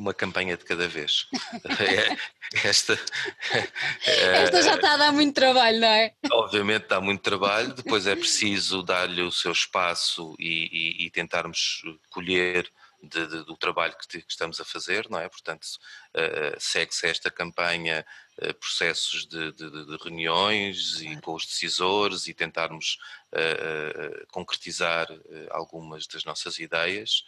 Uma 0.00 0.14
campanha 0.14 0.56
de 0.56 0.64
cada 0.64 0.88
vez. 0.88 1.26
É, 2.52 2.68
esta, 2.68 2.98
Esta 4.04 4.62
já 4.62 4.74
está 4.74 4.94
a 4.94 4.96
dar 4.96 5.12
muito 5.12 5.34
trabalho, 5.34 5.78
não 5.78 5.88
é? 5.88 6.12
Obviamente 6.32 6.88
dá 6.88 7.00
muito 7.00 7.22
trabalho, 7.22 7.72
depois 7.74 8.08
é 8.08 8.16
preciso 8.16 8.82
dar-lhe 8.82 9.22
o 9.22 9.30
seu 9.30 9.52
espaço 9.52 10.34
e, 10.38 10.98
e, 11.00 11.06
e 11.06 11.10
tentarmos 11.10 11.82
colher 12.10 12.68
de, 13.02 13.26
de, 13.26 13.44
do 13.44 13.56
trabalho 13.56 13.96
que, 13.96 14.20
que, 14.20 14.30
estamos 14.30 14.60
a 14.60 14.64
fazer, 14.64 15.08
não 15.08 15.18
é? 15.18 15.28
Portanto, 15.28 15.64
uh, 15.64 16.58
segue-se 16.58 17.06
esta 17.06 17.30
campanha 17.30 18.04
uh, 18.42 18.54
processos 18.54 19.26
de, 19.26 19.52
de, 19.52 19.96
reuniões 20.02 21.00
e 21.00 21.20
com 21.20 21.34
os 21.34 21.46
decisores 21.46 22.26
e 22.26 22.34
tentarmos 22.34 22.98
uh, 23.32 24.26
concretizar 24.28 25.06
algumas 25.50 26.06
das 26.06 26.24
nossas 26.24 26.58
ideias. 26.58 27.24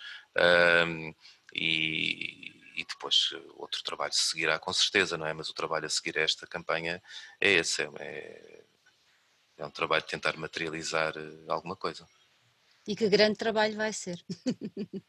E, 1.55 2.62
e 2.77 2.85
depois 2.85 3.31
eh, 3.33 3.43
outro 3.55 3.83
trabalho 3.83 4.13
seguirá 4.13 4.59
com 4.59 4.73
certeza, 4.73 5.17
não 5.17 5.27
é? 5.27 5.33
Mas 5.33 5.49
o 5.49 5.55
trabalho 5.55 5.87
a 5.87 5.91
seguir 5.91 6.19
a 6.19 6.23
esta 6.23 6.47
campanha 6.47 7.03
é 7.41 7.51
esse, 7.53 7.83
é, 7.99 8.65
é 9.59 9.67
um 9.67 9.71
trabalho 9.71 10.03
de 10.03 10.09
tentar 10.09 10.37
materializar 10.37 11.15
eh, 11.17 11.45
alguma 11.49 11.77
coisa. 11.77 12.07
E 12.87 12.97
que 12.97 13.09
grande 13.09 13.37
trabalho 13.37 13.77
vai 13.77 13.93
ser. 13.93 14.25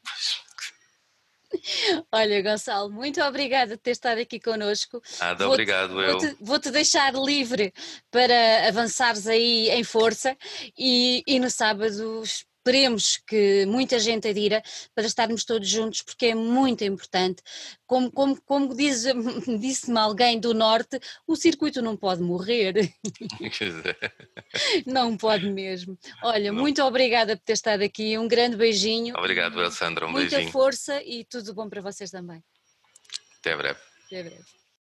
Olha, 2.11 2.41
Gonçalo, 2.41 2.91
muito 2.91 3.22
obrigada 3.22 3.78
por 3.78 3.84
ter 3.84 3.91
estado 3.91 4.20
aqui 4.20 4.39
connosco. 4.39 5.01
Nada, 5.20 5.45
vou 5.45 5.53
obrigado 5.53 6.01
eu. 6.01 6.20
Vou-te 6.20 6.38
vou 6.39 6.59
-te 6.59 6.72
deixar 6.72 7.14
livre 7.14 7.74
para 8.09 8.68
avançares 8.68 9.28
aí 9.28 9.70
em 9.70 9.84
força 9.84 10.36
e, 10.78 11.24
e 11.28 11.39
no 11.39 11.49
sábado 11.49 12.24
esperemos 12.64 13.18
que 13.28 13.66
muita 13.66 13.99
gente 13.99 14.26
adira 14.26 14.64
para 14.95 15.05
estarmos 15.05 15.43
todos 15.43 15.68
juntos, 15.68 16.01
porque 16.01 16.28
é 16.28 16.36
muito 16.36 16.84
importante. 16.86 17.43
Como, 17.86 18.09
como, 18.09 18.41
como 18.43 18.74
diz, 18.74 19.03
disse-me 19.59 19.99
alguém 19.99 20.39
do 20.39 20.53
Norte, 20.53 20.97
o 21.28 21.36
circuito 21.36 21.82
não 21.82 21.97
pode 21.97 22.22
morrer. 22.22 22.74
não 24.88 25.18
pode 25.18 25.49
mesmo. 25.49 25.99
Olha, 26.24 26.53
não. 26.53 26.61
muito 26.61 26.82
obrigada 26.82 27.36
por 27.36 27.43
ter 27.43 27.53
estado 27.53 27.84
aqui, 27.84 28.18
um 28.18 28.30
grande 28.30 28.55
beijinho. 28.55 29.14
Obrigado, 29.18 29.59
Alessandra, 29.59 30.07
um 30.07 30.11
Muita 30.11 30.38
beijinho. 30.38 30.51
força 30.51 31.03
e 31.03 31.26
tudo 31.26 31.53
bom 31.53 31.68
para 31.68 31.82
vocês 31.82 32.09
também. 32.09 32.41
Até 33.39 33.57
breve. 33.57 33.80
Até 34.05 34.24
breve. 34.24 34.62